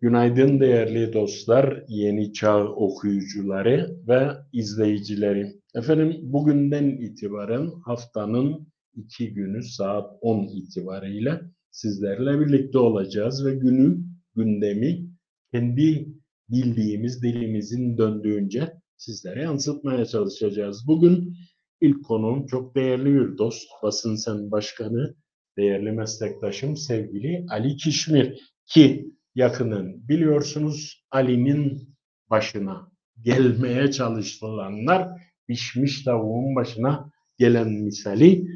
Günaydın 0.00 0.60
değerli 0.60 1.12
dostlar, 1.12 1.84
Yeni 1.88 2.32
Çağ 2.32 2.64
okuyucuları 2.64 3.96
ve 4.08 4.28
izleyicileri. 4.52 5.60
Efendim 5.74 6.16
bugünden 6.22 6.84
itibaren 6.84 7.70
haftanın 7.84 8.68
iki 8.94 9.34
günü 9.34 9.62
saat 9.62 10.10
10 10.20 10.46
itibariyle 10.46 11.40
sizlerle 11.70 12.40
birlikte 12.40 12.78
olacağız 12.78 13.46
ve 13.46 13.54
günü, 13.54 13.98
gündemi 14.36 15.06
kendi 15.52 16.08
bildiğimiz 16.50 17.22
dilimizin 17.22 17.98
döndüğünce 17.98 18.72
sizlere 18.96 19.42
yansıtmaya 19.42 20.04
çalışacağız. 20.04 20.84
Bugün 20.86 21.36
ilk 21.80 22.04
konuğum 22.04 22.46
çok 22.46 22.74
değerli 22.74 23.14
bir 23.14 23.38
dost, 23.38 23.68
Basın 23.82 24.14
Sen 24.14 24.50
Başkanı, 24.50 25.14
değerli 25.56 25.92
meslektaşım 25.92 26.76
sevgili 26.76 27.46
Ali 27.50 27.76
Kişmir 27.76 28.40
ki 28.66 29.17
yakının 29.38 30.08
biliyorsunuz 30.08 31.06
Ali'nin 31.10 31.94
başına 32.30 32.90
gelmeye 33.22 33.90
çalışılanlar 33.90 35.08
pişmiş 35.46 36.04
tavuğun 36.04 36.56
başına 36.56 37.10
gelen 37.38 37.68
misali. 37.68 38.46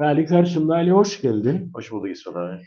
Ve 0.00 0.04
Ali 0.04 0.26
karşımda 0.26 0.74
Ali 0.74 0.90
hoş 0.90 1.20
geldin. 1.22 1.70
Hoş 1.74 1.92
bulduk 1.92 2.10
İsmet 2.10 2.36
abi. 2.36 2.62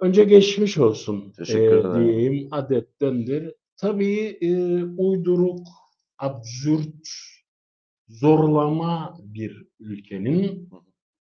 Önce 0.00 0.24
geçmiş 0.24 0.78
olsun 0.78 1.32
Teşekkür 1.38 1.76
e, 1.76 1.80
ederim. 1.80 2.08
diyeyim 2.08 2.48
adettendir. 2.50 3.54
Tabii 3.76 4.38
e, 4.40 4.84
uyduruk, 4.84 5.66
absürt, 6.18 7.08
zorlama 8.08 9.16
bir 9.24 9.66
ülkenin 9.80 10.68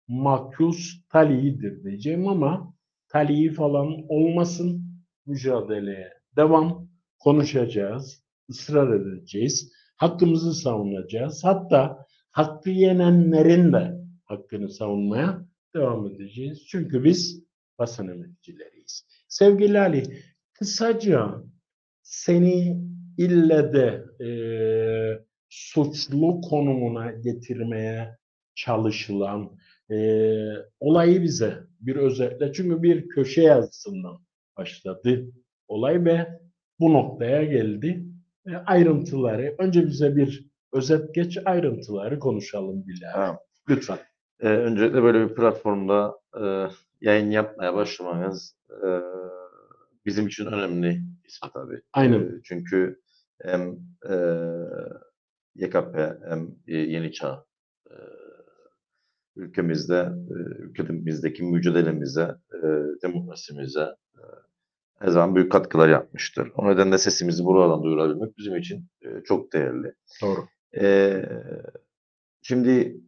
makus 0.08 1.08
talihidir 1.08 1.84
diyeceğim 1.84 2.28
ama 2.28 2.74
talihi 3.08 3.50
falan 3.50 3.96
olmasın. 4.08 4.85
Mücadeleye 5.26 6.12
devam. 6.36 6.88
Konuşacağız, 7.18 8.22
ısrar 8.50 8.94
edeceğiz, 8.94 9.72
hakkımızı 9.96 10.54
savunacağız. 10.54 11.44
Hatta 11.44 12.06
hakkı 12.30 12.70
yenenlerin 12.70 13.72
de 13.72 13.94
hakkını 14.24 14.68
savunmaya 14.68 15.46
devam 15.74 16.06
edeceğiz. 16.06 16.66
Çünkü 16.68 17.04
biz 17.04 17.44
basın 17.78 18.08
emekçileriyiz. 18.08 19.06
Sevgili 19.28 19.78
Ali, 19.80 20.02
kısaca 20.52 21.34
seni 22.02 22.80
ille 23.18 23.72
de 23.72 24.04
eee, 24.20 25.24
suçlu 25.48 26.40
konumuna 26.40 27.10
getirmeye 27.10 28.16
çalışılan 28.54 29.56
eee, 29.90 30.56
olayı 30.80 31.22
bize 31.22 31.58
bir 31.80 31.96
özetle. 31.96 32.52
Çünkü 32.52 32.82
bir 32.82 33.08
köşe 33.08 33.42
yazısından 33.42 34.25
başladı 34.56 35.26
olay 35.68 36.04
ve 36.04 36.40
bu 36.80 36.92
noktaya 36.92 37.44
geldi. 37.44 38.04
E, 38.46 38.56
ayrıntıları, 38.56 39.54
önce 39.58 39.86
bize 39.86 40.16
bir 40.16 40.46
özet 40.72 41.14
geç, 41.14 41.38
ayrıntıları 41.44 42.18
konuşalım. 42.18 42.84
Tamam. 43.12 43.38
Lütfen. 43.68 43.98
Ee, 44.40 44.48
öncelikle 44.48 45.02
böyle 45.02 45.28
bir 45.28 45.34
platformda 45.34 46.18
e, 46.42 46.44
yayın 47.00 47.30
yapmaya 47.30 47.74
başlamanız 47.74 48.56
e, 48.70 48.88
bizim 50.06 50.26
için 50.26 50.46
önemli 50.46 51.02
İsmet 51.24 51.56
abi. 51.56 51.80
Aynen. 51.92 52.20
E, 52.20 52.40
çünkü 52.44 53.00
hem 53.42 53.78
e, 54.10 54.14
YKP 55.54 55.96
hem 56.28 56.48
e, 56.66 56.76
Yeni 56.76 57.12
Çağ 57.12 57.44
e, 57.90 57.94
ülkemizde, 59.36 60.12
e, 60.30 60.34
ülkemizdeki 60.62 61.42
mücadelemize, 61.42 62.34
e, 62.54 62.66
demokrasimize 63.02 63.80
e, 64.14 64.22
her 64.98 65.08
zaman 65.08 65.36
büyük 65.36 65.52
katkılar 65.52 65.88
yapmıştır. 65.88 66.52
O 66.56 66.68
nedenle 66.68 66.98
sesimizi 66.98 67.44
buradan 67.44 67.82
duyurabilmek 67.82 68.38
bizim 68.38 68.56
için 68.56 68.86
e, 69.02 69.22
çok 69.24 69.52
değerli. 69.52 69.92
Doğru. 70.22 70.40
Ee, 70.80 71.28
şimdi 72.42 73.00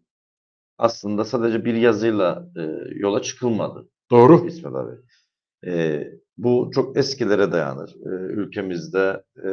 aslında 0.78 1.24
sadece 1.24 1.64
bir 1.64 1.74
yazıyla 1.74 2.48
e, 2.56 2.62
yola 2.94 3.22
çıkılmadı 3.22 3.88
Doğru. 4.10 4.46
İsmet 4.46 4.74
abi. 4.74 4.96
Ee, 5.66 6.12
bu 6.36 6.70
çok 6.74 6.96
eskilere 6.96 7.52
dayanır. 7.52 7.94
Ee, 8.06 8.08
ülkemizde 8.32 9.24
e, 9.44 9.48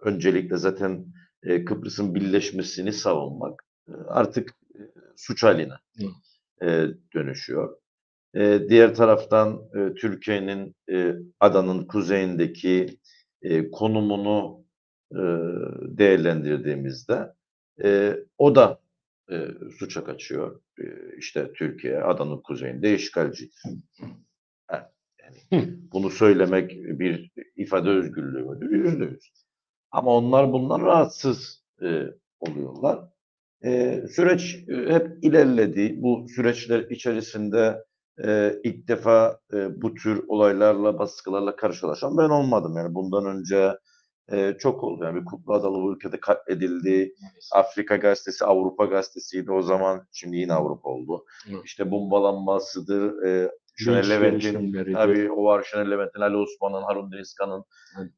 öncelikle 0.00 0.56
zaten 0.56 1.06
e, 1.42 1.64
Kıbrıs'ın 1.64 2.14
birleşmesini 2.14 2.92
savunmak 2.92 3.64
e, 3.88 3.92
artık 4.08 4.50
e, 4.50 4.67
suç 5.18 5.42
haline 5.42 5.74
e, 6.62 6.86
dönüşüyor. 7.14 7.76
E, 8.34 8.60
diğer 8.68 8.94
taraftan 8.94 9.62
e, 9.74 9.94
Türkiye'nin 9.94 10.76
e, 10.90 11.14
adanın 11.40 11.84
kuzeyindeki 11.84 12.98
e, 13.42 13.70
konumunu 13.70 14.64
e, 15.12 15.22
değerlendirdiğimizde 15.98 17.32
e, 17.84 18.16
o 18.38 18.54
da 18.54 18.80
e, 19.30 19.48
suça 19.78 20.04
kaçıyor. 20.04 20.60
E, 20.80 20.84
işte 21.18 21.52
Türkiye 21.52 22.02
adanın 22.02 22.40
kuzeyinde 22.42 22.94
işgalci. 22.94 23.50
Yani 24.72 25.68
bunu 25.92 26.10
söylemek 26.10 26.70
bir 27.00 27.30
ifade 27.56 27.90
özgürlüğü 27.90 28.42
müdür? 28.44 28.70
Yüzde 28.70 29.04
yüz. 29.04 29.32
Ama 29.90 30.16
onlar 30.16 30.52
bundan 30.52 30.80
rahatsız 30.80 31.64
e, 31.82 32.06
oluyorlar. 32.40 33.17
E, 33.64 34.02
süreç 34.10 34.56
hep 34.68 35.24
ilerledi. 35.24 36.02
Bu 36.02 36.26
süreçler 36.28 36.80
içerisinde 36.90 37.84
e, 38.24 38.54
ilk 38.64 38.88
defa 38.88 39.40
e, 39.52 39.82
bu 39.82 39.94
tür 39.94 40.24
olaylarla, 40.28 40.98
baskılarla 40.98 41.56
karşılaşan 41.56 42.18
ben 42.18 42.28
olmadım. 42.28 42.76
Yani 42.76 42.94
bundan 42.94 43.26
önce 43.26 43.78
e, 44.32 44.56
çok 44.58 44.84
oldu. 44.84 45.04
Yani 45.04 45.20
bir 45.20 45.24
kutlu 45.24 45.54
adalı 45.54 45.82
bu 45.82 45.94
ülkede 45.94 46.20
katledildi. 46.20 47.14
Afrika 47.52 47.96
gazetesi, 47.96 48.44
Avrupa 48.44 48.84
gazetesiydi 48.84 49.52
o 49.52 49.62
zaman. 49.62 50.06
Şimdi 50.12 50.36
yine 50.36 50.52
Avrupa 50.52 50.90
oldu. 50.90 51.24
Evet. 51.50 51.60
İşte 51.64 51.90
bombalanmasıdır. 51.90 53.22
E, 53.22 53.50
Şener 53.78 54.02
Linç 54.32 54.44
Levent'in. 54.44 54.92
Tabii 54.92 55.30
o 55.30 55.44
var 55.44 55.62
Şener 55.62 55.90
Levent'in, 55.90 56.20
Ali 56.20 56.36
Osman'ın, 56.36 56.82
Harun 56.82 57.12
Denizkan'ın 57.12 57.64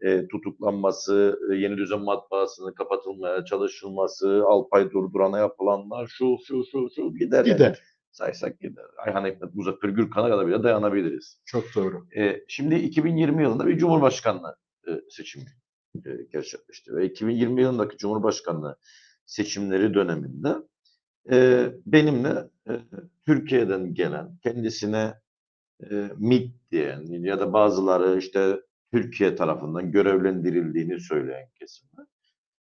e, 0.00 0.28
tutuklanması, 0.28 1.41
e, 1.53 1.54
Yeni 1.54 1.76
Düzen 1.76 2.00
Matbaası'nın 2.00 2.72
kapatılmaya 2.72 3.44
çalışılması, 3.44 4.43
Alpay 4.47 4.91
Durduran'a 4.91 5.38
yapılanlar, 5.38 6.06
şu 6.06 6.37
şu 6.47 6.65
şu 6.72 6.88
şu 6.97 7.15
gider. 7.15 7.44
yani. 7.44 7.54
Gider. 7.56 7.82
Saysak 8.12 8.60
gider. 8.60 8.84
Ayhan 9.06 9.26
Hikmet, 9.26 9.54
Muzaffer 9.54 9.88
Gürkan'a 9.88 10.28
kadar 10.28 10.47
bile 10.47 10.62
dayanabiliriz. 10.62 11.41
Çok 11.44 11.65
doğru. 11.75 12.06
E, 12.16 12.44
şimdi 12.48 12.75
2020 12.75 13.42
yılında 13.42 13.66
bir 13.66 13.78
Cumhurbaşkanlığı 13.78 14.56
e, 14.88 14.91
seçimi 15.09 15.44
e, 16.06 16.10
gerçekleşti. 16.32 16.97
Ve 16.97 17.04
2020 17.06 17.62
yılındaki 17.62 17.97
Cumhurbaşkanlığı 17.97 18.78
seçimleri 19.27 19.94
döneminde 19.94 20.54
e, 21.32 21.69
benimle 21.87 22.50
e, 22.69 22.72
Türkiye'den 23.27 23.94
gelen, 23.94 24.38
kendisine 24.42 25.15
e, 25.91 26.11
MİT 26.19 26.55
diyen 26.71 27.07
ya 27.07 27.41
da 27.41 27.53
bazıları 27.53 28.19
işte 28.19 28.61
Türkiye 28.93 29.35
tarafından 29.35 29.93
görevlendirildiğini 29.93 31.01
söyleyen 31.01 31.49
kesimler. 31.59 32.07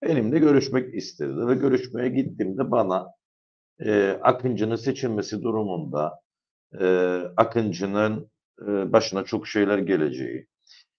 Benimle 0.04 0.40
görüşmek 0.40 0.96
istedi 0.96 1.48
ve 1.48 1.56
görüşmeye 1.56 2.10
gittiğimde 2.10 2.72
bana 2.72 3.08
e, 3.80 4.20
Akıncı'nın 4.22 4.76
seçilmesi 4.76 5.44
durumunda 5.44 6.20
e, 6.80 6.86
Akıncı'nın 7.38 8.32
e, 8.62 8.94
başına 8.94 9.24
çok 9.24 9.48
şeyler 9.48 9.78
geleceği, 9.78 10.48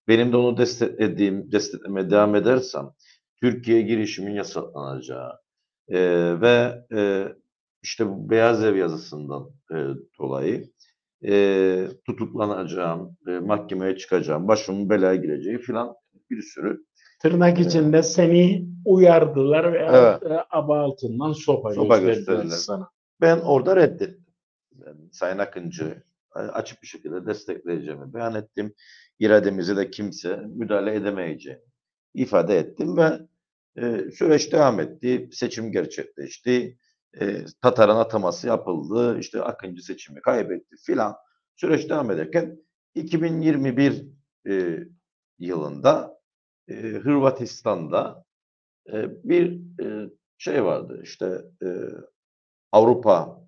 benim 0.08 0.32
de 0.32 0.36
onu 0.36 0.56
desteklediğim, 0.56 1.52
desteklemeye 1.52 2.10
devam 2.10 2.34
edersem 2.34 2.90
Türkiye 3.40 3.82
girişimin 3.82 4.32
yasaklanacağı 4.34 5.32
e, 5.88 6.00
ve 6.40 6.84
e, 6.92 7.28
işte 7.82 8.08
bu 8.08 8.30
Beyaz 8.30 8.64
Ev 8.64 8.76
yazısından 8.76 9.50
e, 9.72 9.76
dolayı 10.18 10.70
e, 11.26 11.86
tutuklanacağım, 12.06 13.16
e, 13.28 13.30
mahkemeye 13.30 13.96
çıkacağım, 13.96 14.48
başımın 14.48 14.90
belaya 14.90 15.14
gireceği 15.14 15.58
filan 15.58 15.94
bir 16.30 16.42
sürü 16.42 16.84
Tırnak 17.22 17.56
Evet. 17.58 17.66
içinde 17.66 18.02
seni 18.02 18.66
uyardılar 18.84 19.72
veya 19.72 20.18
Evet. 20.22 20.32
e, 20.32 20.44
aba 20.50 20.80
altından 20.80 21.32
sopa, 21.32 21.74
Sopa 21.74 21.98
gösterdiler 21.98 22.34
gösterdiler. 22.34 22.56
sana. 22.56 22.90
Ben 23.20 23.38
orada 23.40 23.76
reddettim. 23.76 24.26
Ben 24.72 24.96
Sayın 25.12 25.38
Akıncı 25.38 26.02
açık 26.34 26.82
bir 26.82 26.86
şekilde 26.86 27.26
destekleyeceğimi 27.26 28.14
beyan 28.14 28.34
ettim. 28.34 28.74
İrademizi 29.18 29.76
de 29.76 29.90
kimse 29.90 30.36
müdahale 30.36 30.94
edemeyeceğini 30.94 31.60
ifade 32.14 32.58
ettim 32.58 32.96
ve 32.96 33.10
e, 33.76 34.10
süreç 34.10 34.52
devam 34.52 34.80
etti. 34.80 35.28
Seçim 35.32 35.72
gerçekleşti. 35.72 36.78
E, 37.20 37.44
Tatar'ın 37.62 37.96
ataması 37.96 38.46
yapıldı. 38.46 39.18
İşte 39.18 39.42
Akıncı 39.42 39.84
seçimi 39.84 40.20
kaybetti 40.20 40.76
filan. 40.86 41.14
Süreç 41.56 41.90
devam 41.90 42.10
ederken 42.10 42.58
2021 42.94 44.06
e, 44.48 44.78
yılında 45.38 46.20
e, 46.68 46.74
Hırvatistan'da 46.74 48.24
e, 48.92 49.24
bir 49.28 49.60
e, 49.84 50.10
şey 50.38 50.64
vardı. 50.64 51.00
İşte 51.02 51.44
e, 51.62 51.68
Avrupa 52.72 53.40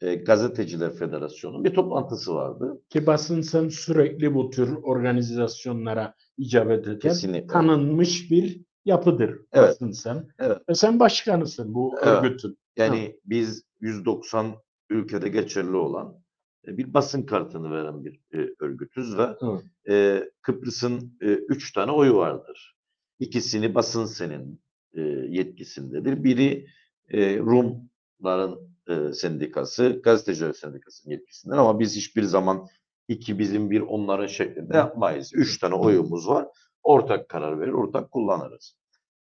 e, 0.00 0.14
Gazeteciler 0.14 0.92
Federasyonu 0.92 1.64
bir 1.64 1.74
toplantısı 1.74 2.34
vardı. 2.34 2.82
Ki 2.88 3.06
basın 3.06 3.40
sen 3.40 3.68
sürekli 3.68 4.34
bu 4.34 4.50
tür 4.50 4.76
organizasyonlara 4.82 6.14
icabet 6.36 6.86
eder. 6.86 7.00
Kesinlikle. 7.00 7.46
Tanınmış 7.46 8.30
bir 8.30 8.60
yapıdır 8.84 9.30
Evet. 9.52 9.68
basın 9.68 9.90
sen. 9.90 10.28
Evet. 10.38 10.58
Ve 10.68 10.74
sen 10.74 11.00
başkanısın 11.00 11.74
bu 11.74 11.94
Evet. 12.02 12.06
örgütün. 12.06 12.58
Yani 12.76 13.20
biz 13.24 13.62
190 13.80 14.54
ülkede 14.90 15.28
geçerli 15.28 15.76
olan 15.76 16.20
bir 16.66 16.94
basın 16.94 17.22
kartını 17.22 17.70
veren 17.70 18.04
bir 18.04 18.20
e, 18.34 18.54
örgütüz 18.60 19.18
ve 19.18 19.26
Evet. 19.42 19.64
e, 19.88 20.24
Kıbrıs'ın 20.42 21.18
e, 21.20 21.26
üç 21.26 21.72
tane 21.72 21.92
oyu 21.92 22.16
vardır. 22.16 22.76
İkisini 23.18 23.74
basın 23.74 24.04
senin 24.04 24.62
e, 24.94 25.00
yetkisindedir. 25.28 26.24
Biri 26.24 26.66
e, 27.08 27.38
Rumların 27.38 28.70
e, 28.88 29.12
sendikası, 29.12 30.00
gazeteciler 30.04 30.52
sendikasının 30.52 31.12
yetkisinden 31.12 31.56
ama 31.56 31.80
biz 31.80 31.96
hiçbir 31.96 32.22
zaman 32.22 32.66
iki 33.08 33.38
bizim 33.38 33.70
bir 33.70 33.80
onların 33.80 34.26
şeklinde 34.26 34.76
yapmayız. 34.76 35.30
Üç 35.34 35.58
tane 35.58 35.74
oyumuz 35.74 36.28
var. 36.28 36.48
Ortak 36.82 37.28
karar 37.28 37.60
verir, 37.60 37.72
ortak 37.72 38.10
kullanırız. 38.10 38.76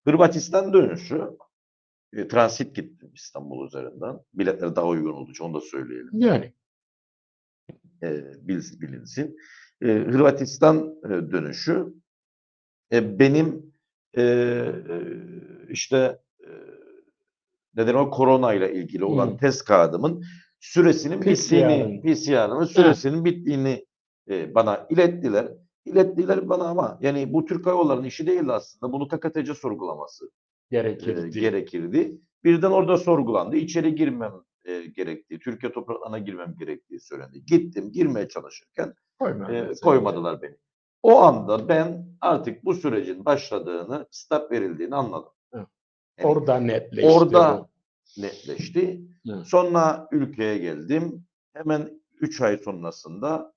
Hırvatistan 0.06 0.74
dönüşü 0.74 1.22
e, 2.13 2.28
transit 2.28 2.75
gittim 2.75 3.12
İstanbul 3.13 3.68
üzerinden. 3.68 4.19
Biletler 4.34 4.75
daha 4.75 4.88
uygun 4.88 5.13
olduğu 5.13 5.31
için 5.31 5.44
onu 5.44 5.54
da 5.54 5.62
söyleyelim 5.62 6.10
Yani 6.13 6.54
e, 8.04 8.24
bil- 8.48 8.81
bilinsin. 8.81 9.38
E, 9.81 9.86
Hırvatistan 9.88 10.96
e, 11.06 11.10
dönüşü 11.10 11.94
e, 12.92 13.19
benim 13.19 13.74
e, 14.13 14.22
e, 14.24 15.02
işte 15.69 16.19
e, 16.40 16.50
neden 17.75 17.94
o 17.94 18.10
korona 18.10 18.54
ile 18.54 18.74
ilgili 18.74 19.06
olan 19.06 19.28
Hı. 19.28 19.38
test 19.38 19.66
kağıdımın 19.66 20.24
süresinin 20.60 21.22
bittiğini, 21.22 21.84
PCR'ın. 21.84 22.01
PCR'ımın 22.01 22.66
süresinin 22.66 23.25
bittiğini 23.25 23.86
e, 24.30 24.56
bana 24.56 24.88
ilettiler. 24.90 25.51
İlettiler 25.86 26.50
bana 26.50 26.63
ama 26.63 26.98
yani 27.01 27.34
bu 27.34 27.46
Türk 27.46 27.66
Hava 27.66 27.75
Yolları'nın 27.75 28.06
işi 28.06 28.28
değil 28.28 28.50
aslında. 28.50 28.94
Bunu 28.94 29.08
KKTC 29.08 29.54
sorgulaması 29.54 30.30
e, 30.75 30.81
gerekirdi. 30.81 31.39
gerekirdi. 31.39 32.22
Birden 32.44 32.72
orada 32.72 32.98
sorgulandı. 32.98 33.56
İçeri 33.56 33.95
girmem 33.95 34.33
e, 34.66 34.86
gerektiği, 34.86 35.39
Türkiye 35.39 35.72
topraklarına 35.72 36.19
girmem 36.19 36.56
gerektiği 36.60 37.00
söylendi. 37.00 37.45
Gittim, 37.45 37.92
girmeye 37.92 38.27
çalışırken 38.27 38.94
Koymadılar 39.19 39.69
e, 39.69 39.74
koymadılar 39.83 40.42
beni. 40.42 40.56
O 41.04 41.18
anda 41.19 41.69
ben 41.69 42.06
artık 42.22 42.66
bu 42.66 42.74
sürecin 42.74 43.25
başladığını, 43.25 44.07
stop 44.12 44.51
verildiğini 44.51 44.95
anladım. 44.95 45.31
Yani 45.54 45.68
Orada 46.24 46.60
netleşti. 46.60 47.10
orada 47.12 47.68
bu. 48.18 48.22
netleşti. 48.22 49.01
Evet. 49.30 49.45
Sonra 49.45 50.07
ülkeye 50.12 50.57
geldim. 50.57 51.25
Hemen 51.54 52.01
3 52.22 52.42
ay 52.42 52.57
sonrasında 52.57 53.54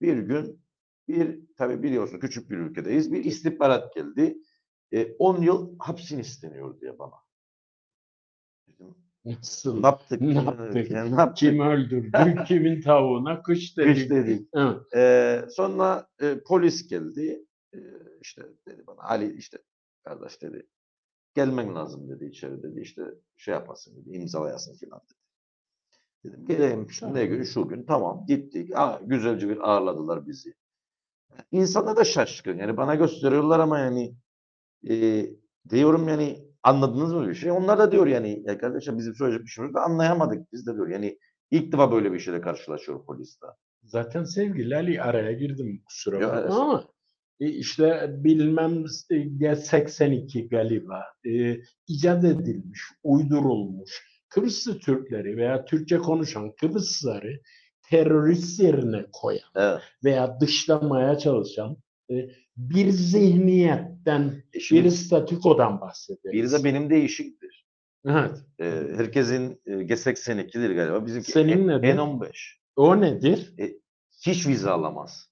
bir 0.00 0.16
gün 0.16 0.64
bir 1.08 1.40
tabii 1.56 1.82
biliyorsun 1.82 2.18
küçük 2.18 2.50
bir 2.50 2.56
ülkedeyiz. 2.56 3.12
Bir 3.12 3.24
istihbarat 3.24 3.94
geldi. 3.94 4.38
E, 4.92 5.14
10 5.18 5.42
yıl 5.42 5.78
hapsin 5.78 6.18
isteniyor 6.18 6.80
diye 6.80 6.98
bana. 6.98 7.14
Dedim, 8.68 8.94
Nasıl? 9.24 9.80
ne 9.80 9.86
yaptık? 9.86 10.20
Ne 10.20 10.34
yaptık? 10.34 10.90
yani 10.90 11.16
ne 11.16 11.20
yaptık? 11.20 11.36
Kim 11.36 11.60
öldürdü? 11.60 12.44
Kimin 12.48 12.82
tavuğuna 12.82 13.42
kış 13.42 13.76
dedik. 13.76 13.94
Kış 13.94 14.10
dedik. 14.10 14.48
Evet. 14.54 14.94
Ee, 14.94 15.44
sonra 15.50 16.08
e, 16.20 16.40
polis 16.46 16.88
geldi. 16.88 17.46
Ee, 17.74 17.78
işte 18.22 18.42
dedi 18.68 18.86
bana 18.86 19.02
Ali 19.02 19.36
işte 19.36 19.58
kardeş 20.04 20.42
dedi 20.42 20.66
gelmen 21.34 21.74
lazım 21.74 22.08
dedi 22.08 22.24
içeri 22.24 22.62
dedi 22.62 22.80
işte 22.80 23.02
şey 23.36 23.54
yapasın 23.54 23.96
dedi 23.96 24.16
imzalayasın 24.16 24.74
filan 24.74 25.00
dedi. 25.00 25.18
Dedim 26.24 26.46
geleyim 26.46 26.90
şimdi 26.90 27.14
ne 27.14 27.26
gün 27.26 27.42
şu 27.42 27.68
gün 27.68 27.84
tamam 27.84 28.24
gittik. 28.28 28.70
Aa, 28.76 29.00
güzelce 29.04 29.48
bir 29.48 29.70
ağırladılar 29.70 30.26
bizi. 30.26 30.54
İnsanlar 31.52 31.96
da 31.96 32.04
şaşkın 32.04 32.58
yani 32.58 32.76
bana 32.76 32.94
gösteriyorlar 32.94 33.60
ama 33.60 33.78
yani 33.78 34.14
e, 34.90 35.26
diyorum 35.70 36.08
yani 36.08 36.44
anladınız 36.62 37.12
mı 37.12 37.28
bir 37.28 37.34
şey? 37.34 37.50
Onlar 37.50 37.78
da 37.78 37.92
diyor 37.92 38.06
yani 38.06 38.42
ya 38.46 38.58
kardeşim 38.58 38.98
bizim 38.98 39.14
söyleyecek 39.14 39.46
bir 39.46 39.50
şeyimiz 39.50 39.74
de 39.74 39.80
anlayamadık 39.80 40.52
biz 40.52 40.66
de 40.66 40.74
diyor. 40.74 40.88
Yani 40.88 41.18
ilk 41.50 41.72
defa 41.72 41.92
böyle 41.92 42.12
bir 42.12 42.18
şeyle 42.18 42.40
karşılaşıyor 42.40 43.06
polisle. 43.06 43.46
Zaten 43.82 44.24
sevgili 44.24 44.76
Ali 44.76 45.02
araya 45.02 45.32
girdim 45.32 45.82
kusura 45.86 46.20
bakma 46.20 46.62
ama 46.62 46.84
e, 47.40 47.48
işte 47.48 48.10
bilmem 48.10 48.84
e, 49.10 49.16
ya 49.38 49.56
82 49.56 50.48
galiba 50.48 51.04
e, 51.26 51.56
icat 51.88 52.24
edilmiş, 52.24 52.80
uydurulmuş 53.02 54.14
Kıbrıslı 54.28 54.78
Türkleri 54.78 55.36
veya 55.36 55.64
Türkçe 55.64 55.98
konuşan 55.98 56.52
Kıbrıslıları 56.60 57.40
terörist 57.90 58.60
yerine 58.60 59.06
koyan 59.12 59.50
Evet. 59.54 59.80
veya 60.04 60.40
dışlamaya 60.40 61.18
çalışan 61.18 61.72
e, 61.72 61.76
bir 62.56 62.90
zihniyetten, 62.90 64.42
E 64.52 64.60
şimdi 64.60 64.84
bir 64.84 64.90
statükodan 64.90 65.80
bahsediyoruz. 65.80 66.32
biri 66.32 66.52
de 66.52 66.64
benim 66.64 66.90
değişiktir. 66.90 67.66
Evet. 68.06 68.36
Ee, 68.60 68.64
herkesin 68.96 69.60
e, 69.66 69.72
G82'dir 69.72 70.74
galiba. 70.74 71.06
Bizimki 71.06 71.32
Senin 71.32 71.68
E- 71.68 71.78
nedir? 71.78 71.88
N15. 71.98 72.58
O 72.76 73.00
nedir? 73.00 73.54
Hiç 74.26 74.46
vize 74.46 74.70
alamaz. 74.70 75.30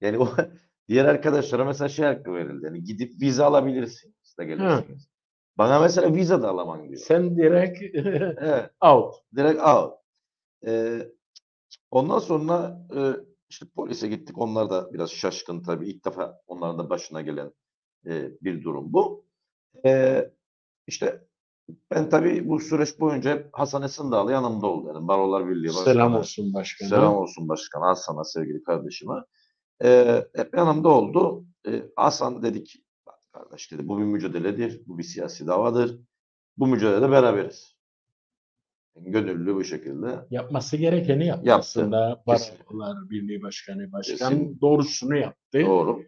Yani 0.00 0.18
o 0.18 0.28
diğer 0.88 1.04
arkadaşlara 1.04 1.64
mesela 1.64 1.88
şey 1.88 2.04
hakkı 2.06 2.34
verildi. 2.34 2.66
Yani 2.66 2.84
gidip 2.84 3.22
vize 3.22 3.42
alabilirsiniz 3.44 4.36
de 4.38 4.44
gelirsiniz. 4.44 5.08
Bana 5.58 5.80
mesela 5.80 6.14
vize 6.14 6.42
de 6.42 6.46
alamam 6.46 6.88
diyor. 6.88 7.00
Sen 7.00 7.36
direkt 7.36 7.82
Evet. 7.96 8.70
out. 8.80 9.14
Direkt 9.36 9.60
al. 9.60 9.90
Ee, 10.66 10.98
ondan 11.90 12.18
sonra 12.18 12.86
e, 12.96 13.00
işte 13.54 13.66
polise 13.76 14.08
gittik. 14.08 14.38
Onlar 14.38 14.70
da 14.70 14.92
biraz 14.92 15.10
şaşkın 15.10 15.62
tabii. 15.62 15.88
İlk 15.88 16.04
defa 16.04 16.40
onların 16.46 16.78
da 16.78 16.90
başına 16.90 17.20
gelen 17.22 17.52
e, 18.06 18.30
bir 18.42 18.62
durum 18.62 18.92
bu. 18.92 19.24
Ee, 19.86 20.30
işte 20.86 21.24
ben 21.90 22.08
tabii 22.08 22.48
bu 22.48 22.60
süreç 22.60 23.00
boyunca 23.00 23.30
hep 23.30 23.48
Hasan 23.52 23.82
Esindağlı 23.82 24.32
yanımda 24.32 24.66
oldu. 24.66 24.92
Yani 24.94 25.08
Barolar 25.08 25.48
Birliği 25.48 25.68
Başkanı. 25.68 25.84
Selam 25.84 26.14
olsun 26.14 26.54
başkanım. 26.54 26.90
Selam 26.90 27.16
olsun 27.16 27.48
başkan 27.48 27.80
Hasan'a 27.80 28.24
sevgili 28.24 28.62
kardeşime. 28.62 29.14
Ee, 29.84 30.24
hep 30.36 30.56
yanımda 30.56 30.88
oldu. 30.88 31.44
Ee, 31.68 31.82
Hasan 31.96 32.42
dedi 32.42 32.64
ki 32.64 32.78
"Bak 33.06 33.18
kardeş 33.32 33.72
dedi 33.72 33.88
bu 33.88 33.98
bir 33.98 34.04
mücadeledir. 34.04 34.82
Bu 34.86 34.98
bir 34.98 35.02
siyasi 35.02 35.46
davadır. 35.46 35.98
Bu 36.56 36.66
mücadelede 36.66 37.10
beraberiz. 37.10 37.73
Gönüllü 38.96 39.54
bu 39.54 39.64
şekilde. 39.64 40.06
Yapması 40.30 40.76
gerekeni 40.76 41.26
yaptı. 41.26 41.48
Yaptı. 41.48 41.80
Aslında. 41.80 42.22
Barolar 42.26 43.10
Birliği 43.10 43.42
Başkanı 43.42 43.92
Başkan 43.92 44.16
Kesin. 44.16 44.60
doğrusunu 44.60 45.16
yaptı. 45.16 45.60
Doğru. 45.60 46.02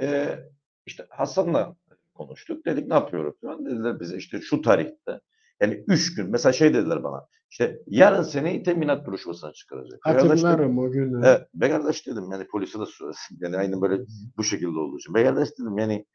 Ee, 0.00 0.38
işte 0.86 1.06
Hasan'la 1.10 1.76
konuştuk. 2.14 2.66
Dedik 2.66 2.88
ne 2.88 2.94
yapıyoruz? 2.94 3.34
falan. 3.40 3.66
Dediler 3.66 4.00
bize 4.00 4.16
işte 4.16 4.40
şu 4.40 4.62
tarihte. 4.62 5.20
Yani 5.60 5.84
üç 5.88 6.14
gün. 6.14 6.30
Mesela 6.30 6.52
şey 6.52 6.74
dediler 6.74 7.02
bana. 7.02 7.26
İşte 7.50 7.78
yarın 7.86 8.22
seni 8.22 8.62
teminat 8.62 9.06
duruşmasına 9.06 9.52
çıkaracak. 9.52 9.98
Hatırlarım 10.02 10.78
o 10.78 10.90
günü. 10.90 11.26
Evet, 11.26 11.42
be 11.54 11.70
kardeş 11.70 12.06
dedim 12.06 12.24
yani 12.32 12.46
polise 12.46 12.80
de 12.80 12.86
söyledim. 12.86 13.18
Yani 13.40 13.56
aynı 13.56 13.80
böyle 13.80 14.02
bu 14.36 14.44
şekilde 14.44 14.78
olduğu 14.78 14.98
için. 14.98 15.14
Be 15.14 15.24
kardeş 15.24 15.48
dedim 15.58 15.78
yani 15.78 16.06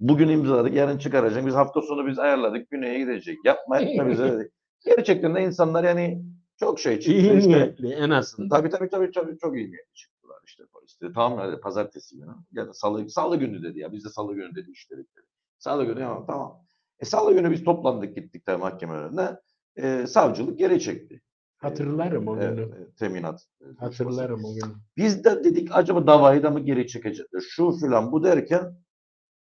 bugün 0.00 0.28
imzaladık 0.28 0.74
yarın 0.74 0.98
çıkaracak. 0.98 1.46
Biz 1.46 1.54
hafta 1.54 1.82
sonu 1.82 2.06
biz 2.06 2.18
ayarladık 2.18 2.70
güneye 2.70 2.98
gidecek. 2.98 3.38
Yapma 3.44 3.78
etme 3.80 4.10
bize 4.10 4.32
dedik. 4.32 4.52
Gerçekten 4.84 5.34
de 5.34 5.42
insanlar 5.44 5.84
yani 5.84 6.24
çok 6.60 6.80
şey 6.80 7.00
çıktı. 7.00 7.12
İyi 7.12 7.38
işte. 7.38 7.48
niyetli 7.48 7.92
en 7.92 8.10
azından. 8.10 8.48
Tabii 8.48 8.70
tabii 8.70 8.88
tabii 8.88 9.10
tabii 9.12 9.38
çok 9.38 9.56
iyi 9.56 9.70
niyetli 9.70 9.94
çıktılar 9.94 10.38
işte 10.46 10.62
polis 10.72 11.00
dedi. 11.00 11.12
Tamam 11.14 11.38
hadi 11.38 11.60
pazartesi 11.60 12.16
günü. 12.16 12.30
Ya 12.52 12.68
da 12.68 12.74
salı, 12.74 13.10
salı 13.10 13.36
günü 13.36 13.62
dedi 13.62 13.78
ya. 13.78 13.92
Biz 13.92 14.04
de 14.04 14.08
salı 14.08 14.34
günü 14.34 14.54
dedi 14.54 14.70
işledik 14.70 15.16
dedi. 15.16 15.26
Salı 15.58 15.84
günü 15.84 16.00
ya 16.00 16.24
tamam. 16.26 16.64
E 17.00 17.04
salı 17.04 17.34
günü 17.34 17.50
biz 17.50 17.64
toplandık 17.64 18.16
gittik 18.16 18.46
tabii 18.46 18.60
mahkeme 18.60 18.92
önünde. 18.94 19.40
E, 19.76 20.06
savcılık 20.06 20.58
geri 20.58 20.80
çekti. 20.80 21.20
Hatırlarım 21.58 22.28
o 22.28 22.36
Evet, 22.36 22.56
günü. 22.56 22.62
e, 22.62 22.94
teminat. 22.98 23.46
e. 23.60 23.64
Hatırlarım 23.78 24.44
o 24.44 24.54
günü. 24.54 24.72
Biz 24.96 25.24
de 25.24 25.44
dedik 25.44 25.68
acaba 25.72 26.06
davayı 26.06 26.42
da 26.42 26.50
mı 26.50 26.60
geri 26.60 26.86
çekecekler? 26.86 27.40
Şu 27.40 27.70
filan 27.70 28.12
bu 28.12 28.24
derken 28.24 28.74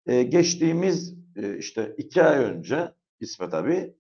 e, 0.06 0.24
geçtiğimiz 0.24 1.16
e, 1.36 1.58
işte 1.58 1.96
iki 1.98 2.24
ay 2.24 2.44
önce 2.44 2.92
İsmet 3.20 3.54
abi 3.54 3.96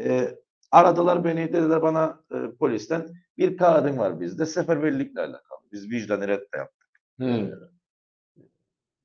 e, 0.00 0.38
aradılar 0.72 1.24
beni 1.24 1.52
dediler 1.52 1.82
bana 1.82 2.20
e, 2.32 2.36
polisten 2.58 3.08
bir 3.38 3.56
kağıdın 3.56 3.98
var 3.98 4.20
bizde 4.20 4.46
seferberlikle 4.46 5.20
alakalı. 5.20 5.58
Biz 5.72 5.90
vicdan 5.90 6.20
redde 6.20 6.56
yaptık. 6.56 6.88
Hı. 7.20 7.58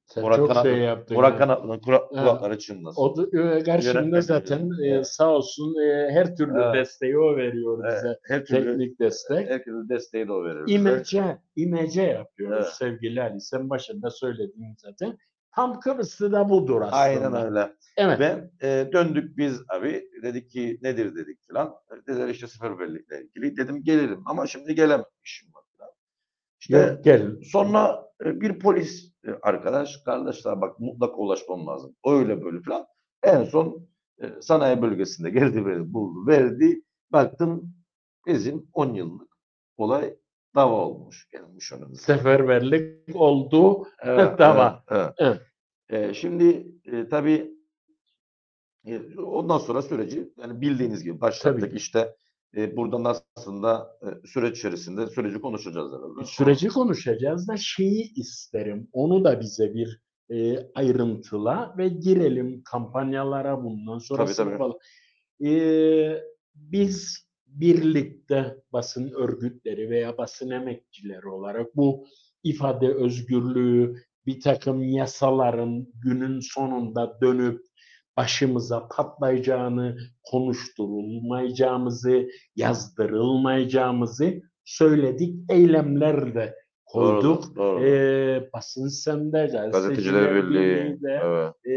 Sen 0.06 0.24
Murat 0.24 0.38
çok 0.38 0.48
Kanatlı- 0.50 0.70
şey 0.70 0.80
yaptın. 0.80 1.16
Ya. 1.16 1.38
Kanatlı'nın 1.38 1.74
Evet. 1.88 2.04
kulakları 2.10 2.60
çınlasın. 2.60 3.02
O 3.02 3.18
da, 3.18 3.24
e, 3.24 3.62
Yönetmen 3.88 4.20
zaten 4.20 4.70
e, 4.84 5.04
sağ 5.04 5.30
olsun 5.30 5.76
e, 5.82 6.12
her 6.12 6.36
türlü 6.36 6.62
Evet. 6.62 6.76
desteği 6.76 7.18
o 7.20 7.38
veriyor 7.38 7.84
Evet, 7.86 7.98
bize. 7.98 8.20
her 8.24 8.46
türlü 8.46 8.66
Teknik 8.78 9.00
destek. 9.00 9.50
herkesin 9.50 9.90
desteği 9.90 10.28
de 10.28 10.32
o 10.32 10.44
bize. 10.46 10.72
İmece, 10.74 11.38
imece 11.56 12.02
yapıyoruz 12.02 12.66
Evet. 12.66 12.74
sevgili 12.74 13.22
Ali. 13.22 13.42
Sen 13.42 13.70
başında 13.70 14.10
söyledin 14.10 14.76
zaten. 14.78 15.18
Tam 15.56 15.80
Kıbrıs'ta 15.80 16.32
da 16.32 16.50
budur 16.50 16.82
aslında. 16.82 16.96
Aynen 16.96 17.34
öyle. 17.34 17.76
Evet. 17.98 18.20
Ve 18.20 18.50
e, 18.62 18.90
döndük 18.94 19.38
biz 19.38 19.62
abi 19.70 20.10
dedik 20.24 20.52
ki 20.52 20.80
nedir 20.82 21.16
dedik 21.16 21.40
falan. 21.48 21.76
Dediler 22.08 22.28
işte 22.28 22.48
seferberlikle 22.48 23.22
ilgili. 23.24 23.58
Dedim 23.58 23.84
gelirim 23.84 24.22
ama 24.26 24.48
şimdi 24.48 24.76
gelemem 24.76 25.06
işim 25.24 25.54
var 25.54 25.64
falan. 25.78 25.92
İşte 26.60 26.74
Gel, 26.74 27.02
gel. 27.04 27.36
sonra 27.44 28.06
e, 28.26 28.42
bir 28.42 28.60
polis 28.60 29.14
e, 29.28 29.32
arkadaş 29.42 29.98
kardeşler 29.98 30.62
bak 30.62 30.80
mutlaka 30.80 31.16
ulaşmam 31.16 31.68
lazım. 31.68 31.96
Öyle 32.06 32.44
böyle 32.44 32.62
falan. 32.62 32.86
En 33.24 33.44
son 33.44 33.88
e, 34.22 34.42
sanayi 34.42 34.82
bölgesinde 34.82 35.30
geldi 35.40 35.66
beni 35.66 35.94
buldu 35.94 36.28
verdi. 36.28 36.82
Baktım 37.12 37.74
bizim 38.28 38.68
10 38.74 38.94
yıllık 38.94 39.32
olay 39.78 40.16
dava 40.56 40.76
olmuş. 40.76 41.30
Gelmiş 41.32 41.72
önümüze. 41.72 42.02
Seferberlik 42.02 43.16
oldu. 43.16 43.88
Evet, 44.04 44.40
Dava. 44.40 44.84
evet, 44.90 45.14
Evet. 45.18 45.42
evet. 45.90 46.10
E, 46.10 46.14
şimdi 46.14 46.68
e, 46.86 47.08
tabii 47.08 47.52
e, 48.86 49.18
ondan 49.18 49.58
sonra 49.58 49.82
süreci 49.82 50.34
yani 50.38 50.62
bildiğiniz 50.62 51.04
gibi 51.04 51.22
başlattık 51.22 51.62
Tabii. 51.62 51.78
işte 51.78 52.16
e, 52.58 52.78
buradan 52.78 53.04
aslında 53.38 53.98
e, 54.02 54.28
süreç 54.28 54.58
içerisinde 54.58 55.08
süreci 55.08 55.42
konuşacağız 55.42 55.92
herhalde. 55.94 56.26
Süreci 56.26 56.68
konuşacağız 56.68 57.48
da 57.48 57.58
şeyi 57.58 58.14
isterim. 58.14 58.88
Onu 58.92 59.24
da 59.24 59.40
bize 59.40 59.74
bir 59.74 60.02
e, 60.32 60.60
ayrıntıla 60.76 61.76
ve 61.78 61.88
girelim 61.88 62.62
kampanyalara 62.66 63.64
bundan 63.64 63.98
sonra 63.98 64.26
tabii. 64.26 64.58
falan. 64.58 64.78
E, 65.46 66.24
biz 66.56 67.28
birlikte 67.52 68.56
basın 68.74 69.12
örgütleri 69.12 69.90
veya 69.90 70.18
basın 70.18 70.50
emekçileri 70.50 71.28
olarak 71.28 71.76
bu 71.76 72.08
ifade 72.44 72.94
özgürlüğü 72.94 73.96
bir 74.26 74.42
takım 74.42 74.84
yasaların 74.84 75.88
günün 76.04 76.40
sonunda 76.40 77.18
dönüp 77.22 77.62
başımıza 78.18 78.88
patlayacağını, 78.88 79.98
konuşturulmayacağımızı, 80.24 82.28
yazdırılmayacağımızı 82.56 84.42
söyledik. 84.66 85.36
Eylemler 85.50 86.36
de 86.36 86.56
koyduk. 86.86 87.44
Doğru, 87.44 87.56
doğru. 87.56 87.86
Ee, 87.86 88.50
basın 88.54 88.88
sende, 88.88 89.70
Gazeteciler 89.72 90.36
Birliği, 90.36 91.02
de, 91.02 91.22
evet. 91.24 91.54
e, 91.66 91.74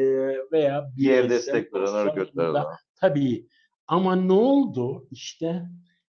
veya 0.52 0.90
diğer 0.96 1.24
bireysel 1.24 1.30
destek 1.30 1.74
veren 1.74 1.84
pozisyonunda 1.84 2.20
örgütler 2.20 2.54
de. 2.54 2.58
Tabii. 3.00 3.46
Ama 3.86 4.16
ne 4.16 4.32
oldu? 4.32 5.08
İşte 5.10 5.62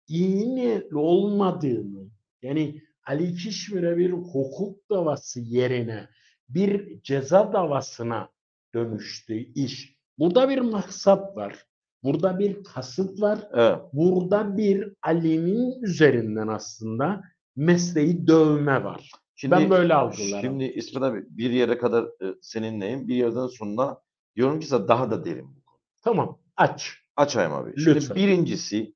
iyi 0.07 0.55
niyetli 0.55 0.97
olmadığını, 0.97 2.09
yani 2.41 2.81
Ali 3.07 3.35
Kişmir'e 3.35 3.97
bir 3.97 4.11
hukuk 4.11 4.89
davası 4.89 5.41
yerine 5.41 6.07
bir 6.49 7.01
ceza 7.03 7.53
davasına 7.53 8.29
dönüştü 8.73 9.35
iş. 9.35 9.95
Burada 10.19 10.49
bir 10.49 10.59
maksat 10.59 11.37
var. 11.37 11.65
Burada 12.03 12.39
bir 12.39 12.63
kasıt 12.63 13.21
var. 13.21 13.39
Evet. 13.53 13.79
Burada 13.93 14.57
bir 14.57 14.93
Ali'nin 15.01 15.81
üzerinden 15.83 16.47
aslında 16.47 17.23
mesleği 17.55 18.27
dövme 18.27 18.83
var. 18.83 19.11
Şimdi, 19.35 19.51
Ben 19.55 19.69
böyle 19.69 19.93
algılarım. 19.93 20.41
Şimdi 20.41 20.63
İsmet 20.63 21.03
abi 21.03 21.25
bir 21.29 21.49
yere 21.49 21.77
kadar 21.77 22.03
e, 22.03 22.35
seninleyim. 22.41 23.07
Bir 23.07 23.15
yerden 23.15 23.47
sonra 23.47 24.01
diyorum 24.35 24.59
ki 24.59 24.71
daha 24.71 25.11
da 25.11 25.25
derin 25.25 25.55
bu 25.55 25.63
konu. 25.65 25.79
Tamam, 26.01 26.39
aç. 26.57 27.04
Açayım 27.15 27.53
abi. 27.53 27.73
Şimdi 27.83 27.95
Lütfen. 27.95 28.17
birincisi 28.17 28.93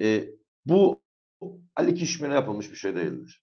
e, 0.00 0.28
bu 0.66 1.02
Ali 1.76 1.94
Kişmir'e 1.94 2.34
yapılmış 2.34 2.70
bir 2.70 2.76
şey 2.76 2.94
değildir. 2.94 3.42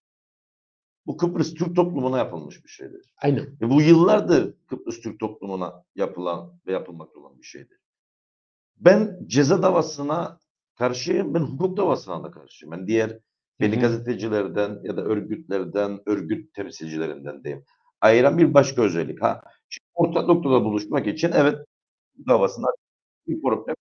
Bu 1.06 1.18
Kıbrıs 1.18 1.54
Türk 1.54 1.76
toplumuna 1.76 2.18
yapılmış 2.18 2.64
bir 2.64 2.70
şeydir. 2.70 3.14
Aynen. 3.18 3.62
Ve 3.62 3.70
bu 3.70 3.82
yıllardır 3.82 4.54
Kıbrıs 4.68 5.02
Türk 5.02 5.20
toplumuna 5.20 5.84
yapılan 5.96 6.60
ve 6.68 6.72
yapılmakta 6.72 7.20
olan 7.20 7.40
bir 7.40 7.44
şeydir. 7.44 7.78
Ben 8.78 9.20
ceza 9.28 9.64
davasına 9.64 10.40
karşıyım, 10.76 11.34
ben 11.34 11.40
hukuk 11.40 11.78
davasına 11.78 12.24
da 12.24 12.32
karşıyım. 12.32 12.72
Ben 12.72 12.88
diğer 12.88 13.20
hı. 13.62 13.68
gazetecilerden 13.68 14.80
ya 14.84 14.98
da 14.98 15.02
örgütlerden, 15.02 16.00
örgüt 16.06 16.54
temsilcilerinden 16.54 17.44
diyeyim. 17.44 17.66
Ayıran 18.02 18.38
bir 18.38 18.54
başka 18.54 18.82
özellik. 18.82 19.22
Ha, 19.22 19.42
şimdi 19.70 19.86
ortak 19.94 20.28
noktada 20.28 20.64
buluşmak 20.64 21.08
için 21.08 21.32
evet 21.32 21.66
davasına 22.28 22.68
bir 23.28 23.42
problem. 23.42 23.76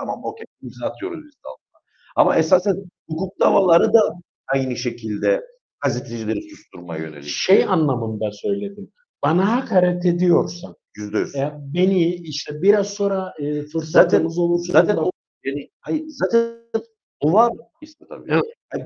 Tamam 0.00 0.24
okey 0.24 0.46
imza 0.62 0.86
atıyoruz 0.86 1.24
biz 1.24 1.32
de 1.34 1.48
altına. 1.48 1.80
Ama 2.16 2.36
esasen 2.36 2.76
hukuk 3.08 3.40
davaları 3.40 3.92
da 3.92 4.00
aynı 4.48 4.76
şekilde 4.76 5.42
gazetecileri 5.84 6.50
susturmaya 6.50 7.02
yönelik. 7.02 7.24
Şey 7.28 7.64
anlamında 7.64 8.30
söyledim. 8.32 8.92
Bana 9.24 9.56
hakaret 9.56 10.06
ediyorsan, 10.06 10.74
Yüzde 10.96 11.18
yüz. 11.18 11.34
e, 11.34 11.52
beni 11.74 12.14
işte 12.14 12.62
biraz 12.62 12.86
sonra 12.88 13.34
e, 13.38 13.62
fırsatımız 13.62 14.38
olursa 14.38 14.72
Zaten 14.72 14.96
bak- 14.96 15.06
o 15.06 15.10
yani 15.44 15.70
hayır 15.80 16.04
zaten 16.08 16.56
o 17.20 17.32
var 17.32 17.52
İsmet 17.82 18.10
abi. 18.12 18.30
Evet. 18.32 18.42
Hani 18.72 18.84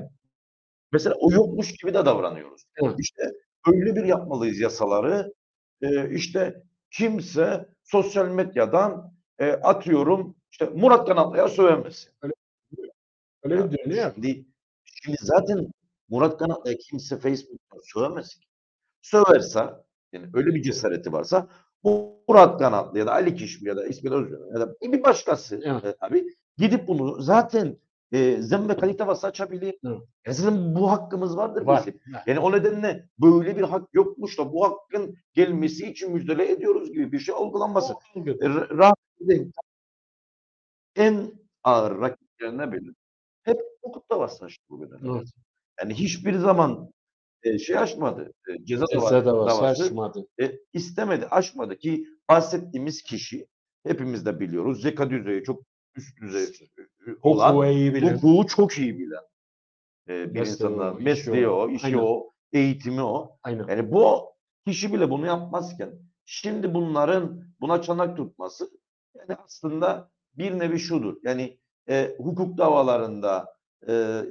mesela 0.91 1.15
o 1.19 1.31
yokmuş 1.31 1.71
gibi 1.83 1.93
de 1.93 2.05
davranıyoruz. 2.05 2.61
Evet. 2.83 2.95
İşte 2.99 3.23
öyle 3.73 3.95
bir 3.95 4.03
yapmalıyız 4.03 4.59
yasaları. 4.59 5.33
Ee, 5.81 6.15
işte 6.15 6.63
kimse 6.91 7.65
sosyal 7.83 8.27
medyadan 8.29 9.14
e, 9.39 9.51
atıyorum 9.51 10.35
işte 10.51 10.65
Murat 10.65 11.07
Kanatlı'ya 11.07 11.47
sövemez. 11.47 12.09
öyle 13.43 13.55
Ya, 13.55 13.71
bir 13.71 13.77
dönüyor. 13.77 14.11
Şimdi, 14.13 14.45
şimdi 14.85 15.17
zaten 15.21 15.67
Murat 16.09 16.37
Kanatlı'ya 16.37 16.77
kimse 16.77 17.17
Facebook'tan 17.17 17.79
sövemez 17.83 18.35
ki. 18.35 18.45
Söverse 19.01 19.59
yani 20.11 20.29
öyle 20.33 20.55
bir 20.55 20.61
cesareti 20.61 21.13
varsa 21.13 21.47
Murat 21.83 22.59
Kanatlı 22.59 22.99
ya 22.99 23.05
da 23.07 23.11
Ali 23.13 23.35
Kişmi 23.35 23.67
ya 23.69 23.77
da 23.77 23.85
İsmet 23.87 24.13
Özcan 24.13 24.53
ya 24.53 24.59
da 24.59 24.75
bir 24.81 25.03
başkası 25.03 25.61
Evet. 25.63 25.85
e, 25.85 25.95
abi 25.99 26.25
gidip 26.57 26.87
bunu 26.87 27.21
zaten 27.21 27.77
e, 28.15 28.41
zem 28.41 28.69
ve 28.69 28.77
kalite 28.77 28.99
davası 28.99 29.27
açabilir. 29.27 29.75
Evet. 29.85 29.99
Yani 30.25 30.35
zaten 30.35 30.75
bu 30.75 30.91
hakkımız 30.91 31.37
vardır 31.37 31.61
Var. 31.65 31.79
bizim. 31.87 32.01
Yani 32.27 32.39
o 32.39 32.51
nedenle 32.51 33.09
böyle 33.21 33.57
bir 33.57 33.61
hak 33.61 33.89
yokmuş 33.93 34.37
da 34.39 34.53
bu 34.53 34.63
hakkın 34.65 35.15
gelmesi 35.33 35.89
için 35.91 36.11
müjdele 36.13 36.51
ediyoruz 36.51 36.91
gibi 36.91 37.11
bir 37.11 37.19
şey 37.19 37.35
algılanmasın. 37.35 37.95
O- 38.15 38.19
E, 38.19 38.21
Ra- 38.23 38.77
Rahmet 38.77 38.97
Bey, 39.19 39.51
en 40.95 41.31
ağır 41.63 41.99
rakiplerine 42.01 42.71
bile 42.71 42.89
hep 43.43 43.57
hukuk 43.83 44.09
davası 44.11 44.45
açtı 44.45 44.63
bugüne. 44.69 44.89
kadar. 44.89 45.15
Evet. 45.17 45.27
Yani 45.79 45.93
hiçbir 45.93 46.33
zaman 46.33 46.91
e, 47.43 47.59
şey 47.59 47.77
açmadı. 47.77 48.33
E, 48.49 48.65
ceza, 48.65 48.85
Ceza 48.91 49.05
dava- 49.09 49.25
davası 49.25 49.57
davası 49.61 49.83
açmadı. 49.83 50.27
e, 50.41 50.51
istemedi, 50.73 51.25
açmadı 51.27 51.77
ki 51.77 52.07
bahsettiğimiz 52.29 53.01
kişi 53.03 53.47
hepimiz 53.83 54.25
de 54.25 54.39
biliyoruz. 54.39 54.81
Zeka 54.81 55.09
düzeyi 55.09 55.43
çok 55.43 55.63
üst 55.95 56.21
düzey 56.21 56.45
e, 57.07 57.11
olan, 57.21 57.53
hukuku 57.55 58.47
çok 58.47 58.77
iyi 58.77 58.99
bilen 58.99 59.23
e, 60.09 60.33
bir 60.33 60.39
Mesleği 60.39 60.47
insandan. 60.47 60.95
o, 60.95 60.99
Mesleği 60.99 61.47
o. 61.47 61.55
o, 61.55 61.69
işi 61.69 61.85
Aynen. 61.85 61.97
o, 61.97 62.31
eğitimi 62.53 63.01
o. 63.01 63.37
Aynen. 63.43 63.67
Yani 63.67 63.91
bu 63.91 64.29
kişi 64.67 64.93
bile 64.93 65.09
bunu 65.09 65.25
yapmazken 65.25 65.89
şimdi 66.25 66.73
bunların 66.73 67.43
buna 67.61 67.81
çanak 67.81 68.17
tutması 68.17 68.69
yani 69.15 69.39
aslında 69.45 70.09
bir 70.37 70.59
nevi 70.59 70.79
şudur. 70.79 71.15
Yani 71.23 71.57
e, 71.89 72.15
hukuk 72.17 72.57
davalarında 72.57 73.55
e, 73.87 73.93
e, 73.93 74.25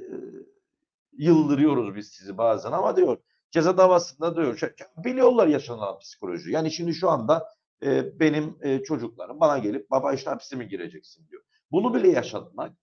yıldırıyoruz 1.17 1.95
biz 1.95 2.07
sizi 2.07 2.37
bazen 2.37 2.71
ama 2.71 2.97
diyor 2.97 3.17
ceza 3.51 3.77
davasında 3.77 4.35
diyor 4.35 4.57
şey- 4.57 4.69
biliyorlar 4.97 5.47
yaşanan 5.47 5.99
psikoloji. 5.99 6.51
Yani 6.51 6.71
şimdi 6.71 6.93
şu 6.93 7.09
anda 7.09 7.49
e, 7.83 8.19
benim 8.19 8.57
e, 8.61 8.83
çocuklarım 8.83 9.39
bana 9.39 9.57
gelip 9.57 9.91
baba 9.91 10.13
işte 10.13 10.29
hapse 10.29 10.55
mi 10.55 10.67
gireceksin 10.67 11.27
diyor. 11.27 11.43
Bunu 11.71 11.93
bile 11.93 12.07
yaşatmak 12.09 12.73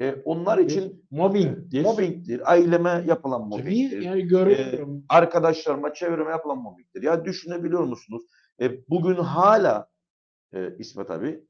e, 0.00 0.14
onlar 0.24 0.58
için 0.58 1.06
Mobbingdir. 1.10 1.82
mobbingdir. 1.82 2.50
Aileme 2.52 3.04
yapılan 3.06 3.50
Tabii 3.50 3.62
mobbingdir 3.62 4.02
yani 4.02 4.22
görüyorum. 4.22 5.04
arkadaşlarıma, 5.08 5.94
çevreme 5.94 6.30
yapılan 6.30 6.58
mobbingdir. 6.58 7.02
Ya 7.02 7.24
düşünebiliyor 7.24 7.84
musunuz? 7.84 8.22
E, 8.60 8.88
bugün 8.88 9.14
hala 9.14 9.88
e, 10.54 10.76
İsmet 10.78 11.10
abi 11.10 11.44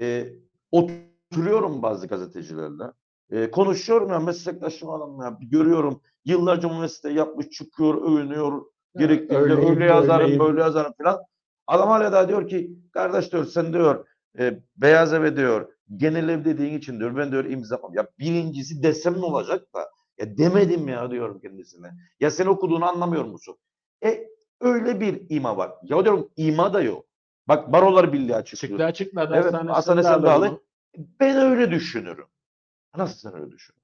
e, 0.00 0.26
oturuyorum 0.70 1.82
bazı 1.82 2.06
gazetecilerle. 2.06 2.84
E, 3.30 3.50
konuşuyorum 3.50 4.08
ya 4.10 4.18
meslektaşım 4.18 4.90
adamla 4.90 5.38
görüyorum. 5.40 6.00
Yıllarca 6.24 6.70
bu 6.70 6.74
mesleği 6.74 7.16
yapmış 7.16 7.50
çıkıyor, 7.50 8.02
övünüyor. 8.02 8.62
Gerektiğinde 8.96 9.42
öyleyim, 9.42 9.70
öyle 9.70 9.84
yazarım, 9.84 10.20
böyleyim. 10.20 10.40
böyle 10.44 10.60
yazarım 10.60 10.92
falan. 11.02 11.18
Adam 11.66 11.88
hala 11.88 12.12
da 12.12 12.28
diyor 12.28 12.48
ki 12.48 12.70
kardeş 12.92 13.32
diyor 13.32 13.44
sen 13.44 13.72
diyor 13.72 14.06
e, 14.38 14.60
Beyaz 14.76 15.12
Eve 15.12 15.36
diyor 15.36 15.72
genel 15.96 16.28
ev 16.28 16.44
dediğin 16.44 16.78
için 16.78 16.98
diyor 16.98 17.16
ben 17.16 17.32
diyor 17.32 17.44
imzamam. 17.44 17.94
Ya 17.94 18.06
birincisi 18.18 18.82
desem 18.82 19.14
ne 19.14 19.24
olacak 19.24 19.74
da 19.74 19.90
ya 20.18 20.38
demedim 20.38 20.88
ya 20.88 21.10
diyorum 21.10 21.40
kendisine. 21.40 21.90
Ya 22.20 22.30
sen 22.30 22.46
okuduğunu 22.46 22.84
anlamıyor 22.84 23.24
musun? 23.24 23.56
E 24.04 24.28
öyle 24.60 25.00
bir 25.00 25.22
ima 25.28 25.56
var. 25.56 25.72
Ya 25.82 26.04
diyorum 26.04 26.30
ima 26.36 26.74
da 26.74 26.82
yok. 26.82 27.06
Bak 27.48 27.72
Barolar 27.72 28.12
Birliği 28.12 28.34
açıklıyor. 28.36 28.70
Çıktı 28.70 28.84
açıkladı. 28.84 29.34
Evet, 29.36 29.54
Hasan 29.70 29.98
Esen 29.98 30.22
Dağlı. 30.22 30.60
Ben 31.20 31.36
öyle 31.36 31.70
düşünürüm. 31.70 32.26
Nasıl 32.96 33.18
sen 33.18 33.40
öyle 33.40 33.50
düşün? 33.50 33.76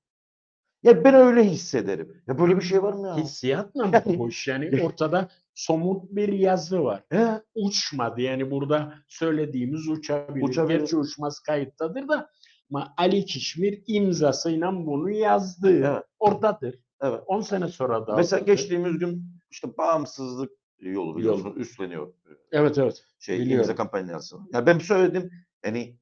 Ya 0.89 1.05
ben 1.05 1.15
öyle 1.15 1.45
hissederim. 1.45 2.23
Ya 2.27 2.39
böyle 2.39 2.57
bir 2.57 2.63
şey 2.63 2.83
var 2.83 2.93
mı 2.93 3.07
ya? 3.07 3.17
Hissiyatla 3.17 3.87
mı 3.87 3.91
Yani- 4.07 4.19
bu 4.19 4.29
iş? 4.29 4.49
Yani 4.49 4.83
ortada 4.83 5.29
somut 5.55 6.11
bir 6.11 6.33
yazı 6.33 6.85
var. 6.85 7.05
He? 7.11 7.43
Uçmadı. 7.55 8.21
Yani 8.21 8.51
burada 8.51 8.95
söylediğimiz 9.09 9.89
uçabilir. 9.89 10.45
Uçabilir. 10.49 10.79
Gerçi 10.79 10.97
uçmaz 10.97 11.41
kayıttadır 11.41 12.09
da 12.09 12.31
ama 12.71 12.95
Ali 12.97 13.25
Kişmir 13.25 13.83
imzasıyla 13.87 14.87
bunu 14.87 15.11
yazdı. 15.11 15.79
Evet. 15.79 16.05
Oradadır. 16.19 16.75
Evet. 17.01 17.21
10 17.27 17.41
sene 17.41 17.69
sonra 17.69 18.07
da. 18.07 18.17
Mesela 18.17 18.41
oradadır. 18.41 18.53
geçtiğimiz 18.53 18.99
gün 18.99 19.23
işte 19.51 19.69
bağımsızlık 19.79 20.51
yolu 20.81 21.17
biliyorsun 21.17 21.55
üstleniyor. 21.57 22.13
Evet 22.53 22.79
evet. 22.79 23.05
Şey 23.19 23.39
Biliyorum. 23.39 23.61
imza 23.61 23.75
kampanyası. 23.75 24.37
Ya 24.53 24.67
ben 24.67 24.79
söyledim 24.79 25.31
yani 25.65 25.97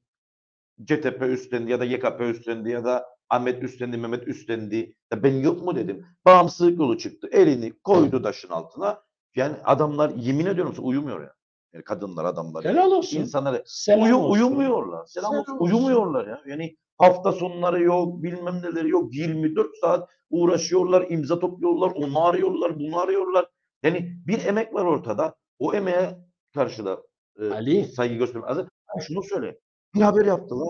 CTP 0.83 1.21
üstlendi 1.21 1.71
ya 1.71 1.79
da 1.79 1.85
YKP 1.85 2.21
üstlendi 2.21 2.69
ya 2.69 2.85
da 2.85 3.16
Ahmet 3.29 3.63
üstlendi, 3.63 3.97
Mehmet 3.97 4.27
üstlendi. 4.27 4.95
Ya 5.13 5.23
ben 5.23 5.33
yok 5.33 5.63
mu 5.63 5.75
dedim. 5.75 6.05
Bağımsızlık 6.25 6.79
yolu 6.79 6.97
çıktı. 6.97 7.29
Elini 7.31 7.73
koydu 7.83 8.21
taşın 8.21 8.49
altına. 8.49 9.01
Yani 9.35 9.55
adamlar 9.63 10.09
yemin 10.09 10.45
ediyorum 10.45 10.73
size 10.73 10.81
uyumuyor 10.87 11.21
ya. 11.21 11.33
Yani 11.73 11.83
kadınlar, 11.83 12.25
adamlar. 12.25 12.65
Helal 12.65 12.91
olsun. 12.91 13.17
İnsanlar 13.19 13.61
Selam 13.65 14.03
uyu, 14.03 14.15
olsun. 14.15 14.31
uyumuyorlar. 14.33 15.05
Selam 15.05 15.31
Selam 15.31 15.41
olsun. 15.41 15.53
olsun. 15.53 15.65
Uyumuyorlar 15.75 16.27
ya. 16.27 16.41
Yani 16.47 16.77
hafta 16.97 17.31
sonları 17.31 17.83
yok, 17.83 18.23
bilmem 18.23 18.61
neleri 18.61 18.89
yok. 18.89 19.13
24 19.15 19.67
saat 19.81 20.09
uğraşıyorlar, 20.29 21.05
imza 21.09 21.39
topluyorlar, 21.39 21.91
onu 21.95 22.25
arıyorlar, 22.25 22.79
bunu 22.79 22.99
arıyorlar. 22.99 23.45
Yani 23.83 24.17
bir 24.27 24.45
emek 24.45 24.73
var 24.73 24.85
ortada. 24.85 25.35
O 25.59 25.73
emeğe 25.73 26.17
karşı 26.53 26.85
da 26.85 27.01
e, 27.39 27.49
Ali. 27.49 27.85
saygı 27.85 28.15
göstermek 28.15 28.49
lazım. 28.49 28.67
Şunu 29.07 29.23
söyle. 29.23 29.59
Bir 29.95 30.01
haber 30.01 30.25
yaptılar. 30.25 30.67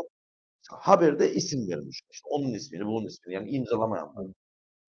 Haberde 0.76 1.34
isim 1.34 1.70
vermiş. 1.70 2.02
İşte 2.12 2.28
onun 2.30 2.54
ismini, 2.54 2.86
bunun 2.86 3.08
ismini 3.08 3.36
yani 3.36 3.50
imzalamayan. 3.50 4.34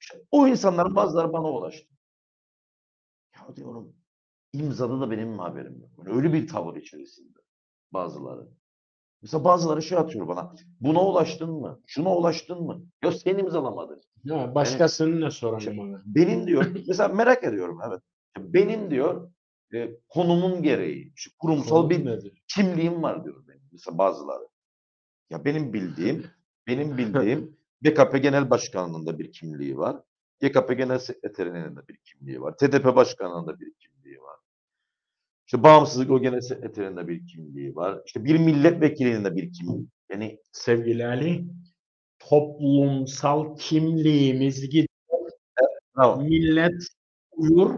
İşte 0.01 0.23
o 0.31 0.49
insanların 0.49 0.97
bazıları 0.97 1.33
bana 1.33 1.51
ulaştı. 1.51 1.95
Ya 3.37 3.57
diyorum 3.57 3.97
imzalı 4.53 5.01
da 5.01 5.11
benim 5.11 5.29
mi 5.29 5.41
haberim 5.41 5.81
yok? 5.81 5.91
Yani 5.99 6.17
öyle 6.17 6.33
bir 6.33 6.49
tavır 6.49 6.77
içerisinde 6.77 7.39
bazıları. 7.93 8.49
Mesela 9.23 9.45
bazıları 9.45 9.83
şey 9.83 9.99
atıyor 9.99 10.29
bana. 10.29 10.55
Buna 10.81 11.05
ulaştın 11.07 11.51
mı? 11.51 11.81
Şuna 11.87 12.17
ulaştın 12.17 12.63
mı? 12.63 12.83
Ya 13.05 13.13
sen 13.13 13.39
imzalamadın. 13.39 14.01
Ya 14.25 14.55
başkasının 14.55 15.21
ne 15.21 15.31
Şey, 15.61 15.79
bana? 15.79 16.03
Benim 16.07 16.47
diyor. 16.47 16.67
mesela 16.89 17.09
merak 17.09 17.45
ediyorum 17.45 17.81
evet. 17.89 18.01
Benim 18.39 18.91
diyor 18.91 19.31
e, 19.75 20.01
konumun 20.09 20.63
gereği, 20.63 21.13
işte 21.17 21.31
kurumsal 21.39 21.91
bir 21.91 22.07
nedir? 22.07 22.43
kimliğim 22.49 23.03
var 23.03 23.25
diyor 23.25 23.49
benim. 23.49 23.63
Mesela 23.73 23.99
bazıları. 23.99 24.49
Ya 25.31 25.45
benim 25.45 25.73
bildiğim, 25.73 26.27
benim 26.67 26.99
bildiğim 26.99 27.57
BKP 27.85 28.19
Genel 28.19 28.51
Başkanlığı'nda 28.51 29.19
bir 29.19 29.33
kimliği 29.33 29.79
var. 29.79 29.97
YKP 30.41 30.75
Genel 30.75 30.99
Sekreterinin 30.99 31.77
de 31.77 31.89
bir 31.89 31.97
kimliği 31.97 32.41
var. 32.41 32.57
TDP 32.57 32.85
Başkanlığı'nda 32.97 33.61
bir 33.61 33.73
kimliği 33.75 34.21
var. 34.21 34.37
İşte 35.47 35.63
Bağımsızlık 35.63 36.11
o 36.11 36.21
Genel 36.23 36.41
Sekreterinde 36.41 37.09
bir 37.09 37.27
kimliği 37.27 37.77
var. 37.77 38.03
İşte 38.07 38.25
bir 38.25 38.39
milletvekilinin 38.39 39.25
de 39.25 39.37
bir 39.37 39.53
kimliği. 39.53 39.87
Yani 40.11 40.39
Sevgili 40.53 41.07
Ali, 41.07 41.45
toplumsal 42.19 43.57
kimliğimiz 43.57 44.61
gidiyor. 44.71 44.87
bravo. 45.97 46.21
Millet 46.23 46.83
uyur 47.33 47.71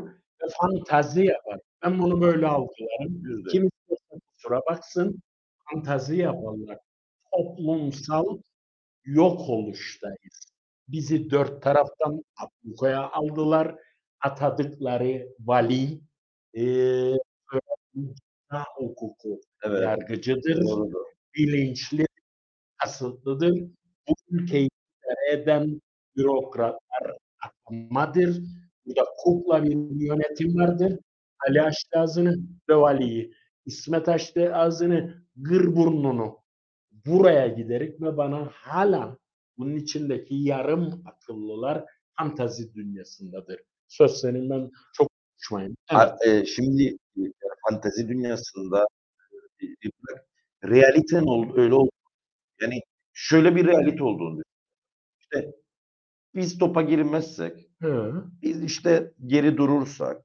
ve 0.43 0.47
fantazi 0.61 1.25
yapar. 1.25 1.61
Ben 1.85 1.99
bunu 1.99 2.21
böyle 2.21 2.47
algılarım. 2.47 3.45
Kim 3.53 3.71
kusura 4.37 4.61
baksın, 4.71 5.23
fantazi 5.71 6.17
yaparlar. 6.17 6.79
Toplumsal 7.45 8.39
yok 9.05 9.41
oluştayız. 9.41 10.53
Bizi 10.89 11.31
dört 11.31 11.63
taraftan 11.63 12.25
ablukaya 12.37 13.11
aldılar. 13.11 13.77
Atadıkları 14.21 15.29
vali, 15.41 16.01
ceza 16.55 17.19
hukuku 18.77 19.41
Evet. 19.65 19.83
yargıcıdır, 19.83 20.63
Doğrudur. 20.63 21.05
bilinçli, 21.37 22.07
kasıtlıdır. 22.77 23.61
Bu 24.09 24.15
ülkeyi 24.31 24.69
eden 25.33 25.81
bürokratlar 26.17 27.17
atamadır. 27.45 28.43
Burada 28.87 29.05
kukla 29.19 29.65
bir 29.65 30.01
yönetim 30.01 30.59
vardır. 30.59 30.99
Ali 31.49 31.63
açtı 31.63 31.99
ağzını 31.99 32.37
ve 32.71 32.77
valiyi. 32.77 33.33
İsmet 33.67 34.09
açtı 34.09 34.55
ağzını, 34.55 35.25
gır 35.37 35.77
burnunu. 35.77 36.40
Buraya 37.11 37.49
giderek 37.49 38.01
ve 38.01 38.17
bana 38.17 38.51
hala 38.53 39.19
bunun 39.59 39.77
içindeki 39.77 40.35
yarım 40.35 41.03
akıllılar 41.07 41.85
fantazi 42.19 42.75
dünyasındadır. 42.75 43.61
Söz 43.89 44.11
senin 44.11 44.51
ben 44.51 44.71
çok 44.93 45.09
konuşmayayım. 45.33 45.77
Evet. 45.93 46.27
E, 46.27 46.47
şimdi 46.47 46.97
e, 47.17 47.21
fantezi 47.69 48.09
dünyasında 48.09 48.87
e, 49.61 49.67
e, 49.67 49.91
bırak, 50.03 50.27
realiten 50.65 51.23
ol, 51.23 51.57
öyle 51.57 51.75
oldu. 51.75 51.91
Yani 52.61 52.81
şöyle 53.13 53.57
bir 53.57 53.67
realite 53.67 54.05
olduğunu. 54.05 54.43
İşte 55.21 55.53
biz 56.35 56.59
topa 56.59 56.83
girmezsek, 56.83 57.71
Hı. 57.81 58.25
biz 58.43 58.65
işte 58.65 59.13
geri 59.27 59.57
durursak, 59.57 60.23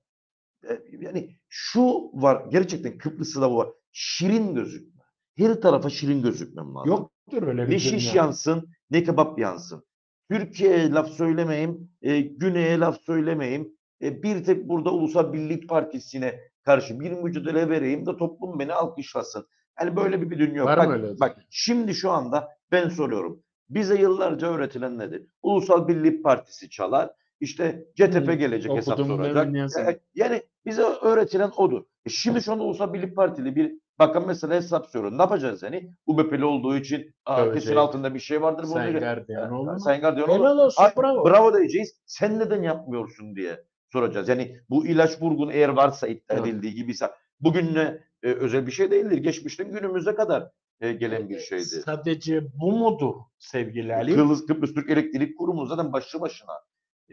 e, 0.70 0.82
yani 0.92 1.36
şu 1.50 1.82
var, 2.14 2.46
gerçekten 2.52 2.98
Kıbrıs'ta 2.98 3.52
bu 3.52 3.58
var. 3.58 3.70
Şirin 3.92 4.56
gözükme. 4.56 4.95
Her 5.38 5.62
tarafa 5.62 5.90
şirin 5.90 6.22
gözükmem 6.24 6.76
lazım. 6.76 6.90
Yoktur 6.90 7.48
öyle 7.48 7.68
bir 7.68 7.72
Ne 7.74 7.80
şiş 7.80 8.14
dünya. 8.14 8.24
yansın, 8.24 8.70
ne 8.92 9.04
kebap 9.04 9.40
yansın. 9.40 9.84
Türkiye'ye 10.32 10.92
laf 10.92 11.10
söylemeyeyim, 11.10 11.90
e, 12.02 12.22
Güney'e 12.22 12.80
laf 12.80 13.02
söylemeyeyim. 13.02 13.74
E, 14.02 14.24
bir 14.24 14.44
tek 14.44 14.70
burada 14.70 14.92
Ulusal 14.92 15.34
Birlik 15.34 15.70
Partisi'ne 15.70 16.40
karşı 16.64 17.00
bir 17.00 17.12
mücadele 17.12 17.70
vereyim 17.70 18.06
de 18.06 18.18
toplum 18.18 18.60
beni 18.60 18.74
alkışlasın. 18.74 19.48
Yani 19.80 19.96
böyle 19.96 20.22
bir, 20.22 20.30
bir 20.30 20.40
dünya 20.40 20.56
yok. 20.56 20.68
Var 20.68 20.78
Bak, 20.80 20.90
öyle? 20.90 21.20
bak 21.20 21.38
şimdi 21.50 21.94
şu 21.96 22.12
anda 22.12 22.50
ben 22.72 22.90
soruyorum. 22.90 23.44
Bize 23.70 23.96
yıllarca 24.02 24.48
öğretilen 24.54 24.98
nedir? 25.00 25.28
Ulusal 25.44 25.88
Birlik 25.88 26.24
Partisi 26.24 26.70
çalar. 26.70 27.12
İşte 27.40 27.86
CTP 27.96 28.28
Hı, 28.28 28.34
gelecek 28.34 28.72
hesap 28.72 29.00
okudum, 29.00 29.18
soracak. 29.18 29.56
yazdım. 29.56 29.90
E, 29.90 30.00
yani 30.16 30.42
bize 30.66 30.82
öğretilen 30.82 31.52
odur. 31.58 31.84
E 32.06 32.10
şimdi 32.10 32.42
şu 32.42 32.52
anda 32.54 32.64
Ulusal 32.64 32.94
Birlik 32.94 33.16
Partili 33.16 33.56
bir 33.56 33.76
bakan 34.00 34.28
mesela 34.28 34.56
hesap 34.56 34.86
soruyor. 34.86 35.18
Ne 35.18 35.22
yapacağız 35.22 35.64
yani? 35.64 35.92
UBP'li 36.06 36.46
olduğu 36.46 36.78
için 36.78 37.14
kesin 37.28 37.46
Dövecek. 37.52 37.78
altında 37.78 38.14
bir 38.14 38.20
şey 38.20 38.42
vardır. 38.42 38.68
diyecek. 38.76 39.02
gardiyan 39.02 39.52
olma. 39.52 39.80
Sayın 39.80 40.02
gardiyan 40.02 40.30
olma. 40.30 40.70
Bravo. 40.98 41.26
Bravo 41.30 41.58
diyeceğiz. 41.58 41.96
Sen 42.06 42.40
neden 42.40 42.64
yapmıyorsun 42.64 43.36
diye 43.36 43.64
soracağız. 43.92 44.30
Yani 44.30 44.58
bu 44.70 44.88
ilaç 44.88 45.22
vurgun 45.22 45.50
eğer 45.50 45.70
varsa 45.70 46.08
iddia 46.08 46.36
Evet. 46.36 46.48
edildiği 46.48 46.74
gibiyse 46.74 47.12
bugünle 47.40 48.04
e, 48.24 48.28
özel 48.32 48.68
bir 48.68 48.72
şey 48.72 48.92
değildir. 48.92 49.18
Geçmişten 49.18 49.72
günümüze 49.72 50.16
kadar 50.16 50.52
e, 50.82 50.94
gelen 50.94 51.30
bir 51.30 51.40
şeydi. 51.40 51.64
Sadece 51.66 52.44
bu 52.62 52.72
mudur 52.72 53.14
sevgili 53.40 53.96
Ali? 53.96 54.16
Kıbrıs, 54.16 54.46
Kıbrıs 54.46 54.74
Türk 54.74 54.90
Elektrik 54.90 55.38
Kurumu 55.38 55.66
zaten 55.66 55.94
başlı 55.94 56.22
başına 56.22 56.54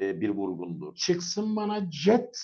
e, 0.00 0.20
bir 0.20 0.28
vurgundur. 0.28 0.94
Çıksın 0.94 1.56
bana 1.56 1.90
jet 1.90 2.38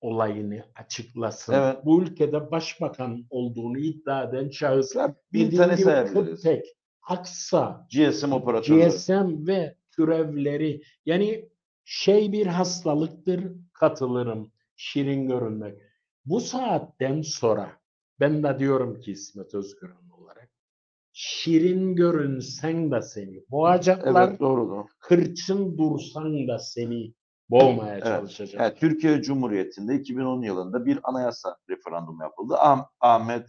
olayını 0.00 0.64
açıklasın. 0.74 1.52
Evet. 1.52 1.76
Bu 1.84 2.02
ülkede 2.02 2.50
başbakan 2.50 3.26
olduğunu 3.30 3.78
iddia 3.78 4.24
eden 4.24 4.50
şahıslar 4.50 5.12
Bin 5.32 5.46
dediğim 5.46 5.62
tane 5.62 5.76
sayabiliriz. 5.76 6.42
Kıptek, 6.42 6.66
Aksa, 7.02 7.86
GSM 7.92 8.32
operatörü. 8.32 8.88
GSM 8.88 9.46
ve 9.46 9.74
türevleri 9.90 10.82
yani 11.06 11.48
şey 11.84 12.32
bir 12.32 12.46
hastalıktır 12.46 13.52
katılırım 13.72 14.52
şirin 14.76 15.28
görünmek. 15.28 15.78
Bu 16.24 16.40
saatten 16.40 17.22
sonra 17.22 17.72
ben 18.20 18.42
de 18.42 18.58
diyorum 18.58 19.00
ki 19.00 19.12
İsmet 19.12 19.54
olarak 19.54 20.07
şirin 21.20 21.96
görünsen 21.96 22.90
de 22.90 23.02
seni 23.02 23.44
boğacaklar, 23.50 24.28
Evet 24.28 24.40
doğru. 24.40 24.86
hırçın 25.00 25.78
dursan 25.78 26.48
da 26.48 26.58
seni 26.58 27.14
boğmaya 27.50 27.92
Evet. 27.92 28.04
çalışacaklar. 28.04 28.66
Evet, 28.66 28.80
Türkiye 28.80 29.22
Cumhuriyeti'nde 29.22 29.94
2010 29.94 30.42
yılında 30.42 30.86
bir 30.86 30.98
anayasa 31.02 31.56
referandumu 31.70 32.22
yapıldı. 32.22 32.54
Ah- 32.58 32.86
Ahmet 33.00 33.46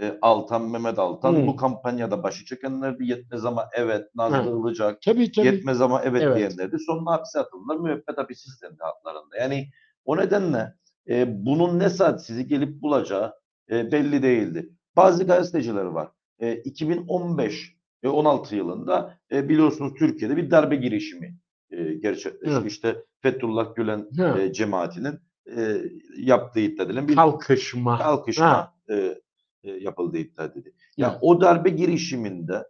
e, 0.00 0.18
Altan, 0.22 0.70
Mehmet 0.70 0.98
Altan 0.98 1.32
Hı. 1.34 1.46
bu 1.46 1.56
kampanyada 1.56 2.22
başı 2.22 2.44
çekenlerdi. 2.44 3.04
Yetmez 3.04 3.44
ama 3.44 3.68
evet, 3.72 4.14
Nazlı 4.14 4.52
Hı. 4.52 4.60
Ilıcak, 4.60 5.02
Tabii 5.02 5.32
tabii. 5.32 5.46
yetmez 5.46 5.80
ama 5.80 6.02
evet, 6.02 6.22
Evet. 6.22 6.36
diyenlerdi. 6.36 6.76
Sonra 6.78 7.10
hapse 7.10 7.38
atıldılar. 7.38 7.76
Müebbet 7.76 8.18
hapis 8.18 8.46
istendi 8.46 8.78
haklarında. 8.78 9.36
Yani 9.40 9.68
o 10.04 10.16
nedenle 10.16 10.74
e, 11.08 11.46
bunun 11.46 11.78
ne 11.78 11.90
saat 11.90 12.24
sizi 12.24 12.46
gelip 12.46 12.82
bulacağı 12.82 13.34
e, 13.70 13.92
belli 13.92 14.22
değildi. 14.22 14.70
Bazı 14.96 15.26
gazeteciler 15.26 15.84
var. 15.84 16.08
E, 16.40 16.54
2015 16.56 17.76
ve 18.04 18.08
16 18.08 18.56
yılında 18.56 19.18
e, 19.32 19.48
biliyorsunuz 19.48 19.92
Türkiye'de 19.98 20.36
bir 20.36 20.50
darbe 20.50 20.76
girişimi 20.76 21.36
e, 21.70 21.94
gerçekleşti. 21.94 22.56
Evet. 22.60 22.66
İşte 22.72 22.96
Fethullah 23.20 23.74
Gülen 23.74 24.06
Ha. 24.16 24.38
e, 24.40 24.52
cemaatinin 24.52 25.18
e, 25.56 25.82
yaptığı 26.18 26.60
iddia 26.60 26.84
edilen 26.84 27.08
bir 27.08 27.14
Kalkışma. 27.14 27.98
kalkışma 27.98 28.74
e, 28.90 28.94
e, 29.64 29.70
yapıldığı 29.70 30.18
iddia 30.18 30.44
edildi. 30.44 30.72
Ya 30.96 31.08
Evet. 31.10 31.18
o 31.20 31.40
darbe 31.40 31.70
girişiminde 31.70 32.68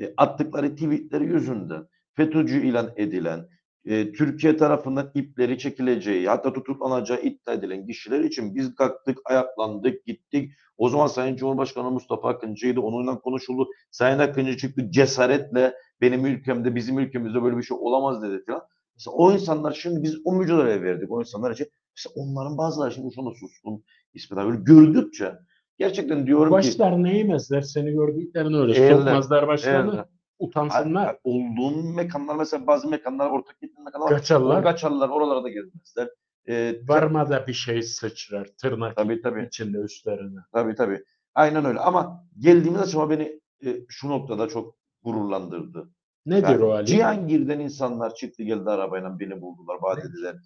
e, 0.00 0.14
attıkları 0.16 0.74
tweetleri 0.74 1.24
yüzünden 1.24 1.86
FETÖ'cü 2.12 2.66
ilan 2.66 2.92
edilen 2.96 3.48
e, 3.84 4.12
Türkiye 4.12 4.56
tarafından 4.56 5.10
ipleri 5.14 5.58
çekileceği, 5.58 6.28
hatta 6.28 6.52
tutuklanacağı 6.52 7.20
iddia 7.20 7.54
edilen 7.54 7.86
kişiler 7.86 8.20
için 8.20 8.54
biz 8.54 8.74
kalktık, 8.74 9.18
ayaklandık, 9.24 10.06
gittik. 10.06 10.52
O 10.78 10.88
zaman 10.88 11.06
Sayın 11.06 11.36
Cumhurbaşkanı 11.36 11.90
Mustafa 11.90 12.28
Akıncı'ydı. 12.28 12.80
Onunla 12.80 13.18
konuşuldu. 13.18 13.68
Sayın 13.90 14.18
Akıncı 14.18 14.56
çıktı 14.56 14.90
cesaretle 14.90 15.74
benim 16.00 16.26
ülkemde, 16.26 16.74
bizim 16.74 16.98
ülkemizde 16.98 17.42
böyle 17.42 17.56
bir 17.56 17.62
şey 17.62 17.76
olamaz 17.80 18.22
dedi 18.22 18.44
falan. 18.46 18.62
Mesela 18.94 19.14
o 19.14 19.32
insanlar 19.32 19.72
şimdi 19.72 20.02
biz 20.02 20.16
o 20.24 20.32
mücadele 20.32 20.82
verdik 20.82 21.12
o 21.12 21.20
insanlar 21.20 21.50
için. 21.50 21.66
Mesela 21.96 22.24
onların 22.24 22.58
bazıları 22.58 22.92
şimdi 22.92 23.14
şunu 23.14 23.34
suskun 23.34 23.84
İsmet 24.14 24.38
abi. 24.38 24.50
Böyle 24.50 24.62
gördükçe 24.62 25.32
gerçekten 25.78 26.26
diyorum 26.26 26.48
ki 26.48 26.52
Başlar 26.52 27.02
ne 27.02 27.18
yemezler 27.18 27.60
seni 27.60 27.92
gördüklerini 27.92 28.56
öyle 28.56 28.88
sokmazlar 28.88 29.48
başlarını. 29.48 29.90
eğerler. 29.90 30.04
Utansınlar. 30.38 31.16
Olduğun 31.24 31.94
mekanlar 31.94 32.36
mesela 32.36 32.66
bazı 32.66 32.88
mekanlar 32.88 33.30
ortak 33.30 33.60
gittiğin 33.60 33.84
mekanlar. 33.84 34.08
Kaçarlar. 34.10 34.62
Kaçarlar 34.62 35.08
oralara 35.08 35.44
da 35.44 35.48
gezmezler. 35.48 36.08
Ee, 36.48 36.74
Varmada 36.88 37.46
bir 37.46 37.52
şey 37.52 37.82
sıçrar. 37.82 38.44
Tırnak 38.62 38.96
Tabii 38.96 39.20
tabii. 39.22 39.44
içinde 39.46 39.78
üstlerine. 39.78 40.40
Tabii 40.52 40.74
tabii. 40.74 41.04
Aynen 41.34 41.64
öyle. 41.64 41.80
Ama 41.80 42.24
geldiğimiz 42.38 42.80
aşama 42.80 43.10
beni 43.10 43.40
e, 43.64 43.76
şu 43.88 44.08
noktada 44.08 44.48
çok 44.48 44.74
gururlandırdı. 45.02 45.88
Nedir 46.26 46.48
Yani 46.48 46.64
o 46.64 46.70
Ali? 46.70 46.86
Cihangir'den 46.86 47.60
insanlar 47.60 48.14
çıktı 48.14 48.42
geldi 48.42 48.70
arabayla 48.70 49.18
beni 49.20 49.40
buldular, 49.40 49.76
vaat 49.80 49.98
Evet. 49.98 50.10
edilen. 50.10 50.36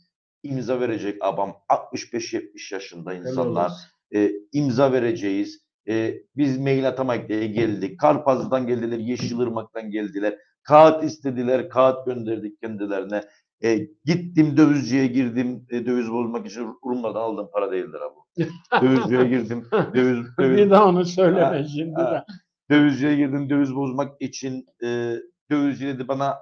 imza 0.42 0.80
verecek 0.80 1.24
abam 1.24 1.56
65-70 1.68 2.74
yaşında 2.74 3.14
insanlar 3.14 3.72
e, 4.14 4.30
imza 4.52 4.92
vereceğiz. 4.92 5.67
E, 5.88 6.22
biz 6.36 6.58
mail 6.58 6.88
atamak 6.88 7.28
diye 7.28 7.46
geldik. 7.46 8.00
Karpazlı'dan 8.00 8.66
geldiler, 8.66 8.98
Yeşilırmak'tan 8.98 9.90
geldiler. 9.90 10.38
Kağıt 10.62 11.04
istediler, 11.04 11.68
kağıt 11.68 12.06
gönderdik 12.06 12.60
kendilerine. 12.62 13.24
E, 13.64 13.78
gittim 14.04 14.56
dövizciye 14.56 15.06
girdim, 15.06 15.66
e, 15.70 15.86
döviz 15.86 16.10
bozmak 16.12 16.46
için 16.46 16.66
Rumlardan 16.86 17.20
aldığım 17.20 17.50
para 17.52 17.72
değildir 17.72 17.98
ha 18.00 18.06
bu. 18.16 18.86
Dövizciye 18.86 19.24
girdim, 19.24 19.64
döviz, 19.94 20.26
döviz, 20.38 20.56
Bir 20.58 20.70
daha 20.70 20.86
onu 20.88 21.04
söyleme 21.04 21.40
Ha, 21.40 21.64
şimdi 21.64 21.94
ha. 21.94 22.12
de. 22.12 22.32
dövizciye 22.74 23.16
girdim 23.16 23.50
döviz 23.50 23.74
bozmak 23.74 24.22
için 24.22 24.66
e, 24.84 25.14
dövizci 25.50 25.86
dedi 25.86 26.08
bana 26.08 26.36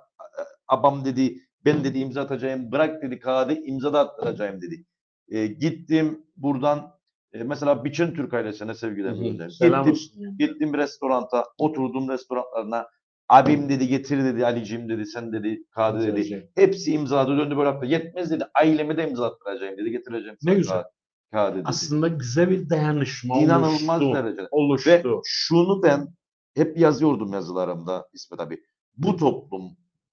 abam 0.68 1.04
dedi 1.04 1.36
ben 1.64 1.84
dedi 1.84 1.98
imza 1.98 2.20
atacağım 2.22 2.72
bırak 2.72 3.02
dedi 3.02 3.18
kağıdı 3.18 3.52
imza 3.54 3.92
da 3.92 4.00
attıracağım 4.00 4.62
dedi. 4.62 4.84
E, 5.28 5.46
gittim 5.46 6.22
buradan 6.36 6.95
e, 7.40 7.44
mesela 7.44 7.84
Biçen 7.84 8.14
Türk 8.14 8.34
ailesine 8.34 8.74
sevgiler 8.74 9.12
gönder. 9.12 9.48
Selam 9.48 9.86
Gittim, 9.86 10.36
gittim 10.38 10.74
restoranta 10.74 11.44
oturdum 11.58 12.08
restoranlarına 12.08 12.86
abim 13.28 13.68
dedi 13.68 13.88
getir 13.88 14.24
dedi 14.24 14.46
Ali'cim 14.46 14.88
dedi 14.88 15.06
sen 15.06 15.32
dedi 15.32 15.62
kağıdı 15.70 16.00
dedi. 16.06 16.16
Güzelce. 16.16 16.50
Hepsi 16.54 16.92
imzaladı 16.92 17.38
döndü 17.38 17.56
böyle 17.56 17.68
yaptı. 17.68 17.86
Yetmez 17.86 18.30
dedi 18.30 18.44
aileme 18.54 18.96
de 18.96 19.08
imza 19.08 19.26
attıracağım 19.26 19.76
dedi 19.78 19.90
getireceğim. 19.90 20.36
Ne 20.42 20.54
güzel. 20.54 20.84
Kağıdı 21.32 21.54
dedi. 21.56 21.62
Aslında 21.66 22.08
güzel 22.08 22.50
bir 22.50 22.70
dayanışma 22.70 23.38
İnanılmaz 23.38 24.02
oluştu. 24.02 24.14
derecede. 24.24 24.48
oluştu. 24.50 24.90
Ve 24.90 25.02
şunu 25.24 25.82
ben 25.82 26.08
hep 26.54 26.78
yazıyordum 26.78 27.32
yazılarımda 27.32 28.08
İsmet 28.14 28.40
abi. 28.40 28.60
Bu 28.96 29.16
toplum, 29.16 29.62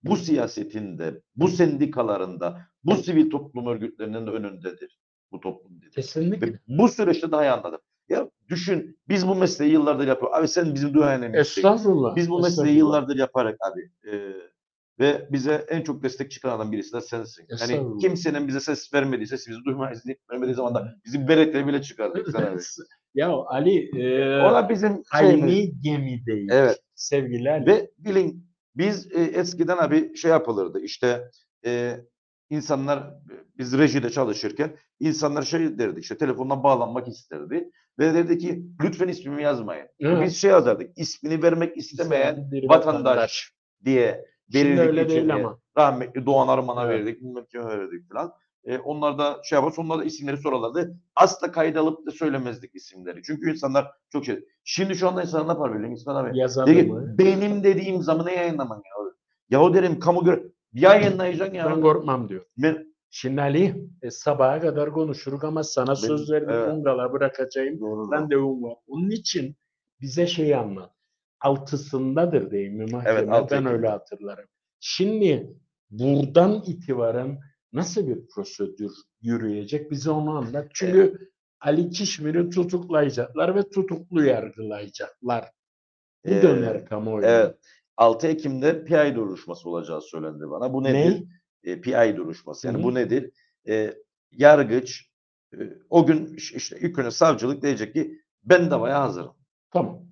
bu 0.04 0.18
siyasetin 0.18 0.98
de, 0.98 1.22
bu 1.36 1.48
sendikalarında, 1.48 2.62
bu 2.84 2.96
sivil 2.96 3.30
toplum 3.30 3.68
örgütlerinin 3.68 4.28
de 4.28 4.32
önündedir. 4.32 5.00
Bu 5.34 5.39
toplum 5.39 5.82
dedi. 5.82 5.89
Kesinlikle. 5.89 6.48
Ve 6.48 6.60
bu 6.67 6.89
süreçte 6.89 7.32
daha 7.32 7.46
iyi 7.46 7.52
anladım. 7.52 7.80
Ya 8.10 8.30
düşün 8.50 9.00
biz 9.10 9.28
bu 9.28 9.36
mesleği 9.36 9.72
yıllardır 9.72 10.08
yapıyoruz. 10.08 10.38
Abi 10.38 10.48
sen 10.48 10.76
bizim 10.76 10.93
duayenimizsin. 10.93 11.62
Estağfurullah. 11.62 12.15
Biz 12.15 12.30
bu 12.30 12.41
mesleği 12.41 12.78
yıllardır 12.78 13.15
yaparak 13.17 13.58
abi. 13.72 14.12
e, 14.15 14.34
ve 15.00 15.28
bize 15.32 15.65
en 15.69 15.82
çok 15.82 16.04
destek 16.04 16.32
çıkaran 16.32 16.56
adam 16.56 16.72
birisi 16.72 16.93
de 16.93 17.02
sensin. 17.02 17.46
Yani 17.50 17.98
kimsenin 18.02 18.48
bize 18.48 18.60
ses 18.60 18.93
vermediyse, 18.93 19.38
sizi 19.38 19.58
duymayız 19.65 20.06
deyip 20.06 20.19
vermediği 20.32 20.56
zaman 20.56 20.76
da 20.76 20.96
bizim 21.06 21.28
berekleri 21.28 21.67
bile 21.67 21.82
çıkardık. 21.82 22.28
Ya 23.13 23.30
Ali 23.30 24.02
e, 24.02 24.41
O 24.41 24.54
da 24.54 24.69
bizim 24.69 25.04
aynı 25.12 25.63
gemideyiz. 25.82 26.50
Evet. 26.52 26.80
Sevgili 26.96 27.52
Ali. 27.52 27.65
Ve 27.65 27.91
bilin 27.98 28.48
biz 28.76 29.12
e, 29.12 29.22
eskiden 29.22 29.78
abi 29.78 30.17
şey 30.17 30.32
yapılırdı 30.32 30.80
işte 30.80 31.30
e, 31.65 31.98
insanlar 32.58 33.04
biz 33.58 33.78
rejide 33.78 34.10
çalışırken 34.10 34.76
insanlar 35.00 35.42
şey 35.44 35.78
derdi 35.80 36.00
işte 36.00 36.18
telefondan 36.18 36.63
bağlanmak 36.63 37.08
isterdi 37.08 37.70
ve 38.00 38.13
dedi 38.13 38.38
ki 38.38 38.63
lütfen 38.84 39.08
ismimi 39.08 39.44
yazmayın. 39.44 39.88
Evet. 40.00 40.22
Biz 40.26 40.38
şey 40.38 40.52
yazardık 40.52 40.98
ismini 40.98 41.44
vermek 41.44 41.78
istemeyen 41.78 42.52
bir 42.52 42.70
vatandaş 42.70 43.54
diye 43.86 44.26
Şimdi 44.52 44.68
verirdik 44.70 44.88
öyle 44.88 45.10
değil 45.10 45.22
içeriye. 45.26 45.34
ama. 45.46 45.60
Rahmetli 45.78 46.26
Doğan 46.26 46.48
Arman'a 46.48 46.86
Evet. 46.92 47.00
verdik, 47.06 47.22
bilmem 47.22 47.46
kime 47.52 47.66
verdik 47.66 48.12
falan. 48.13 48.34
E, 48.66 48.78
onlar 48.78 49.18
da 49.18 49.42
şey 49.44 49.56
yapar, 49.60 49.74
onlar 49.78 50.00
da 50.00 50.04
isimleri 50.04 50.38
sorarlardı. 50.38 50.96
Asla 51.16 51.52
kayda 51.52 51.80
alıp 51.80 52.06
da 52.08 52.12
söylemezdik 52.12 52.76
isimleri. 52.76 53.24
Çünkü 53.24 53.52
insanlar 53.52 53.92
çok 54.12 54.26
şey. 54.26 54.39
Şimdi 54.63 54.96
şu 54.96 55.08
anda 55.08 55.22
insanlar 55.22 55.46
ne 55.48 55.52
yapar 55.52 55.74
biliyor 55.74 55.89
musun 55.89 56.02
İsmail 56.02 56.30
abi? 56.30 56.38
Yazanı 56.39 56.68
De 56.68 56.76
ki, 56.86 56.92
mı? 56.92 57.16
benim 57.18 57.63
dediğim 57.63 58.02
zamı 58.02 58.26
ne 58.26 58.34
yayınlaman 58.36 58.76
ya? 58.78 59.04
Yahu 59.50 59.74
derim 59.74 60.00
kamu 60.00 60.24
göre 60.24 60.44
yayınlayacaksın 60.74 61.56
ya. 61.56 61.66
Ben 61.66 61.82
korkmam 61.82 62.30
diyor. 62.30 62.46
Ben, 62.58 62.94
Şimdi 63.16 63.42
Ali 63.42 63.76
e, 64.02 64.12
sabaha 64.12 64.60
kadar 64.62 64.92
konuşuruk 64.92 65.44
ama 65.44 65.64
sana 65.64 65.96
söz 65.96 66.32
verdim 66.32 66.50
evet. 66.50 66.74
Ungala 66.74 67.14
bırakacağım. 67.14 67.80
Doğru. 67.80 68.12
Randevum 68.12 68.64
var. 68.64 68.76
Onun 68.88 69.10
için 69.10 69.56
bize 70.02 70.28
şey 70.28 70.56
anlat. 70.56 70.92
Altısındadır 71.40 72.52
değil 72.52 72.72
mi 72.72 72.86
mahkeme? 72.92 73.20
Evet, 73.20 73.30
altı 73.30 73.56
ben 73.56 73.66
öyle 73.66 73.88
hatırlarım. 73.88 74.46
Şimdi 74.80 75.58
buradan 75.90 76.64
itibaren 76.68 77.40
nasıl 77.74 78.08
bir 78.08 78.28
prosedür 78.36 78.92
yürüyecek 79.22 79.92
bize 79.92 80.12
onu 80.12 80.38
anlat. 80.38 80.68
Çünkü 80.74 81.32
Ali 81.62 81.90
Kişmir'i 81.90 82.50
tutuklayacaklar 82.50 83.56
ve 83.56 83.70
tutuklu 83.70 84.24
yargılayacaklar. 84.24 85.52
Bu 86.26 86.30
Ee, 86.30 86.42
döner 86.42 86.86
kamuoyu. 86.86 87.26
evet. 87.26 87.56
6 87.97 88.27
Ekim'de 88.27 88.84
PI 88.86 89.15
duruşması 89.15 89.69
olacağı 89.69 90.01
söylendi 90.01 90.49
bana. 90.49 90.73
Bu 90.73 90.84
nedir? 90.84 91.23
E, 91.63 91.82
PI 91.82 92.13
duruşması. 92.17 92.67
Yani 92.67 92.77
Hı 92.77 92.79
hı. 92.79 92.84
bu 92.84 92.93
nedir? 92.93 93.32
E, 93.67 93.93
yargıç 94.32 95.10
e, 95.53 95.58
o 95.89 96.06
gün 96.06 96.34
iş- 96.36 96.53
işte 96.53 96.77
ilk 96.82 96.99
önce 96.99 97.12
savcılık 97.12 97.62
diyecek 97.62 97.93
ki 97.93 98.21
ben 98.43 98.71
davaya 98.71 99.01
hazırım. 99.01 99.34
Tamam. 99.71 100.03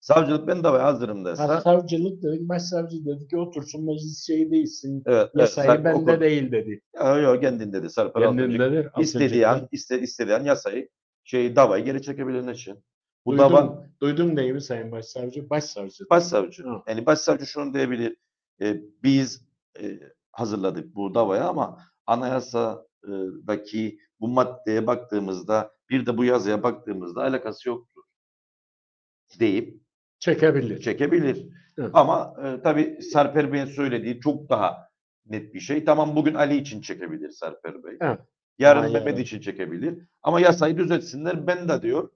Savcılık 0.00 0.46
ben 0.46 0.64
davaya 0.64 0.84
hazırım 0.84 1.24
derse. 1.24 1.42
Ha, 1.42 1.60
savcılık 1.60 2.22
dedik, 2.22 2.48
başsavcı 2.48 3.04
dedi 3.06 3.28
ki 3.28 3.36
otursun 3.36 3.84
meclis 3.84 4.26
şey 4.26 4.50
değilsin. 4.50 5.02
Evet, 5.06 5.16
evet. 5.22 5.30
Yasayı 5.34 5.66
Sarp 5.66 5.84
bende 5.84 5.98
okur. 6.12 6.20
değil 6.20 6.52
dedi. 6.52 6.80
Yok 6.96 7.22
yok 7.22 7.40
kendin 7.42 7.72
dedi. 7.72 7.90
Sarper 7.90 8.22
Altıncık. 8.22 8.58
Kendindedir. 8.58 8.90
İstediği 9.02 9.46
an, 9.46 9.68
iste, 9.72 10.00
istediği 10.00 10.34
an 10.34 10.44
yasayı 10.44 10.88
şey 11.24 11.56
davayı 11.56 11.84
geri 11.84 12.02
çekebilirler 12.02 12.54
için. 12.54 12.84
Bu 13.28 13.32
Duydun, 13.32 13.50
dava 13.52 13.84
duydun 14.00 14.36
değil 14.36 14.52
mi 14.52 14.60
Sayın 14.62 14.92
Başsavcı? 14.92 15.50
Başsavcı. 15.50 16.04
başsavcı. 16.10 16.62
Hı. 16.64 16.82
Yani 16.88 17.06
başsavcı 17.06 17.46
şunu 17.46 17.74
diyebilir. 17.74 18.16
e, 18.60 18.80
biz 19.02 19.44
e, 19.80 20.00
hazırladık 20.32 20.94
bu 20.94 21.14
davayı 21.14 21.44
ama 21.44 21.78
anayasadaki 22.06 23.98
bu 24.20 24.28
maddeye 24.28 24.86
baktığımızda 24.86 25.72
bir 25.90 26.06
de 26.06 26.16
bu 26.18 26.24
yazıya 26.24 26.62
baktığımızda 26.62 27.22
alakası 27.22 27.68
yoktur 27.68 28.02
deyip 29.40 29.80
Çekebilir. 30.18 30.80
çekebilir. 30.80 31.48
Evet. 31.78 31.90
Ama 31.92 32.34
e, 32.44 32.62
tabii 32.62 33.02
Sarper 33.02 33.52
Bey'in 33.52 33.66
söylediği 33.66 34.20
çok 34.20 34.48
daha 34.50 34.88
net 35.26 35.54
bir 35.54 35.60
şey. 35.60 35.84
Tamam 35.84 36.16
bugün 36.16 36.34
Ali 36.34 36.56
için 36.56 36.80
çekebilir 36.80 37.30
Sarper 37.30 37.84
Bey. 37.84 37.96
Evet. 38.00 38.20
Yarın 38.58 38.82
Ama 38.82 38.92
Mehmet 38.92 39.18
için 39.18 39.40
çekebilir. 39.40 39.98
Ama 40.22 40.40
yasayı 40.40 40.76
düzeltsinler. 40.78 41.46
Ben 41.46 41.68
de 41.68 41.82
diyor 41.82 42.10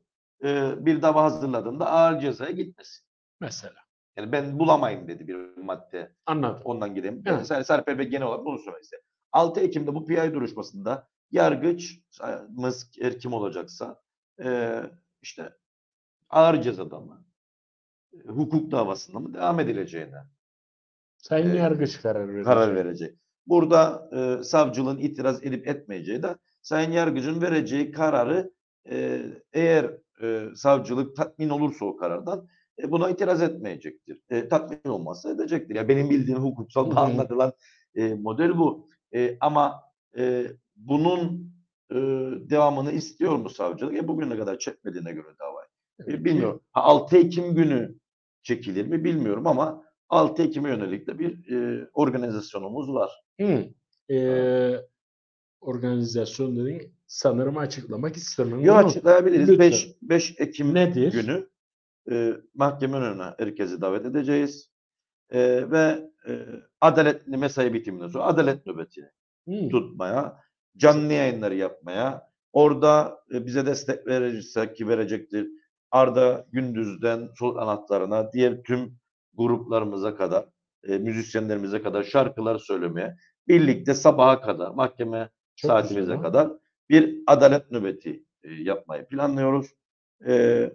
e, 0.45 0.75
bir 0.87 1.03
dava 1.03 1.23
hazırladığımda 1.25 1.87
ağır 1.91 2.21
cezaya 2.21 2.51
gitmesin. 2.51 3.07
Mesela. 3.41 3.75
Yani 4.17 4.33
ben 4.33 4.59
bulamayayım 4.59 5.09
dedi 5.09 5.29
bir 5.29 5.57
madde. 5.57 6.13
Anladım. 6.27 6.63
Ondan 6.65 6.95
gideyim. 6.95 7.23
Evet. 7.27 7.51
Yani 7.51 7.65
Sarper 7.65 7.99
Bey 7.99 8.07
genel 8.07 8.27
olarak 8.27 8.45
bunu 8.45 8.59
söylemek 8.59 8.85
istedi. 8.85 9.03
6 9.33 9.61
Ekim'de 9.61 9.95
bu 9.95 10.05
PI 10.07 10.35
duruşmasında 10.35 11.09
yargıçımız 11.31 12.91
her 13.01 13.19
kim 13.19 13.33
olacaksa 13.33 14.01
e, 14.45 14.81
işte 15.23 15.53
ağır 16.31 16.63
cezada 16.63 17.01
mı 17.01 17.25
e, 18.15 18.29
hukuk 18.29 18.71
davasında 18.73 19.19
mı 19.19 19.35
devam 19.35 19.61
edileceğine 19.61 20.23
Sayın 21.17 21.51
Ee, 21.51 21.57
Yargıç 21.59 22.03
karar 22.03 22.29
verecek. 22.29 22.45
karar 22.45 22.75
verecek. 22.75 23.19
Burada 23.47 24.11
e, 24.13 24.45
savcılığın 24.45 24.99
itiraz 24.99 25.45
edip 25.45 25.69
etmeyeceği 25.69 26.23
de 26.23 26.37
Sayın 26.63 26.91
Yargıcın 26.91 27.43
vereceği 27.43 27.93
kararı 27.93 28.53
e, 28.91 29.23
eğer 29.53 29.91
e, 30.23 30.49
savcılık 30.55 31.17
tatmin 31.17 31.49
olursa 31.49 31.85
o 31.85 31.97
karardan 31.97 32.49
e, 32.79 32.91
buna 32.91 33.11
itiraz 33.11 33.43
etmeyecektir. 33.43 34.19
E, 34.31 34.49
tatmin 34.49 34.91
olmazsa 34.91 35.31
edecektir. 35.31 35.75
Ya 35.75 35.89
benim 35.89 36.11
bildiğim 36.11 36.41
hukuksal 36.41 36.91
hı. 36.91 37.01
anlatılan 37.01 37.53
e, 37.95 38.15
model 38.15 38.59
bu. 38.59 38.89
E, 39.15 39.37
ama 39.41 39.83
e, 40.19 40.47
bunun 40.77 41.53
e, 41.91 41.97
devamını 42.51 42.93
istiyor 42.93 43.37
mu 43.37 43.51
savcılık? 43.51 43.97
E, 43.97 44.09
bugüne 44.09 44.37
kadar 44.37 44.59
çekmediğine 44.59 45.13
göre 45.13 45.27
davayı. 45.41 45.69
E, 46.19 46.25
bilmiyorum. 46.25 46.61
Ha, 46.73 46.83
6 46.83 47.17
Ekim 47.17 47.55
günü 47.55 47.95
çekilir 48.43 48.87
mi 48.87 49.05
bilmiyorum 49.05 49.47
ama 49.47 49.85
6 50.09 50.43
Ekim'e 50.43 50.69
yönelik 50.69 51.07
de 51.07 51.19
bir 51.19 51.53
e, 51.53 51.89
organizasyonumuz 51.95 52.95
var. 52.95 53.11
Hı. 53.41 53.65
Ee, 54.11 54.75
organizasyon 55.61 56.57
dediğin 56.57 56.95
sanırım 57.13 57.59
açıklamak 57.59 58.17
istemiyorum. 58.17 58.65
Yo 58.65 58.75
ama 58.75 58.89
açıklayabiliriz. 58.89 59.49
lütfen. 59.49 59.71
5, 59.71 59.97
5 60.03 60.35
Ekim 60.39 60.75
Nedir? 60.75 61.13
günü 61.13 61.49
e, 62.11 62.33
mahkeme 62.55 62.97
önüne 62.97 63.35
herkesi 63.39 63.81
davet 63.81 64.07
edeceğiz. 64.07 64.71
E, 65.31 65.71
ve 65.71 66.11
e, 66.29 66.33
adaletli 66.81 67.37
mesai 67.37 67.75
bitiminden 67.75 68.09
sonra 68.09 68.25
adalet 68.25 68.67
nöbeti 68.67 69.11
Hı. 69.49 69.69
tutmaya, 69.69 70.41
canlı 70.77 71.13
yayınları 71.13 71.55
yapmaya, 71.55 72.29
orada 72.53 73.19
e, 73.35 73.47
bize 73.47 73.67
destek 73.67 74.07
verirse 74.07 74.73
ki 74.73 74.89
verecektir. 74.89 75.49
Arda 75.91 76.47
Gündüz'den 76.53 77.29
Sol 77.39 77.57
Anahtarına, 77.57 78.33
diğer 78.33 78.63
tüm 78.63 78.97
gruplarımıza 79.35 80.17
kadar, 80.17 80.47
e, 80.85 80.99
müzisyenlerimize 80.99 81.83
kadar 81.83 82.03
şarkılar 82.03 82.59
söylemeye, 82.59 83.17
birlikte 83.49 83.95
sabaha 83.95 84.41
kadar, 84.41 84.71
mahkeme 84.71 85.31
Çok 85.57 85.69
saatimize 85.71 86.01
güzel 86.01 86.23
kadar 86.23 86.62
bir 86.93 87.23
adalet 87.27 87.71
nöbeti 87.71 88.25
e, 88.43 88.53
yapmayı 88.53 89.05
planlıyoruz. 89.05 89.67
E, 90.27 90.73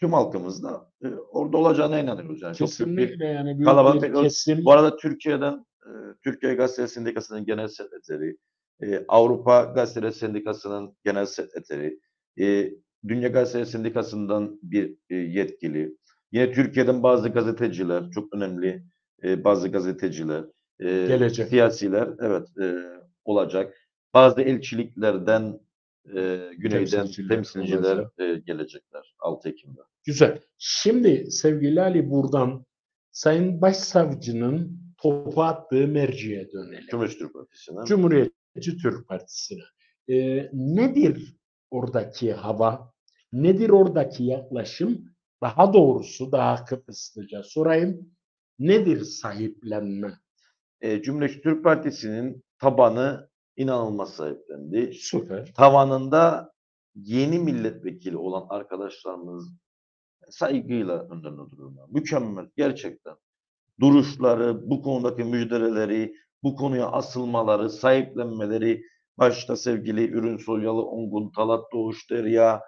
tüm 0.00 0.12
halkımız 0.12 0.62
da 0.62 0.90
e, 1.04 1.08
orada 1.08 1.56
olacağına 1.56 2.00
inanıyoruz. 2.00 2.42
Yani 2.42 2.50
büyük 2.50 2.60
bir 2.60 2.66
Kesinlikle 2.66 3.26
yani 3.26 3.54
büyük 3.54 3.64
kalabalık 3.64 4.02
bir 4.02 4.14
kesim. 4.14 4.64
bu 4.64 4.72
arada 4.72 4.96
Türkiye'den 4.96 5.66
e, 5.86 5.90
Türkiye 6.24 6.54
Gazete 6.54 6.88
Sendikası'nın 6.88 7.44
genel 7.44 7.68
sekreteri, 7.68 8.36
e, 8.82 9.04
Avrupa 9.08 9.62
Gazeteleri 9.62 10.12
Sendikası'nın 10.12 10.96
genel 11.04 11.26
sekreteri, 11.26 12.00
e, 12.40 12.70
Dünya 13.08 13.28
Gazeteleri 13.28 13.66
Sendikası'ndan 13.66 14.58
bir 14.62 14.96
e, 15.10 15.16
yetkili, 15.16 15.96
yine 16.32 16.52
Türkiye'den 16.52 17.02
bazı 17.02 17.28
gazeteciler, 17.28 18.10
çok 18.10 18.34
önemli 18.34 18.82
e, 19.22 19.44
bazı 19.44 19.68
gazeteciler, 19.68 20.44
e, 20.80 20.84
Gelecek. 20.86 21.48
siyasiler, 21.48 22.08
evet 22.20 22.48
e, 22.60 22.74
olacak. 23.24 23.83
Bazı 24.14 24.42
elçiliklerden 24.42 25.60
e, 26.16 26.50
güneyden 26.58 27.06
Temsilciler 27.28 28.06
e, 28.18 28.34
gelecekler 28.38 29.14
6 29.18 29.48
Ekim'de. 29.48 29.80
Güzel. 30.04 30.40
Şimdi 30.58 31.30
sevgili 31.30 31.82
Ali 31.82 32.10
buradan 32.10 32.66
Sayın 33.12 33.60
Başsavcının 33.60 34.80
topu 34.98 35.42
attığı 35.42 35.88
merciye 35.88 36.52
dönelim. 36.52 36.86
Cumhuriyet 36.90 37.18
Türk 37.18 37.34
Partisi'ne. 37.34 37.84
Cumhuriyetçi 37.84 38.76
Türk 38.82 39.08
Partisi'ne. 39.08 39.62
Ee, 40.08 40.50
nedir 40.52 41.36
oradaki 41.70 42.32
hava? 42.32 42.92
Nedir 43.32 43.70
oradaki 43.70 44.24
yaklaşım? 44.24 45.04
Daha 45.42 45.72
doğrusu 45.74 46.32
daha 46.32 46.64
kıpıslıca 46.64 47.42
sorayım. 47.42 48.10
Nedir 48.58 49.00
sahiplenme? 49.00 50.12
e, 50.84 51.02
Cumhuriyetçi 51.02 51.40
Türk 51.42 51.64
Partisi'nin 51.64 52.44
tabanı 52.58 53.28
inanılmaz 53.56 54.14
sahiplendi. 54.14 54.94
Süper. 54.94 55.52
Tavanında 55.54 56.52
yeni 56.94 57.38
milletvekili 57.38 58.16
olan 58.16 58.46
arkadaşlarımız 58.48 59.50
saygıyla 60.30 61.08
önlerine 61.08 61.50
dururlar. 61.50 61.86
Mükemmel 61.90 62.46
gerçekten. 62.56 63.14
Duruşları, 63.80 64.70
bu 64.70 64.82
konudaki 64.82 65.24
müjdeleri, 65.24 66.14
bu 66.42 66.56
konuya 66.56 66.86
asılmaları, 66.86 67.70
sahiplenmeleri, 67.70 68.82
başta 69.18 69.56
sevgili 69.56 70.10
Ürün 70.10 70.36
Soyalı, 70.36 70.82
Ongun 70.82 71.30
Talat 71.30 71.72
Doğuş 71.72 72.10
Derya, 72.10 72.60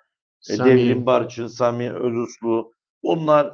e, 0.51 0.57
Sami. 0.57 0.71
Devrim 0.71 1.07
Barçın, 1.07 1.47
Sami 1.47 1.93
Özuslu 1.93 2.73
bunlar 3.03 3.47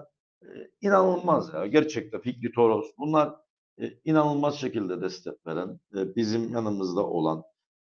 e, 0.43 0.47
inanılmaz 0.81 1.55
ya. 1.55 1.67
Gerçekten 1.67 2.21
Fikri 2.21 2.53
Toros. 2.53 2.87
Bunlar 2.99 3.35
e, 3.81 3.85
inanılmaz 4.05 4.55
şekilde 4.55 5.01
destek 5.01 5.47
veren, 5.47 5.81
e, 5.97 6.17
bizim 6.17 6.53
yanımızda 6.53 7.07
olan 7.07 7.43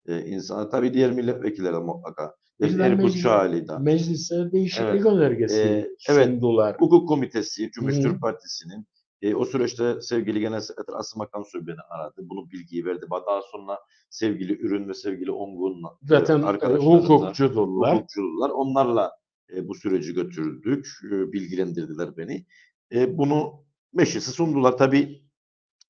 e, 0.08 0.26
insanlar. 0.26 0.72
Tabii 0.72 0.94
diğer 0.94 1.12
milletvekilleri 1.12 1.74
de 1.74 1.80
mutlaka. 1.80 2.36
Meclis- 2.60 3.18
Şahali'den. 3.18 3.82
Meclise 3.82 4.52
değişiklik 4.52 4.90
Evet. 4.90 5.06
önergesi 5.06 5.60
Ee, 5.62 5.90
evet. 6.10 6.28
sundular. 6.28 6.76
Hukuk 6.80 7.08
Komitesi, 7.10 7.72
Cumhuriyet 7.72 8.06
Hı. 8.06 8.20
Partisi'nin 8.20 8.88
e, 9.22 9.36
o 9.36 9.46
süreçte 9.46 10.02
sevgili 10.02 10.40
Genel 10.40 10.62
Sekreter 10.62 10.94
Asım 10.94 11.22
Akan 11.22 11.44
beni 11.56 11.76
aradı. 11.90 12.16
Bunu 12.24 12.52
bilgiyi 12.52 12.86
verdi. 12.86 13.06
Daha 13.12 13.42
sonra 13.52 13.80
sevgili 14.10 14.54
Ürün 14.62 14.88
ve 14.90 14.94
sevgili 14.94 15.32
Ongun'la 15.32 15.88
e, 15.90 16.08
Zaten 16.08 16.42
e, 16.42 16.76
hukukçudurlar. 16.76 17.96
hukukçular. 17.96 18.50
Onlarla 18.50 19.12
e, 19.56 19.68
bu 19.68 19.76
süreci 19.76 20.14
götürdük. 20.14 20.88
E, 21.12 21.32
bilgilendirdiler 21.32 22.18
beni. 22.18 22.46
E, 22.92 23.18
bunu 23.18 23.54
meclise 23.94 24.32
sundular. 24.32 24.78
Tabii 24.78 25.25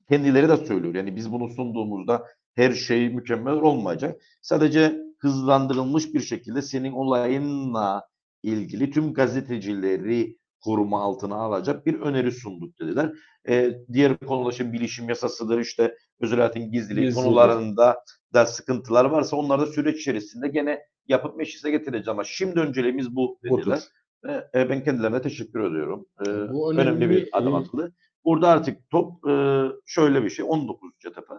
kendileri 0.09 0.49
de 0.49 0.57
söylüyor. 0.57 0.95
Yani 0.95 1.15
biz 1.15 1.31
bunu 1.31 1.49
sunduğumuzda 1.49 2.25
her 2.55 2.71
şey 2.71 3.09
mükemmel 3.09 3.53
olmayacak. 3.53 4.21
Sadece 4.41 5.01
hızlandırılmış 5.19 6.13
bir 6.13 6.19
şekilde 6.19 6.61
senin 6.61 6.91
olayınla 6.91 8.03
ilgili 8.43 8.91
tüm 8.91 9.13
gazetecileri 9.13 10.37
koruma 10.61 11.01
altına 11.01 11.35
alacak 11.35 11.85
bir 11.85 11.99
öneri 11.99 12.31
sunduk 12.31 12.79
dediler. 12.79 13.11
E, 13.49 13.71
diğer 13.93 14.17
konuda 14.17 14.51
şimdi 14.51 14.73
bilişim 14.73 15.09
yasasıdır 15.09 15.59
işte 15.59 15.95
özel 16.19 16.37
hayatın 16.37 16.71
gizliliği 16.71 17.05
Gizlilik. 17.05 17.25
konularında 17.25 17.97
da 18.33 18.45
sıkıntılar 18.45 19.05
varsa 19.05 19.37
onları 19.37 19.61
da 19.61 19.65
süreç 19.65 20.01
içerisinde 20.01 20.47
gene 20.47 20.79
yapıp 21.07 21.35
meclise 21.35 21.71
getireceğiz 21.71 22.07
ama 22.07 22.23
şimdi 22.23 22.59
önceliğimiz 22.59 23.15
bu 23.15 23.39
dediler. 23.43 23.61
Budur. 23.65 23.81
Ve, 24.23 24.47
e, 24.55 24.69
ben 24.69 24.83
kendilerine 24.83 25.21
teşekkür 25.21 25.59
ediyorum. 25.59 26.05
E, 26.21 26.25
Bu 26.25 26.73
önemli, 26.73 26.89
önemli, 26.89 27.09
bir 27.09 27.29
adım 27.31 27.53
e, 27.53 27.57
atıldı. 27.57 27.93
Burada 28.25 28.47
artık 28.47 28.89
top 28.89 29.27
e, 29.27 29.65
şöyle 29.85 30.23
bir 30.23 30.29
şey 30.29 30.45
19 30.49 30.91
cephete. 30.99 31.33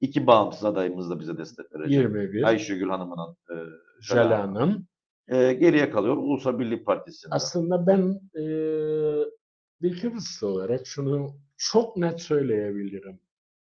İki 0.00 0.26
bağımsız 0.26 0.64
adayımız 0.64 1.10
da 1.10 1.20
bize 1.20 1.38
destek 1.38 1.74
verecek. 1.74 1.98
21. 1.98 2.42
Ayşegül 2.42 2.88
Hanım'ın 2.88 3.36
e, 3.50 3.54
e, 5.28 5.52
geriye 5.52 5.90
kalıyor 5.90 6.16
Ulusal 6.16 6.58
Birlik 6.58 6.86
Partisi'nde. 6.86 7.34
Aslında 7.34 7.86
ben 7.86 8.20
e, 8.34 8.44
bir 9.82 10.00
Kıbrıslı 10.00 10.48
olarak 10.48 10.86
şunu 10.86 11.36
çok 11.56 11.96
net 11.96 12.20
söyleyebilirim. 12.20 13.20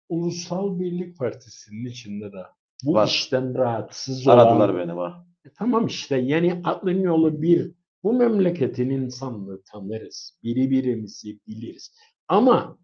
Ulusal 0.09 0.79
Birlik 0.79 1.19
Partisi'nin 1.19 1.87
içinde 1.87 2.33
de 2.33 2.43
bu 2.85 2.95
Var. 2.95 3.07
işten 3.07 3.55
rahatsız 3.55 4.27
olan 4.27 4.39
Aradılar 4.39 4.77
beni 4.77 4.97
var. 4.97 5.13
E, 5.45 5.49
Tamam 5.59 5.87
işte 5.87 6.17
yani 6.17 6.61
aklın 6.65 7.01
yolu 7.01 7.43
bir. 7.43 7.73
Bu 8.03 8.13
memleketin 8.13 8.91
insanlığı 8.91 9.63
tanırız. 9.73 10.39
Biri 10.43 10.71
birimizi 10.71 11.39
biliriz. 11.47 11.95
Ama 12.33 12.79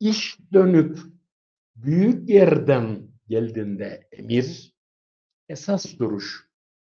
iş 0.00 0.38
dönüp 0.52 0.98
büyük 1.76 2.28
yerden 2.28 2.98
geldiğinde 3.28 4.08
emir 4.12 4.72
esas 5.48 5.98
duruş 5.98 6.50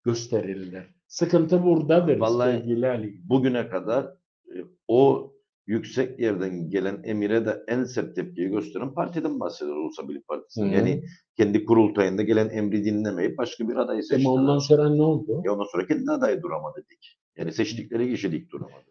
gösterirler. 0.05 0.87
Sıkıntı 1.07 1.63
buradadır 1.65 2.21
Vallahi- 2.21 2.59
sevgili 2.59 2.87
Ali. 2.87 3.21
Bugüne 3.29 3.69
kadar 3.69 4.05
e, 4.47 4.57
o 4.89 5.33
yüksek 5.67 6.21
yerden 6.21 6.71
gelen 6.71 7.01
emire 7.05 7.47
de 7.47 7.65
en 7.69 7.85
sert 7.85 8.17
tepkiyi 8.17 8.49
gösteren 8.49 8.95
partiden 8.95 9.41
bahsediyoruz 9.41 9.83
Ulusal 9.85 10.09
Birlik 10.09 10.29
Partisi. 10.29 10.63
Hı 10.63 10.67
hı. 10.67 10.69
Yani 10.69 11.05
kendi 11.37 11.65
kurultayında 11.65 12.23
gelen 12.23 12.49
emri 12.49 12.85
dinlemeyip 12.85 13.39
başka 13.39 13.69
bir 13.69 13.77
adayı 13.77 14.03
seçtiler. 14.03 14.31
Ama 14.31 14.43
ondan 14.43 14.59
sonra 14.59 14.89
ne 14.89 15.03
oldu? 15.03 15.43
Ya 15.45 15.53
ondan 15.53 15.67
sonra 15.73 15.87
kendi 15.87 16.11
adayı 16.11 16.43
duramadı 16.43 16.85
dik. 16.91 17.19
Yani 17.37 17.53
seçtikleri 17.53 18.11
kişi 18.11 18.33
dik 18.33 18.51
duramadı. 18.53 18.91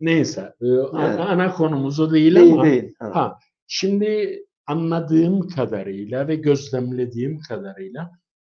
Neyse. 0.00 0.40
e, 0.40 0.66
Evet. 0.66 1.20
ana 1.20 1.52
konumuz 1.52 2.00
o 2.00 2.12
değil, 2.12 2.34
Değil 2.34 2.52
ama 2.52 2.64
değil. 2.64 2.94
Ha. 2.98 3.10
Ha, 3.14 3.38
şimdi 3.66 4.40
anladığım 4.66 5.48
kadarıyla 5.48 6.28
ve 6.28 6.34
gözlemlediğim 6.36 7.40
kadarıyla 7.48 8.10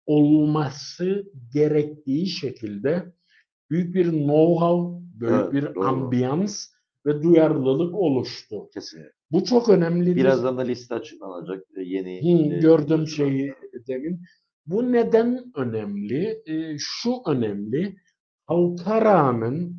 olması 0.07 1.25
gerektiği 1.55 2.27
şekilde 2.27 3.13
büyük 3.71 3.95
bir 3.95 4.07
know-how, 4.07 5.01
büyük 5.21 5.33
Evet, 5.35 5.53
bir 5.53 5.75
doğru. 5.75 5.85
ambiyans 5.85 6.67
ve 7.07 7.23
duyarlılık 7.23 7.95
oluştu. 7.95 8.69
Kesinlikle. 8.75 9.13
Bu 9.31 9.45
çok 9.45 9.69
önemli. 9.69 10.17
Birazdan 10.17 10.59
da 10.59 10.63
liste 10.63 10.95
açıklanacak. 10.95 11.65
e, 11.77 11.83
Yeni 11.83 12.21
Hı, 12.51 12.55
e, 12.55 12.59
gördüm 12.59 12.99
gözler. 12.99 13.07
şeyi 13.17 13.55
demin. 13.89 14.21
Bu 14.67 14.93
neden 14.93 15.53
önemli? 15.57 16.43
E, 16.47 16.77
şu 16.79 17.13
önemli. 17.27 17.97
Halka 18.47 19.01
rağmen 19.05 19.73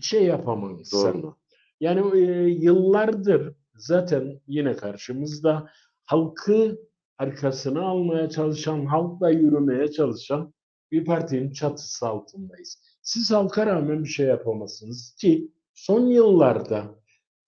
şey 0.00 0.24
yapamazsın. 0.24 1.22
Doğru. 1.22 1.36
Yani 1.80 2.18
e, 2.18 2.48
yıllardır 2.48 3.54
zaten 3.76 4.40
yine 4.46 4.76
karşımızda 4.76 5.70
halkı 6.04 6.78
arkasına 7.18 7.82
almaya 7.82 8.30
çalışan, 8.30 8.86
halkla 8.86 9.30
yürümeye 9.30 9.90
çalışan 9.90 10.54
bir 10.92 11.04
partinin 11.04 11.52
çatısı 11.52 12.06
altındayız. 12.06 12.82
Siz 13.02 13.30
halka 13.30 13.66
rağmen 13.66 14.04
bir 14.04 14.08
şey 14.08 14.26
yapamazsınız 14.26 15.14
ki 15.20 15.50
son 15.74 16.06
yıllarda 16.06 16.94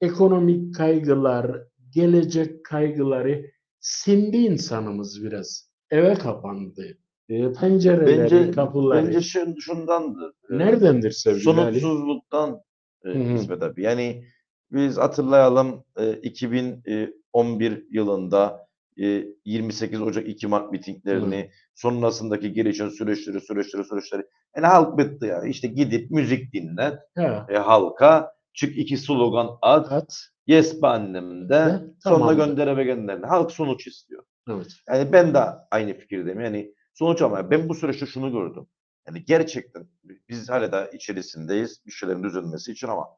ekonomik 0.01 0.75
kaygılar, 0.75 1.63
gelecek 1.91 2.65
kaygıları 2.65 3.51
sindi 3.81 4.37
insanımız 4.37 5.25
biraz. 5.25 5.69
Eve 5.91 6.15
kapandı. 6.15 6.99
E, 7.29 7.53
pencereleri, 7.53 8.19
Bence, 8.23 8.51
kapıları. 8.51 9.07
bence 9.07 9.19
şun- 9.19 9.61
şundandır. 9.61 10.31
e, 10.51 10.59
Neredendir 10.59 11.11
sevgili 11.11 11.51
Ali? 11.51 11.81
Sonutsuzluktan 11.81 12.61
e, 13.05 13.09
Hı 13.09 13.13
hı. 13.19 13.33
İsmet 13.35 13.63
abi. 13.63 13.83
Yani 13.83 14.25
Biz 14.73 14.99
hatırlayalım 14.99 15.85
e, 15.99 16.13
2011 16.13 17.87
yılında 17.91 18.67
e, 19.03 19.25
28 19.45 20.03
Ocak 20.03 20.29
2 20.29 20.47
Mart 20.47 20.73
mitinglerini, 20.73 21.51
sonrasındaki 21.75 22.53
gelişen 22.53 22.89
süreçleri, 22.89 23.41
süreçleri, 23.41 23.85
süreçleri. 23.85 24.23
Yani 24.57 24.67
halk 24.67 24.99
bitti 24.99 25.27
ya. 25.27 25.45
İşte 25.45 25.69
gidip 25.69 26.11
müzik 26.11 26.53
dinle 26.53 26.99
Ha, 27.17 27.47
e, 27.51 27.57
halka. 27.57 28.33
Çık 28.55 28.79
iki 28.79 28.97
slogan 28.97 29.49
at. 29.63 29.93
at. 29.93 30.17
Yes 30.47 30.83
be 30.83 30.87
annem 30.87 31.49
de. 31.49 31.81
Sonra 32.03 32.17
tamamdır. 32.19 32.47
gönder 32.47 32.67
eve 32.67 32.85
gönder. 32.85 33.19
Halk 33.21 33.51
sonuç 33.53 33.87
istiyor. 33.87 34.23
Evet. 34.51 34.67
Yani 34.89 35.13
ben 35.13 35.35
de 35.35 35.39
aynı 35.71 35.95
fikirdeyim. 35.95 36.41
Yani 36.41 36.75
sonuç 36.99 37.23
ama 37.23 37.51
ben 37.51 37.69
bu 37.69 37.75
süreçte 37.75 38.07
şunu 38.07 38.33
gördüm. 38.33 38.67
Yani 39.07 39.25
gerçekten 39.25 39.89
biz 40.29 40.49
hala 40.49 40.73
da 40.73 40.87
içerisindeyiz 40.87 41.87
bir 41.87 41.93
şeylerin 41.93 42.23
düzelmesi 42.23 42.73
için 42.73 42.89
ama 42.89 43.09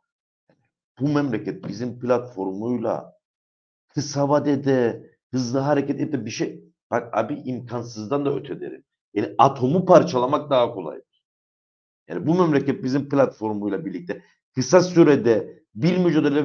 bu 1.00 1.08
memleket 1.08 1.68
bizim 1.68 2.00
platformuyla 2.00 3.12
kısa 3.88 4.28
vadede 4.28 5.10
hızlı 5.30 5.58
hareket 5.58 6.00
edip 6.00 6.26
bir 6.26 6.30
şey 6.30 6.64
bak 6.90 7.18
abi 7.18 7.34
imkansızdan 7.34 8.24
da 8.26 8.34
öte 8.34 8.60
derim. 8.60 8.84
Yani 9.14 9.34
atomu 9.38 9.84
parçalamak 9.84 10.50
daha 10.50 10.72
kolay. 10.72 11.00
Yani 12.08 12.26
bu 12.26 12.34
memleket 12.34 12.84
bizim 12.84 13.08
platformuyla 13.08 13.84
birlikte 13.84 14.22
kısa 14.54 14.82
sürede 14.82 15.62
bir 15.74 15.98
mücadele 15.98 16.44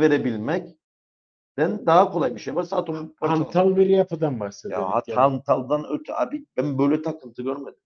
verebilmekten 1.58 1.86
daha 1.86 2.12
kolay 2.12 2.36
bir 2.36 2.40
şey 2.40 2.56
varsa 2.56 2.86
parçalamak. 2.86 3.22
Hantal 3.22 3.76
bir 3.76 3.88
yapıdan 3.88 4.40
bahsedelim. 4.40 4.82
Ya 4.82 5.02
Hantal'dan 5.16 5.86
öte 5.90 6.16
abi 6.16 6.46
ben 6.58 6.78
böyle 6.78 7.02
takıntı 7.02 7.44
görmedim. 7.44 7.80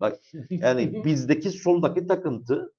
Bak 0.00 0.18
yani 0.50 0.92
bizdeki 1.04 1.50
soldaki 1.50 2.06
takıntı 2.06 2.72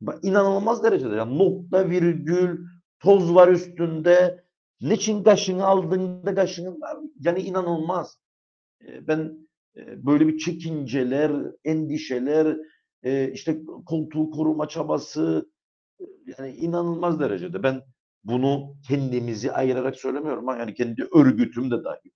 bak, 0.00 0.18
inanılmaz 0.22 0.84
derecede. 0.84 1.16
Yani 1.16 1.38
nokta 1.38 1.90
virgül 1.90 2.66
toz 3.00 3.34
var 3.34 3.48
üstünde. 3.48 4.44
Niçin 4.80 5.22
kaşını 5.22 5.66
aldığında 5.66 6.34
kaşını. 6.34 6.76
Yani 7.20 7.40
inanılmaz. 7.40 8.18
Ee, 8.86 9.06
Ben 9.08 9.48
e, 9.76 10.06
böyle 10.06 10.28
bir 10.28 10.38
çekinceler, 10.38 11.32
endişeler, 11.64 12.56
e, 13.02 13.32
işte 13.32 13.60
koltuğu 13.86 14.30
koruma 14.30 14.68
çabası 14.68 15.50
e, 16.00 16.04
yani 16.38 16.52
inanılmaz 16.52 17.20
derecede. 17.20 17.62
Ben 17.62 17.82
bunu 18.24 18.74
kendimizi 18.88 19.52
ayırarak 19.52 19.96
söylemiyorum. 19.96 20.46
Yani 20.48 20.74
kendi 20.74 21.08
örgütüm 21.14 21.70
de 21.70 21.84
dahil. 21.84 22.10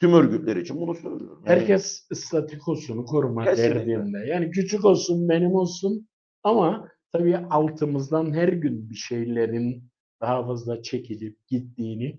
Tüm 0.00 0.12
örgütler 0.12 0.56
için 0.56 0.80
bunu 0.80 0.94
söylüyorum. 0.94 1.42
Yani- 1.46 1.60
Herkes 1.60 2.06
statükosunu 2.14 3.04
koruma 3.04 3.44
Kesinlikle. 3.44 3.74
derdinde. 3.86 4.18
Yani 4.18 4.50
küçük 4.50 4.84
olsun, 4.84 5.28
benim 5.28 5.52
olsun 5.54 6.08
ama 6.42 6.88
tabii 7.12 7.36
altımızdan 7.36 8.32
her 8.34 8.48
gün 8.48 8.90
bir 8.90 8.94
şeylerin 8.94 9.84
daha 10.20 10.46
fazla 10.46 10.82
çekilip 10.82 11.46
gittiğini. 11.48 12.18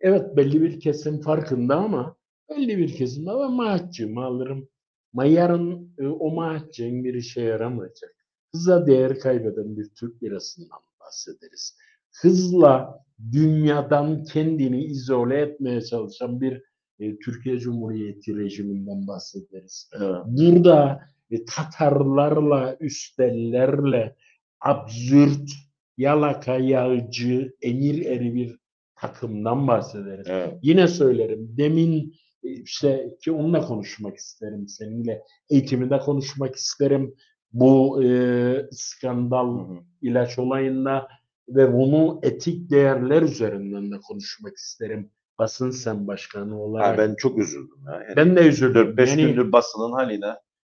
Evet 0.00 0.36
belli 0.36 0.62
bir 0.62 0.80
kesim 0.80 1.20
farkında 1.20 1.76
ama 1.76 2.16
belli 2.50 2.78
bir 2.78 2.94
kesim 2.96 3.26
de 3.26 3.30
ben 3.40 3.52
maaşçımı 3.52 4.24
alırım. 4.24 4.68
Ama 5.14 5.24
yarın 5.24 5.94
e, 5.98 6.06
o 6.06 6.30
maaşçının 6.34 7.04
bir 7.04 7.14
işe 7.14 7.40
yaramayacak. 7.40 8.14
Hızla 8.52 8.86
değer 8.86 9.18
kaybeden 9.18 9.76
bir 9.76 9.88
Türk 9.88 10.22
lirasından 10.22 10.78
bahsederiz. 11.00 11.76
Hızla 12.22 13.04
dünyadan 13.32 14.24
kendini 14.24 14.84
izole 14.84 15.40
etmeye 15.40 15.80
çalışan 15.80 16.40
bir 16.40 16.62
e, 17.00 17.18
Türkiye 17.18 17.58
Cumhuriyeti 17.58 18.36
rejiminden 18.36 19.06
bahsederiz. 19.06 19.90
Evet. 20.00 20.16
Burada 20.26 21.00
e, 21.30 21.44
Tatarlarla, 21.44 22.76
üstellerle 22.80 24.16
absürt, 24.60 25.50
yalaka 25.96 26.56
yağcı, 26.56 27.54
emir 27.62 28.06
eri 28.06 28.34
bir 28.34 28.58
takımdan 28.94 29.68
bahsederiz. 29.68 30.26
Evet. 30.30 30.54
Yine 30.62 30.88
söylerim. 30.88 31.54
Demin 31.56 32.14
e, 32.44 32.48
işte 32.48 33.16
ki 33.24 33.32
onunla 33.32 33.60
konuşmak 33.60 34.16
isterim 34.16 34.68
seninle. 34.68 35.22
Eğitiminde 35.50 35.98
konuşmak 35.98 36.54
isterim. 36.54 37.14
Bu 37.52 38.04
e, 38.04 38.08
skandal 38.72 39.58
Hı 39.58 39.72
hı. 39.72 39.78
ilaç 40.02 40.38
olayında 40.38 41.08
ve 41.48 41.72
bunu 41.72 42.20
etik 42.22 42.70
değerler 42.70 43.22
üzerinden 43.22 43.92
de 43.92 44.00
konuşmak 44.00 44.56
isterim. 44.56 45.10
Basın 45.38 45.70
sen 45.70 46.06
başkanı 46.06 46.62
olarak. 46.62 46.86
Ha, 46.98 46.98
ben 46.98 47.14
çok 47.14 47.38
üzüldüm 47.38 47.78
ya. 47.86 47.92
Yani 47.94 48.16
ben 48.16 48.36
de 48.36 48.40
üzüldüm. 48.48 48.86
4-5 48.96 49.08
Yani 49.10 49.22
gündür 49.26 49.52
basının 49.52 49.92
haline 49.92 50.34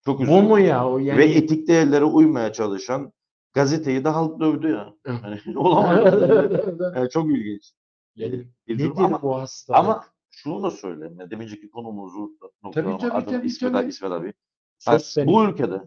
çok 0.04 0.18
bu 0.18 0.22
üzüldüm. 0.22 0.44
mu 0.44 0.58
ya 0.58 0.88
o 0.88 0.98
yani? 0.98 1.18
Ve 1.18 1.24
etik 1.24 1.68
değerlere 1.68 2.04
uymaya 2.04 2.52
çalışan 2.52 3.12
gazeteyi 3.52 4.04
de 4.04 4.08
halk 4.08 4.40
dövdü 4.40 4.68
ya. 4.70 4.94
Yani 5.06 5.40
olamaz. 5.58 6.14
yani 6.96 7.10
çok 7.10 7.30
ilginç. 7.30 7.72
Yani 8.16 8.46
Bir 8.68 8.74
Nedir 8.78 8.92
ama, 8.96 9.22
bu 9.22 9.36
hastalık? 9.40 9.78
ama 9.80 10.04
şunu 10.30 10.62
da 10.62 10.70
söyleyeyim. 10.70 11.16
Yani 11.20 11.30
deminceki 11.30 11.70
konumuzu 11.70 12.30
noktalama. 12.64 12.98
tabii, 12.98 13.12
Adım 13.12 13.32
tabii, 13.32 13.46
İsmet 13.46 13.72
tabii. 13.72 13.82
abi, 13.84 13.88
İsmet 13.90 14.12
abi. 14.12 14.32
Söz 14.78 15.16
bu 15.26 15.44
ülkede 15.44 15.82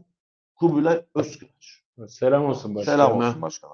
Kubilay 0.56 1.06
Özkılıç. 1.16 1.84
Selam 2.08 2.46
olsun 2.46 2.76
başkanım. 2.76 2.98
Selam 2.98 3.18
olsun 3.18 3.42
başkana. 3.42 3.74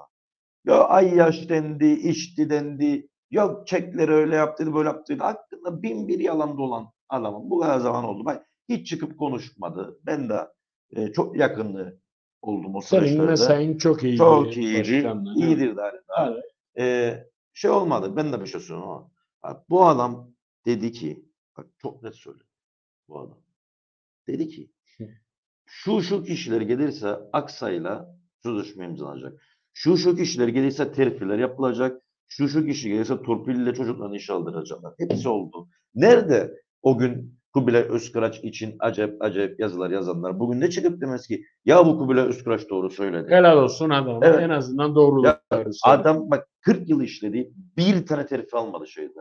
Ya 0.67 0.83
ay 0.83 1.15
yaş 1.15 1.49
dendi, 1.49 1.85
içti 1.85 2.49
dendi. 2.49 3.07
Yok 3.31 3.67
çekleri 3.67 4.11
öyle 4.11 4.35
yaptıydı, 4.35 4.73
böyle 4.73 4.89
yaptıydı. 4.89 5.23
Hakkında 5.23 5.83
bin 5.83 6.07
bir 6.07 6.19
yalan 6.19 6.57
dolan 6.57 6.91
adamın 7.09 7.49
bu 7.49 7.59
kadar 7.59 7.79
zaman 7.79 8.03
oldu. 8.03 8.25
Bak 8.25 8.45
hiç 8.69 8.87
çıkıp 8.87 9.19
konuşmadı. 9.19 9.99
Ben 10.05 10.29
de 10.29 10.47
e, 10.95 11.11
çok 11.11 11.37
yakınlı 11.37 11.99
oldum 12.41 12.75
o 12.75 12.81
Senin 12.81 13.01
süreçlerde. 13.01 13.29
mesain 13.29 13.77
çok 13.77 14.03
iyi. 14.03 14.17
Çok 14.17 14.57
iyiydi. 14.57 14.79
başkanla. 15.03 15.33
İyidir 15.35 15.75
hala. 15.77 16.31
Evet. 16.31 16.43
Ee, 16.77 17.27
şey 17.53 17.71
olmadı. 17.71 18.15
Ben 18.15 18.33
de 18.33 18.41
bir 18.41 18.45
şey 18.45 18.61
söyleyeyim 18.61 18.89
ama. 18.89 19.11
Bak, 19.43 19.69
bu 19.69 19.85
adam 19.85 20.31
dedi 20.65 20.91
ki 20.91 21.25
bak 21.57 21.67
çok 21.77 22.03
net 22.03 22.15
söylüyorum. 22.15 22.51
Bu 23.07 23.19
adam. 23.19 23.37
Dedi 24.27 24.47
ki 24.49 24.71
şu 25.65 26.01
şu 26.01 26.23
kişiler 26.23 26.61
gelirse 26.61 27.07
Aksa'yla 27.33 28.17
sözleşme 28.43 28.85
imzalanacak. 28.85 29.41
Şu 29.79 29.97
şu 29.97 30.15
kişiler 30.15 30.47
gelirse 30.47 30.91
terfiler 30.91 31.39
yapılacak. 31.39 32.01
Şu 32.27 32.49
şu 32.49 32.65
kişi 32.65 32.89
gelirse 32.89 33.21
torpille 33.21 33.73
çocuklarını 33.73 34.15
işe 34.15 34.33
aldıracaklar. 34.33 34.93
Hepsi 34.97 35.29
oldu. 35.29 35.67
Nerede 35.95 36.61
o 36.81 36.97
gün 36.97 37.39
Kubilay 37.53 37.81
Özkıraç 37.81 38.43
için 38.43 38.75
acayip 38.79 39.21
acayip 39.21 39.59
yazılar 39.59 39.89
yazanlar 39.89 40.39
bugün 40.39 40.61
ne 40.61 40.69
çıkıp 40.69 41.01
demez 41.01 41.27
ki 41.27 41.45
ya 41.65 41.85
bu 41.85 41.97
Kubilay 41.97 42.25
Özkıraç 42.25 42.69
doğru 42.69 42.89
söyledi. 42.89 43.29
Helal 43.29 43.57
olsun 43.57 43.89
adama. 43.89 44.25
Evet. 44.25 44.39
En 44.39 44.49
azından 44.49 44.95
söyledi. 45.51 45.77
Adam 45.83 46.31
bak 46.31 46.47
40 46.61 46.89
yıl 46.89 47.01
işledi. 47.01 47.51
Bir 47.77 48.05
tane 48.05 48.25
terfi 48.25 48.57
almadı 48.57 48.87
şeyde. 48.87 49.19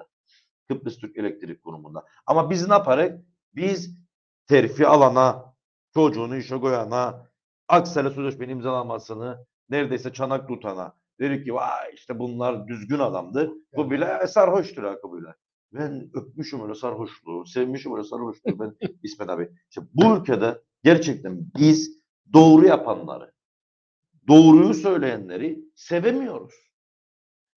Kıbrıs 0.69 0.99
Türk 0.99 1.19
Elektrik 1.19 1.62
Kurumu'nda. 1.62 2.05
Ama 2.27 2.51
biz 2.51 2.69
ne 2.69 2.75
yaparız? 2.75 3.12
Biz 3.55 3.99
terfi 4.49 4.87
alana, 4.87 5.55
çocuğunu 5.95 6.37
işe 6.37 6.61
koyana, 6.61 7.27
Aksel'e 7.69 8.11
sözleşmenin 8.11 8.53
imzalanmasını 8.53 9.47
neredeyse 9.71 10.13
çanak 10.13 10.49
tutana 10.49 10.95
dedik 11.21 11.45
ki 11.45 11.55
vay 11.55 11.95
işte 11.95 12.19
bunlar 12.19 12.69
düzgün 12.69 12.99
adamdı. 12.99 13.53
Bu 13.77 13.91
bile 13.91 14.27
sarhoştur 14.27 14.83
bile. 14.83 15.35
Ben 15.73 16.11
öpmüşüm 16.15 16.63
öyle 16.63 16.75
sarhoşluğu, 16.75 17.47
sevmişim 17.47 17.93
öyle 17.93 18.05
sarhoşluğu 18.05 18.59
ben 18.59 18.77
İsmet 19.03 19.31
abi. 19.31 19.51
İşte 19.71 19.83
bu 19.95 20.17
ülkede 20.17 20.63
gerçekten 20.85 21.47
biz 21.59 22.01
doğru 22.33 22.67
yapanları, 22.67 23.33
doğruyu 24.29 24.75
söyleyenleri 24.75 25.65
sevemiyoruz. 25.75 26.55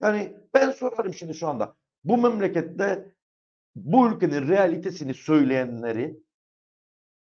Yani 0.02 0.38
ben 0.54 0.72
sorarım 0.72 1.14
şimdi 1.14 1.34
şu 1.34 1.48
anda. 1.48 1.76
Bu 2.04 2.18
memlekette 2.18 3.16
bu 3.76 4.10
ülkenin 4.10 4.48
realitesini 4.48 5.14
söyleyenleri 5.14 6.20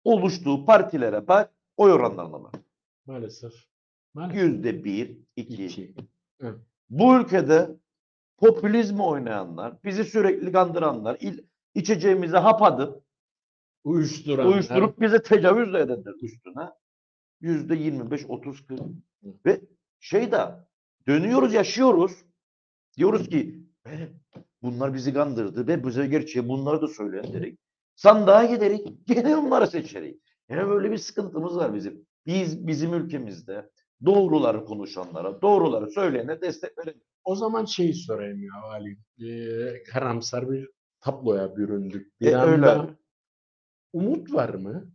oluştuğu 0.04 0.64
partilere 0.64 1.28
bak, 1.28 1.52
oy 1.76 1.92
oranlarına 1.92 2.42
bak. 2.42 2.54
Maalesef. 3.06 3.52
Yüzde 4.34 4.84
bir, 4.84 5.18
iki. 5.36 5.64
İki. 5.66 5.94
Bu 6.90 7.16
ülkede 7.20 7.70
popülizmi 8.38 9.02
oynayanlar, 9.02 9.74
bizi 9.84 10.04
sürekli 10.04 10.52
kandıranlar, 10.52 11.16
il, 11.20 11.38
içeceğimize 11.74 12.36
hap 12.38 12.62
atıp, 12.62 13.02
Uyuşturan. 13.84 14.46
uyuşturup 14.48 15.00
bize 15.00 15.22
tecavüz 15.22 15.72
de 15.72 15.78
edenler 15.78 16.14
üstüne 16.22 16.70
yüzde 17.40 17.74
25, 17.76 18.24
30, 18.28 18.66
40 18.66 18.80
ve 19.46 19.60
şey 20.00 20.32
de 20.32 20.38
dönüyoruz, 21.08 21.54
yaşıyoruz. 21.54 22.12
Diyoruz 22.96 23.28
ki 23.28 23.60
"E, 23.86 24.08
bunlar 24.62 24.94
bizi 24.94 25.14
kandırdı 25.14 25.66
ve 25.66 25.84
bize 25.86 26.06
gerçeği 26.06 26.48
bunları 26.48 26.82
da 26.82 26.88
söyleyen 26.88 27.32
dedik. 27.32 27.58
Sandığa 27.94 28.44
giderik, 28.44 29.06
gene 29.06 29.36
onları 29.36 29.66
seçerik. 29.66 30.22
Yani 30.48 30.68
böyle 30.68 30.90
bir 30.90 30.98
sıkıntımız 30.98 31.56
var 31.56 31.74
bizim. 31.74 32.06
Biz 32.26 32.66
bizim 32.66 32.94
ülkemizde 32.94 33.70
doğruları 34.04 34.64
konuşanlara, 34.64 35.42
doğruları 35.42 35.90
söyleyene 35.90 36.40
destek 36.40 36.78
verelim. 36.78 37.02
O 37.24 37.34
zaman 37.36 37.64
şeyi 37.64 37.94
sorayım 37.94 38.42
ya 38.42 38.62
Ali. 38.62 38.98
Ee, 39.30 39.82
karamsar 39.82 40.50
bir 40.50 40.68
tabloya 41.00 41.56
büründük. 41.56 42.20
Bir 42.20 42.32
E, 42.32 42.36
anda 42.36 42.82
öyle. 42.82 42.94
umut 43.92 44.32
var 44.32 44.48
mı? 44.54 44.92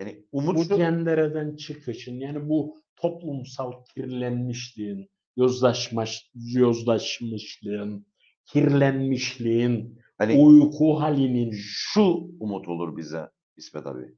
Yani 0.00 0.24
Bu 0.32 0.38
umut 0.38 0.68
şu- 0.68 0.76
cendereden 0.76 1.56
çıkışın 1.56 2.14
yani 2.14 2.48
bu 2.48 2.82
toplumsal 2.96 3.72
kirlenmişliğin 3.94 5.10
yozlaşmış, 5.36 6.30
yozlaşmışlığın, 6.34 8.06
kirlenmişliğin, 8.44 10.00
Hani 10.18 10.38
uyku 10.42 11.00
halinin 11.00 11.50
şu 11.54 12.02
umut 12.40 12.68
olur 12.68 12.96
bize 12.96 13.30
İsmet 13.56 13.86
abi. 13.86 14.14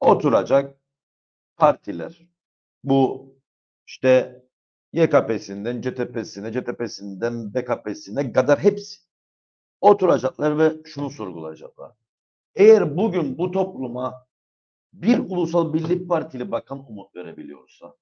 Oturacak 0.00 0.80
partiler. 1.56 2.28
Bu 2.84 3.30
işte 3.86 4.42
YKP'sinden 4.92 5.82
CTP'sine, 5.82 6.52
CTP'sinden 6.52 7.54
BKP'sine 7.54 8.32
kadar 8.32 8.58
hepsi 8.58 9.00
oturacaklar 9.80 10.58
ve 10.58 10.72
şunu 10.84 11.10
sorgulayacaklar. 11.10 11.92
Eğer 12.54 12.96
bugün 12.96 13.38
bu 13.38 13.50
topluma 13.50 14.26
bir 14.92 15.18
ulusal 15.18 15.74
birlik 15.74 16.08
partili 16.08 16.50
bakan 16.50 16.90
umut 16.90 17.16
verebiliyorsa, 17.16 17.94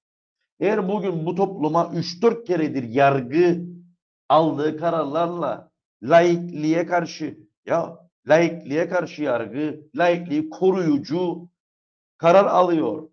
eğer 0.59 0.87
bugün 0.87 1.25
bu 1.25 1.35
topluma 1.35 1.83
3-4 1.83 2.43
keredir 2.43 2.83
yargı 2.83 3.61
aldığı 4.29 4.77
kararlarla 4.77 5.71
laikliğe 6.03 6.85
karşı 6.85 7.39
ya 7.65 8.09
laikliğe 8.27 8.89
karşı 8.89 9.23
yargı, 9.23 9.89
laikliği 9.95 10.49
koruyucu 10.49 11.49
karar 12.17 12.45
alıyor. 12.45 13.09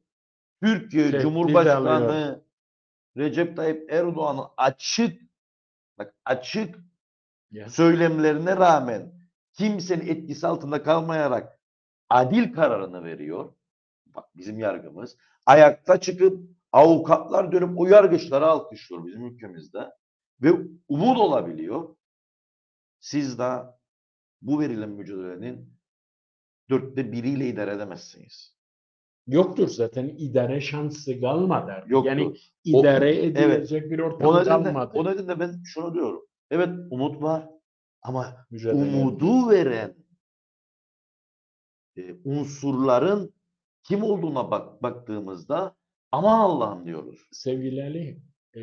Türkiye 0.62 1.04
Tehdit 1.10 1.22
Cumhurbaşkanı 1.22 1.90
alıyor. 1.90 2.36
Recep 3.16 3.56
Tayyip 3.56 3.92
Erdoğan'ın 3.92 4.44
açık 4.56 5.22
bak 5.98 6.14
açık 6.24 6.78
Ya, 7.50 7.70
söylemlerine 7.70 8.56
rağmen 8.56 9.12
kimsenin 9.52 10.06
etkisi 10.06 10.46
altında 10.46 10.82
kalmayarak 10.82 11.60
adil 12.08 12.52
kararını 12.52 13.04
veriyor. 13.04 13.52
Bak 14.06 14.24
bizim 14.36 14.58
yargımız 14.58 15.16
ayakta 15.46 16.00
çıkıp 16.00 16.50
avukatlar 16.72 17.52
dönüp 17.52 17.78
o 17.78 17.86
yargıçları 17.86 18.46
alkışlıyor 18.46 19.04
bizim 19.06 19.26
ülkemizde 19.26 19.90
ve 20.42 20.52
umut 20.88 21.18
olabiliyor. 21.18 21.96
Siz 23.00 23.38
de 23.38 23.62
bu 24.42 24.60
verilen 24.60 24.90
mücadelenin 24.90 25.78
dörtte 26.70 27.12
biriyle 27.12 27.48
idare 27.48 27.72
edemezsiniz. 27.72 28.55
Yoktur 29.26 29.68
zaten 29.68 30.08
idare 30.18 30.60
şansı 30.60 31.20
kalmadı. 31.20 31.72
Yoktur. 31.86 32.08
Yani 32.10 32.26
O- 32.26 32.34
idare 32.64 33.24
edilecek 33.26 33.90
bir 33.90 33.98
ortam 33.98 34.28
O 34.28 34.40
nedenle, 34.40 34.64
kalmadı. 34.64 34.90
o 34.98 35.04
nedenle 35.04 35.40
ben 35.40 35.62
şunu 35.64 35.94
diyorum. 35.94 36.22
Evet 36.50 36.68
umut 36.90 37.22
var 37.22 37.48
ama 38.02 38.46
Mücadele. 38.50 38.82
umudu 38.82 39.50
veren 39.50 39.94
e, 41.96 42.14
unsurların 42.24 43.34
kim 43.82 44.02
olduğuna 44.02 44.50
bak, 44.50 44.82
baktığımızda 44.82 45.76
aman 46.12 46.40
Allah'ım 46.40 46.86
diyoruz. 46.86 47.28
Sevgili 47.32 47.82
Ali, 47.82 48.20
e, 48.54 48.60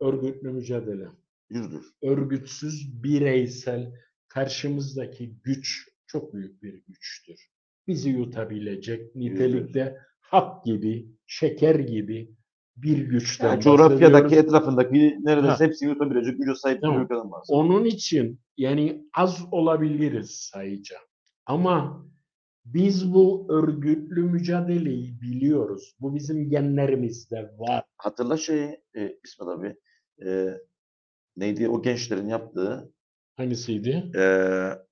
örgütlü 0.00 0.50
mücadele. 0.52 1.08
Yüzdür. 1.50 1.94
örgütsüz 2.02 3.02
bireysel 3.02 3.92
karşımızdaki 4.28 5.34
güç 5.42 5.88
çok 6.06 6.34
büyük 6.34 6.62
bir 6.62 6.82
güçtür. 6.88 7.50
Bizi 7.92 8.10
yutabilecek 8.10 9.14
nitelikte 9.16 9.96
hap 10.20 10.64
gibi, 10.64 11.08
şeker 11.26 11.74
gibi 11.74 12.34
bir 12.76 12.98
güçten 12.98 13.48
Yani 13.48 13.60
coğrafyadaki 13.62 14.36
etrafındaki 14.36 15.18
neredeyse 15.22 15.56
Ha. 15.56 15.60
hepsini 15.64 15.88
yutabilecek 15.88 16.38
güce 16.38 16.54
sahip 16.54 16.76
bir 16.76 16.80
Tamam. 16.82 17.02
ülkeden 17.02 17.30
bahsediyoruz. 17.30 17.48
Onun 17.70 17.84
için 17.84 18.40
yani 18.56 19.04
az 19.14 19.40
olabiliriz 19.50 20.30
sayıca. 20.30 20.96
Ama 21.46 22.06
biz 22.64 23.14
bu 23.14 23.46
örgütlü 23.50 24.22
mücadeleyi 24.22 25.20
biliyoruz. 25.20 25.96
Bu 26.00 26.14
bizim 26.14 26.50
genlerimizde 26.50 27.50
var. 27.58 27.84
Hatırla 27.96 28.36
şeyi 28.36 28.80
e, 28.96 29.18
İsmet 29.24 29.48
abi 29.48 29.76
e, 30.26 30.48
neydi 31.36 31.68
o 31.68 31.82
gençlerin 31.82 32.28
yaptığı 32.28 32.92
Hangisiydi? 33.42 34.10
e, 34.14 34.22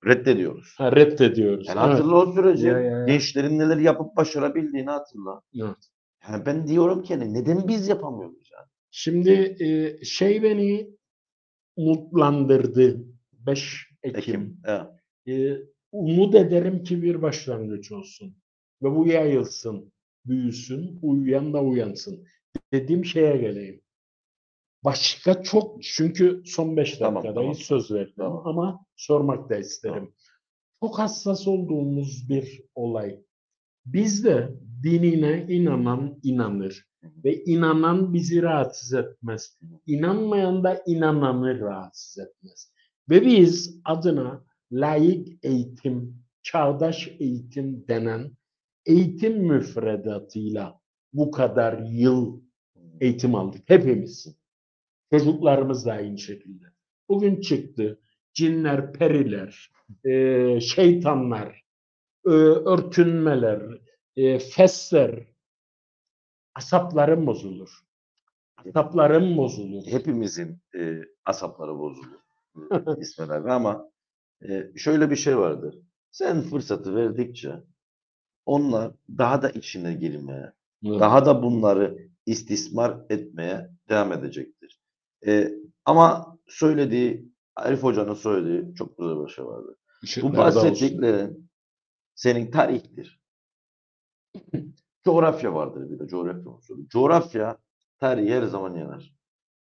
reddediyoruz. 0.07 0.74
Ha, 0.78 0.92
reddediyoruz. 0.96 1.68
Yani 1.68 1.78
Evet. 1.78 1.94
hatırla 1.94 2.16
o 2.16 2.32
süreci. 2.32 2.66
Ya, 2.66 2.80
ya, 2.80 2.98
ya. 2.98 3.07
Gençlerin 3.07 3.59
neler 3.59 3.76
yapıp 3.76 4.16
başarabildiğini 4.16 4.90
hatırla. 4.90 5.40
Evet. 5.62 5.76
Yani 6.28 6.46
ben 6.46 6.66
diyorum 6.68 7.03
ki 7.03 7.14
hani 7.14 7.34
neden 7.34 7.68
biz 7.68 7.88
yapamıyoruz 7.88 8.51
yani? 8.53 8.66
Şimdi 8.90 9.57
e, 9.61 10.05
şey 10.05 10.42
beni 10.42 10.90
umutlandırdı. 11.76 13.05
5 13.32 13.88
Ekim. 14.03 14.18
Ekim. 14.18 14.57
Evet. 14.64 14.86
E, 15.28 15.57
umut 15.92 16.34
ederim 16.34 16.82
ki 16.84 17.03
bir 17.03 17.22
başlangıç 17.22 17.92
olsun. 17.92 18.36
Ve 18.82 18.90
bu 18.96 19.07
yayılsın, 19.07 19.92
büyüsün, 20.26 20.98
uyuyan 21.03 21.53
da 21.53 21.62
uyansın. 21.62 22.26
Dediğim 22.72 23.05
şeye 23.05 23.36
geleyim. 23.36 23.80
Başka 24.85 25.43
çok, 25.43 25.83
çünkü 25.83 26.43
son 26.47 26.76
5 26.76 26.99
Tamam, 26.99 27.14
dakikadayız 27.24 27.68
tamam. 27.68 27.81
söz 27.81 27.91
verdim 27.91 28.14
Tamam. 28.16 28.43
ama 28.47 28.87
sormak 28.97 29.51
da 29.51 29.57
isterim. 29.57 29.95
Tamam. 29.95 30.12
Çok 30.83 30.99
hassas 30.99 31.49
olduğumuz 31.49 32.28
bir 32.28 32.62
olay. 32.74 33.20
Bizde 33.87 34.55
dinine 34.83 35.47
inanan 35.49 36.20
inanır 36.22 36.87
ve 37.24 37.45
inanan 37.45 38.14
bizi 38.14 38.43
rahatsız 38.43 38.93
etmez. 38.95 39.59
İnanmayan 39.87 40.64
da 40.64 40.83
inananı 40.87 41.61
rahatsız 41.61 42.18
etmez. 42.18 42.72
Ve 43.11 43.26
biz 43.26 43.81
adına 43.85 44.45
layık 44.72 45.45
eğitim, 45.45 46.22
çağdaş 46.43 47.09
eğitim 47.18 47.89
denen 47.89 48.31
eğitim 48.87 49.39
müfredatıyla 49.47 50.81
bu 51.12 51.31
kadar 51.31 51.78
yıl 51.78 52.41
eğitim 53.01 53.35
aldık 53.35 53.62
hepimiz. 53.66 54.39
Çocuklarımız 55.12 55.86
da 55.86 55.92
aynı 55.92 56.18
şekilde. 56.18 56.64
Bugün 57.08 57.40
çıktı 57.40 58.00
cinler, 58.34 58.92
periler, 58.92 59.70
e, 60.04 60.61
şeytanlar, 60.61 61.64
e, 62.26 62.30
örtünmeler, 62.30 63.62
e, 64.16 64.38
fesler, 64.38 65.26
asaplarım 66.54 67.26
bozulur. 67.26 67.70
Asaplarım 68.68 69.36
bozulur. 69.36 69.86
Hepimizin 69.86 70.58
e, 70.78 70.98
asapları 71.24 71.78
bozulur. 71.78 72.18
e, 72.72 73.00
İsmet 73.00 73.30
abi 73.30 73.52
ama 73.52 73.90
e, 74.48 74.72
şöyle 74.76 75.11
bir 75.11 75.16
şey 75.16 75.38
vardır. 75.38 75.74
Sen 76.11 76.42
fırsatı 76.42 76.96
verdikçe 76.96 77.52
onlar 78.46 78.92
daha 79.18 79.42
da 79.42 79.50
içine 79.50 79.94
girmeye, 79.94 80.52
daha 80.84 81.26
da 81.26 81.42
bunları 81.42 82.08
istismar 82.26 82.98
etmeye 83.11 83.70
devam 83.88 84.12
edecektir. 84.12 84.80
E, 85.27 85.53
ama 85.85 86.39
söylediği, 86.49 87.33
Arif 87.57 87.83
Hoca'nın 87.83 88.14
söylediği 88.14 88.75
çok 88.75 88.99
güzel 88.99 89.25
bir 89.25 89.29
şey 89.29 89.45
vardı. 89.45 89.77
Bu 90.23 90.37
bahsettiklerin 90.37 91.51
senin 92.14 92.51
tarihtir. 92.51 93.21
Coğrafya 95.05 95.55
vardır 95.55 95.91
bir 95.91 95.99
de 95.99 96.09
coğrafya 96.09 96.51
unsuru. 96.51 96.89
Coğrafya 96.89 97.59
tarihi 97.99 98.35
her 98.35 98.43
zaman 98.43 98.77
yener. 98.77 99.14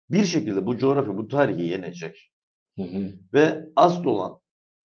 Bir 0.10 0.26
şekilde 0.26 0.66
bu 0.66 0.78
coğrafya 0.78 1.18
bu 1.18 1.28
tarihi 1.28 1.64
yenecek. 1.64 2.32
Hı 2.78 2.84
hı. 2.84 3.12
Ve 3.34 3.70
asıl 3.76 4.06
olan 4.06 4.39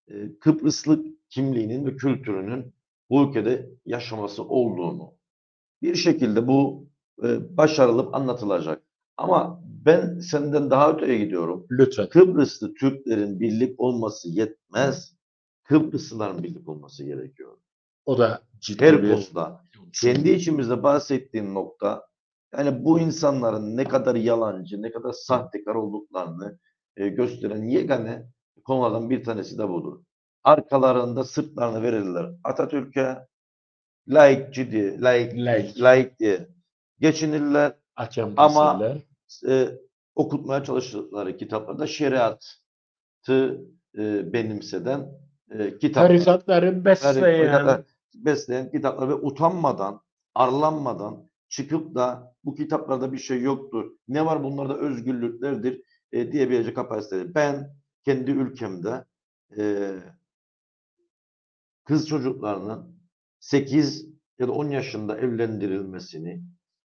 e, 0.09 0.39
Kıbrıslı 0.39 1.05
kimliğinin 1.31 1.87
ve 1.87 1.97
kültürünün 1.97 2.75
bu 3.11 3.29
ülkede 3.29 3.71
yaşaması 3.85 4.45
olduğunu 4.45 5.15
bir 5.83 5.95
şekilde 5.95 6.47
bu 6.47 6.89
e, 7.23 7.57
başarılıp 7.57 8.15
anlatılacak. 8.15 8.83
Ama 9.19 9.61
ben 9.64 10.19
senden 10.19 10.71
daha 10.71 10.93
öteye 10.93 11.19
gidiyorum. 11.19 11.66
Lütfen. 11.71 12.09
Kıbrıslı 12.09 12.75
Türklerin 12.75 13.41
birlik 13.41 13.81
olması 13.81 14.29
yetmez. 14.29 15.14
Kıbrıslıların 15.64 16.43
birlik 16.43 16.69
olması 16.69 17.05
gerekiyor. 17.05 17.57
O 18.07 18.19
da 18.19 18.43
ciddi 18.61 18.85
Her 18.85 19.03
bir 19.03 19.12
konuda. 19.12 19.64
Kendi 20.01 20.31
içimizde 20.31 20.83
bahsettiğin 20.83 21.55
nokta 21.55 22.07
yani 22.57 22.85
bu 22.85 23.01
insanların 23.01 23.77
ne 23.77 23.85
kadar 23.85 24.14
yalancı, 24.14 24.83
ne 24.83 24.91
kadar 24.91 25.12
sahtekar 25.12 25.75
olduklarını 25.75 26.59
e, 26.97 27.09
gösteren 27.09 27.64
yegane 27.64 28.27
konulardan 28.64 29.11
bir 29.11 29.25
tanesi 29.25 29.59
de 29.59 29.69
budur. 29.69 30.01
Arkalarında 30.45 31.25
sırtlarını 31.25 31.83
verirler 31.83 32.31
Atatürk'e 32.45 33.27
laikçi 34.09 34.73
diye, 34.73 35.01
laik, 35.01 35.35
Laik. 35.37 35.81
laik 35.81 36.19
diye 36.21 36.49
geçinirler. 37.01 37.73
Hakem 37.95 38.35
Ama-. 38.37 38.99
E, 39.49 39.68
okutmaya 40.14 40.64
çalıştıkları 40.64 41.37
kitaplarda 41.37 41.87
şeriatı 41.87 43.64
e, 43.99 44.33
benimseden 44.33 45.09
e, 45.51 45.79
kitaplar. 45.79 46.09
Tarikatları 46.09 46.85
besleyen 46.85 47.85
besleyen 48.14 48.70
kitaplar 48.70 49.09
ve 49.09 49.14
utanmadan, 49.14 50.01
arlanmadan 50.35 51.29
çıkıp 51.49 51.95
da 51.95 52.35
bu 52.45 52.55
kitaplarda 52.55 53.12
bir 53.12 53.18
şey 53.18 53.43
yoktur. 53.43 53.93
Ne 54.09 54.26
var 54.26 54.45
bunlarda 54.45 54.76
özgürlüklerdir 54.76 55.83
e, 56.12 56.33
diyebilecek 56.33 56.76
kapasitede. 56.76 57.35
Ben 57.35 57.76
kendi 58.05 58.31
ülkemde 58.31 59.05
e, 59.59 59.93
kız 61.85 62.09
çocuklarının 62.09 62.99
8 63.41 64.07
ya 64.39 64.49
da 64.49 64.53
10 64.53 64.70
yaşında 64.70 65.18
evlendirilmesini 65.18 66.43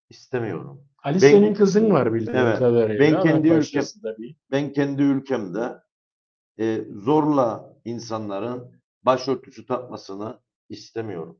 istemiyorum. 0.10 0.88
Ali 1.04 1.16
Ben- 1.16 1.20
senin 1.20 1.54
kızın 1.54 1.90
var 1.90 2.14
bildiğim 2.14 2.40
Evet. 2.40 2.60
kadarıyla. 2.60 3.00
Ben 3.00 3.24
kendi 3.24 3.48
tabii. 4.04 4.36
ben 4.52 4.74
kendi 4.74 5.02
ülkemde 5.02 5.74
e, 6.60 6.86
zorla 6.92 7.74
insanların 7.86 8.72
başörtüsü 9.04 9.66
takmasını 9.66 10.40
istemiyorum. 10.70 11.40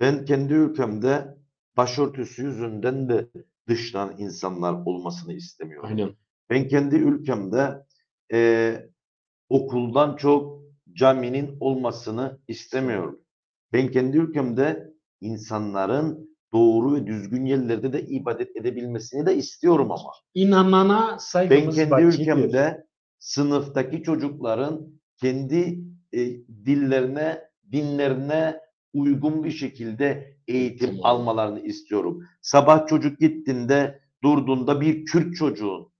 Ben 0.00 0.24
kendi 0.24 0.54
ülkemde 0.54 1.36
başörtüsü 1.76 2.42
yüzünden 2.42 3.08
de 3.08 3.30
dışlanan 3.68 4.14
insanlar 4.18 4.72
olmasını 4.86 5.32
istemiyorum. 5.32 5.88
Aynen. 5.88 6.10
Ben 6.50 6.68
kendi 6.68 6.96
ülkemde 6.96 7.86
e, 8.32 8.76
okuldan 9.48 10.16
çok 10.16 10.62
caminin 10.92 11.56
olmasını 11.60 12.38
istemiyorum. 12.48 13.20
Ben 13.72 13.88
kendi 13.90 14.18
ülkemde 14.18 14.94
insanların 15.20 16.36
doğru 16.52 16.94
ve 16.94 17.06
düzgün 17.06 17.44
yerlerde 17.44 17.92
de 17.92 18.02
ibadet 18.02 18.56
edebilmesini 18.56 19.26
de 19.26 19.36
istiyorum 19.36 19.90
ama. 19.90 20.12
İnanana 20.34 21.08
Ben 21.12 21.16
saygımız 21.16 21.76
kendi 21.76 21.90
bakidir. 21.90 22.20
ülkemde 22.20 22.86
sınıftaki 23.18 24.02
çocukların 24.02 24.88
kendi 25.16 25.80
e, 26.12 26.18
dillerine, 26.66 27.40
dinlerine 27.72 28.60
uygun 28.94 29.44
bir 29.44 29.50
şekilde 29.50 30.36
eğitim 30.48 30.88
Tamam. 30.90 31.04
almalarını 31.04 31.60
istiyorum. 31.60 32.24
Sabah 32.42 32.86
çocuk 32.86 33.18
gittiğinde 33.18 34.00
durduğunda 34.22 34.80
bir 34.80 35.04
Kürt 35.04 35.36
çocuğun 35.36 35.90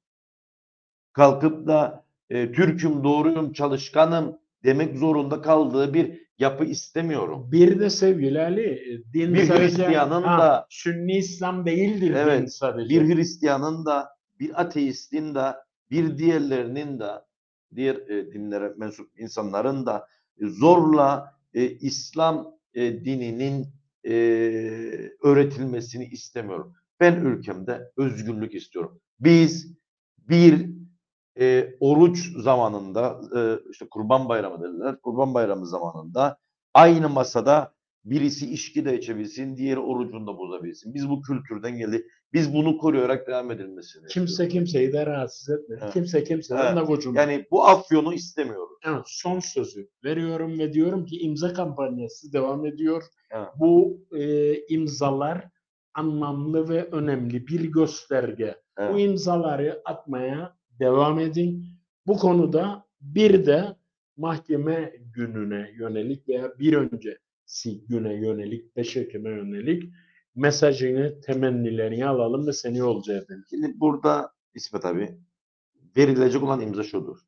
kalkıp 1.13 1.67
da 1.67 2.05
e, 2.31 2.53
Türk'üm, 2.53 3.05
doğruyum, 3.05 3.53
çalışkanım 3.53 4.39
demek 4.65 4.99
zorunda 4.99 5.43
kaldığı 5.43 5.95
bir 5.95 6.30
yapı 6.41 6.65
istemiyorum. 6.65 7.53
Bir 7.53 7.81
de 7.81 7.91
sevgili 7.91 8.41
Ali, 8.41 8.63
e, 8.71 9.13
din 9.13 9.35
Bir 9.35 9.47
sadece 9.47 9.63
Hristiyanın 9.65 10.23
ha, 10.23 10.39
da- 10.39 10.67
Sünni 10.71 11.17
İslam 11.19 11.67
değildir 11.67 12.15
Evet, 12.17 12.41
din 12.43 12.47
sadece. 12.47 12.89
Bir 12.89 13.15
Hristiyanın 13.15 13.87
da, 13.87 14.09
bir 14.41 14.61
ateistin 14.61 15.35
de, 15.35 15.55
bir 15.91 16.19
diğerlerinin 16.19 17.01
de, 17.01 17.11
diğer 17.77 17.95
e, 17.97 18.33
dinlere 18.33 18.73
mensup 18.77 19.11
insanların 19.21 19.87
da 19.87 20.07
e, 20.41 20.47
zorla 20.47 21.35
e, 21.55 21.71
İslam 21.71 22.55
e, 22.75 23.05
dininin 23.05 23.67
e, 24.05 24.13
öğretilmesini 25.23 26.05
istemiyorum. 26.07 26.75
Ben 27.01 27.15
ülkemde 27.17 27.91
özgürlük 27.97 28.55
istiyorum. 28.55 29.01
Biz 29.21 29.75
bir 30.19 30.71
e, 31.41 31.75
oruç 31.81 32.33
zamanında, 32.37 33.21
e, 33.37 33.71
işte 33.71 33.87
Kurban 33.91 34.29
Bayramı 34.29 34.63
derler, 34.63 35.01
Kurban 35.01 35.35
Bayramı 35.35 35.67
zamanında 35.67 36.39
aynı 36.75 37.09
masada 37.09 37.73
birisi 38.05 38.53
içki 38.53 38.85
de 38.85 38.99
içebilsin, 38.99 39.57
diğeri 39.57 39.81
orucunu 39.81 40.27
da 40.27 40.39
bozabilsin. 40.39 40.95
Biz 40.95 41.09
bu 41.11 41.23
kültürden 41.23 41.79
geldik. 41.79 42.05
Biz 42.33 42.55
bunu 42.55 42.79
koruyarak 42.79 43.27
devam 43.27 43.51
edilmesini 43.51 44.07
Kimse 44.07 44.31
istiyoruz. 44.33 44.53
kimseyi 44.53 44.93
de 44.93 45.07
rahatsız 45.07 45.49
etmiyor. 45.49 45.81
Evet. 45.83 45.93
Kimse 45.93 46.25
kimseden 46.25 46.67
Evet. 46.67 46.77
de 46.77 46.87
gocunmuyor. 46.87 47.29
Yani 47.29 47.47
bu 47.51 47.67
afyonu 47.67 48.15
istemiyoruz. 48.15 48.77
Evet, 48.85 49.03
son 49.07 49.41
sözü 49.41 49.89
veriyorum 50.05 50.59
ve 50.59 50.73
diyorum 50.73 51.07
ki 51.07 51.19
imza 51.19 51.53
kampanyası 51.53 52.33
devam 52.33 52.67
ediyor. 52.67 53.03
Evet. 53.31 53.49
Bu 53.61 54.01
e, 54.17 54.55
imzalar 54.67 55.49
anlamlı 55.95 56.69
ve 56.69 56.85
önemli 56.93 57.47
bir 57.47 57.65
gösterge. 57.65 58.57
Bu 58.79 58.83
Evet. 58.83 59.01
imzaları 59.01 59.83
atmaya 59.85 60.60
devam 60.81 61.19
edin. 61.19 61.67
Bu 62.07 62.17
konuda 62.17 62.87
bir 63.01 63.47
de 63.47 63.77
mahkeme 64.17 64.93
gününe 65.15 65.71
yönelik 65.79 66.29
veya 66.29 66.59
bir 66.59 66.73
öncesi 66.73 67.87
güne 67.89 68.15
yönelik, 68.15 68.77
5 68.77 68.97
Ekim'e 68.97 69.31
yönelik 69.31 69.93
mesajını, 70.35 71.21
temennilerini 71.21 72.07
alalım 72.07 72.47
ve 72.47 72.53
seni 72.53 72.79
yolcu 72.79 73.13
edelim. 73.13 73.45
Şimdi 73.51 73.81
burada 73.81 74.33
İsmet 74.55 74.85
abi 74.85 75.19
verilecek 75.97 76.43
olan 76.43 76.61
imza 76.61 76.83
şudur. 76.83 77.19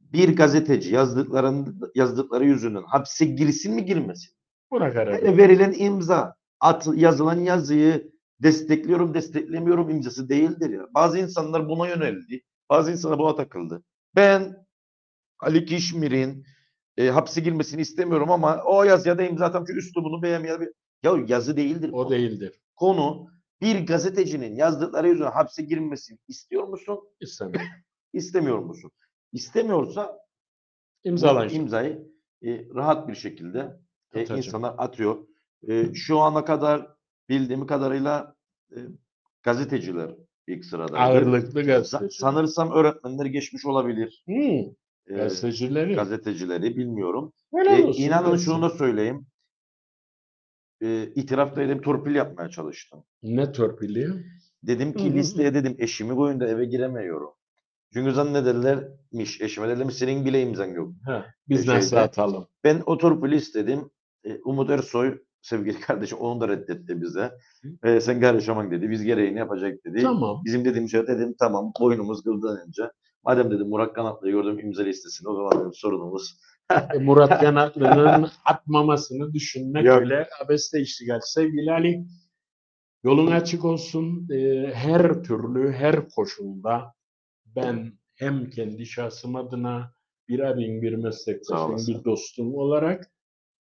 Bir 0.00 0.36
gazeteci 0.36 0.94
yazdıkların, 0.94 1.80
yazdıkları 1.94 2.44
yüzünden 2.44 2.82
hapse 2.82 3.24
girsin 3.24 3.74
mi 3.74 3.84
girmesin? 3.84 4.30
Buna 4.70 4.92
karar. 4.92 5.22
Yani 5.22 5.38
verilen 5.38 5.74
imza, 5.78 6.34
at, 6.60 6.88
yazılan 6.94 7.40
yazıyı 7.40 8.12
destekliyorum, 8.42 9.14
desteklemiyorum 9.14 9.90
imzası 9.90 10.28
değildir 10.28 10.70
ya. 10.70 10.86
Bazı 10.94 11.18
insanlar 11.18 11.68
buna 11.68 11.88
yöneldi. 11.88 12.42
Bazı 12.70 12.92
insanlar 12.92 13.18
buna 13.18 13.34
takıldı. 13.34 13.82
Ben 14.16 14.66
Ali 15.40 15.64
Kişmir'in 15.66 16.46
e, 16.96 17.08
hapse 17.08 17.40
girmesini 17.40 17.80
istemiyorum 17.80 18.30
ama 18.30 18.62
o 18.64 18.82
yazıya 18.84 19.18
da 19.18 19.22
imza 19.22 19.46
atam 19.46 19.64
ki 19.64 19.72
üslubunu 19.72 20.22
beğenmeyen 20.22 20.72
Ya 21.02 21.12
yazı 21.26 21.56
değildir. 21.56 21.88
O 21.92 21.92
konu. 21.96 22.10
değildir. 22.10 22.60
Konu 22.76 23.28
bir 23.60 23.86
gazetecinin 23.86 24.54
yazdıkları 24.56 25.08
yüzünden 25.08 25.30
hapse 25.30 25.62
girmesini 25.62 26.18
istiyor 26.28 26.64
musun? 26.68 26.98
İstemiyorum. 27.20 27.68
İstemiyor 28.12 28.58
musun? 28.58 28.90
İstemiyorsa 29.32 30.18
İmzalayın. 31.04 31.54
imzayı 31.54 32.08
e, 32.42 32.68
rahat 32.74 33.08
bir 33.08 33.14
şekilde 33.14 33.58
e, 34.14 34.18
Atacağım. 34.18 34.38
insanlar 34.38 34.74
atıyor. 34.78 35.26
E, 35.68 35.94
şu 35.94 36.18
ana 36.20 36.44
kadar 36.44 36.88
bildiğim 37.28 37.66
kadarıyla 37.66 38.36
e, 38.70 38.76
gazeteciler 39.42 40.10
ilk 40.46 40.64
sırada. 40.64 40.98
Ağırlıklı 40.98 41.62
gazeteci. 41.62 42.16
Sanırsam 42.18 42.70
öğretmenler 42.72 43.26
geçmiş 43.26 43.66
olabilir. 43.66 44.22
Hmm, 44.26 44.34
E, 45.06 45.14
gazetecileri. 45.16 45.94
gazetecileri 45.94 46.76
bilmiyorum. 46.76 47.32
Helal 47.54 47.78
E, 47.80 47.84
olsun, 47.84 48.02
inanın 48.02 48.30
gelsin. 48.30 48.44
şunu 48.44 48.62
da 48.62 48.70
söyleyeyim. 48.70 49.26
E, 50.82 51.04
itirafta 51.14 51.62
edip 51.62 51.84
torpil 51.84 52.14
yapmaya 52.14 52.48
çalıştım. 52.50 53.04
Ne 53.22 53.52
torpili? 53.52 54.08
Dedim 54.62 54.92
ki 54.92 55.10
hı. 55.10 55.14
listeye 55.14 55.54
dedim 55.54 55.74
eşimi 55.78 56.14
koyun 56.14 56.40
da 56.40 56.48
eve 56.48 56.64
giremiyorum. 56.64 57.30
Çünkü 57.92 58.12
zannederlermiş 58.12 59.40
eşime 59.40 59.68
dedim 59.68 59.90
senin 59.90 60.24
bile 60.24 60.42
imzan 60.42 60.66
yok. 60.66 60.92
Ha, 61.04 61.26
biz 61.48 61.64
Şeyde- 61.64 61.76
nasıl 61.76 61.96
atalım? 61.96 62.46
Ben 62.64 62.82
o 62.86 62.98
torpili 62.98 63.36
istedim. 63.36 63.90
E, 64.24 64.38
Umut 64.44 64.70
Ersoy 64.70 65.18
sevgili 65.46 65.80
kardeşim 65.80 66.18
onu 66.18 66.40
da 66.40 66.48
reddetti 66.48 67.02
bize. 67.02 67.32
E, 67.84 68.00
sen 68.00 68.20
karışamak 68.20 68.70
dedi. 68.70 68.90
Biz 68.90 69.02
gereğini 69.02 69.38
yapacak 69.38 69.84
dedi. 69.84 70.02
Tamam. 70.02 70.42
Bizim 70.44 70.64
dediğim 70.64 70.88
şey 70.88 71.06
dedim 71.06 71.34
tamam 71.38 71.72
boynumuz 71.80 72.22
kıldanınca. 72.22 72.92
Madem 73.24 73.50
dedim 73.50 73.68
Murat 73.68 73.92
Kanatlı'yı 73.92 74.34
gördüm 74.34 74.58
imza 74.58 74.82
listesini 74.82 75.28
o 75.28 75.34
zaman 75.34 75.60
dedim 75.60 75.74
sorunumuz. 75.74 76.36
E, 76.94 76.98
Murat 76.98 77.42
Yanaklı'nın 77.42 78.28
atmamasını 78.44 79.32
düşünmek 79.32 79.84
Yok. 79.84 80.00
öyle 80.00 80.28
abeste 80.44 80.80
iştigal. 80.80 81.20
Sevgili 81.22 81.72
Ali, 81.72 82.06
yolun 83.04 83.30
açık 83.30 83.64
olsun. 83.64 84.28
E, 84.32 84.70
her 84.74 85.22
türlü, 85.22 85.72
her 85.72 86.08
koşulda 86.08 86.94
ben 87.46 87.92
hem 88.14 88.50
kendi 88.50 88.86
şahsım 88.86 89.36
adına 89.36 89.92
bir 90.28 90.40
abim, 90.40 90.82
bir 90.82 90.94
meslektaşım, 90.94 91.94
bir 91.94 92.04
dostum 92.04 92.54
olarak 92.54 93.10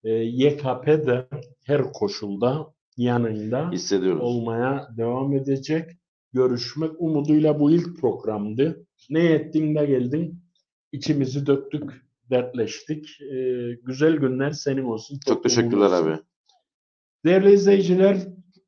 e, 0.05 0.11
YKP'de 0.13 1.27
her 1.65 1.83
koşulda 1.93 2.75
yanında 2.97 3.71
Hissediyoruz. 3.71 4.23
olmaya 4.23 4.89
devam 4.97 5.33
edecek. 5.33 5.91
Görüşmek 6.33 6.91
umuduyla 6.99 7.61
bu 7.61 7.71
ilk 7.71 8.01
programdı. 8.01 8.87
Ne 9.11 9.25
ettin 9.25 9.75
de 9.75 9.87
geldin. 9.87 10.41
İçimizi 10.93 11.47
döktük, 11.47 11.91
dertleştik. 12.31 13.21
Ee, 13.21 13.73
güzel 13.85 14.17
günler 14.17 14.51
senin 14.51 14.85
olsun. 14.85 15.19
Çok 15.27 15.43
teşekkürler 15.43 15.87
olsun. 15.87 16.07
abi. 16.11 16.19
Değerli 17.25 17.53
izleyiciler, 17.53 18.17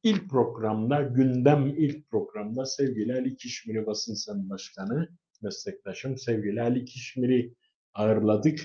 ilk 0.03 0.31
programda, 0.31 1.03
gündem 1.03 1.67
ilk 1.67 2.11
programda 2.11 2.65
sevgili 2.67 3.15
Ali 3.15 3.37
Kişmiri 3.37 3.87
Basın 3.87 4.15
Sen 4.15 4.51
Başkanı, 4.51 5.09
meslektaşım 5.43 6.19
sevgili 6.19 6.63
Ali 6.63 6.85
Kişmir'i 6.85 7.55
ağırladık. 7.95 8.61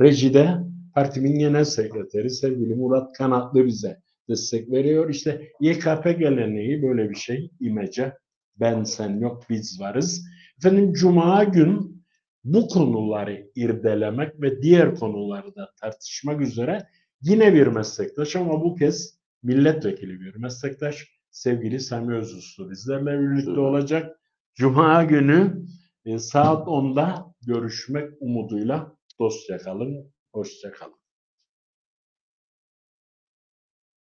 Rejide 0.00 0.56
partimin 0.96 1.38
genel 1.38 1.64
sekreteri 1.64 2.30
sevgili 2.30 2.74
Murat 2.74 3.12
Kanatlı 3.12 3.66
bize 3.66 4.00
destek 4.28 4.70
veriyor. 4.70 5.10
İşte 5.10 5.48
YKP 5.60 6.18
geleneği 6.18 6.82
böyle 6.82 7.10
bir 7.10 7.14
şey. 7.14 7.50
İmece 7.60 8.12
ben 8.60 8.84
sen 8.84 9.20
yok 9.20 9.42
biz 9.50 9.80
varız. 9.80 10.26
Efendim 10.58 10.92
Cuma 10.92 11.44
gün 11.44 12.04
bu 12.44 12.68
konuları 12.68 13.50
irdelemek 13.54 14.42
ve 14.42 14.62
diğer 14.62 14.94
konuları 14.94 15.54
da 15.54 15.70
tartışmak 15.80 16.40
üzere 16.40 16.86
yine 17.22 17.54
bir 17.54 17.66
meslektaş 17.66 18.36
ama 18.36 18.62
bu 18.62 18.74
kez 18.74 19.18
milletvekili 19.42 20.20
bir 20.20 20.34
meslektaş 20.36 21.08
sevgili 21.30 21.80
Sami 21.80 22.14
Özuslu 22.14 22.70
bizlerle 22.70 23.20
birlikte 23.20 23.60
olacak. 23.60 24.20
Cuma 24.54 25.04
günü 25.04 25.66
e, 26.04 26.18
saat 26.18 26.68
10'da 26.68 27.34
görüşmek 27.46 28.10
umuduyla 28.20 28.96
dostça 29.20 29.58
kalın, 29.58 30.15
hoşça 30.36 30.72
kalın. 30.72 31.05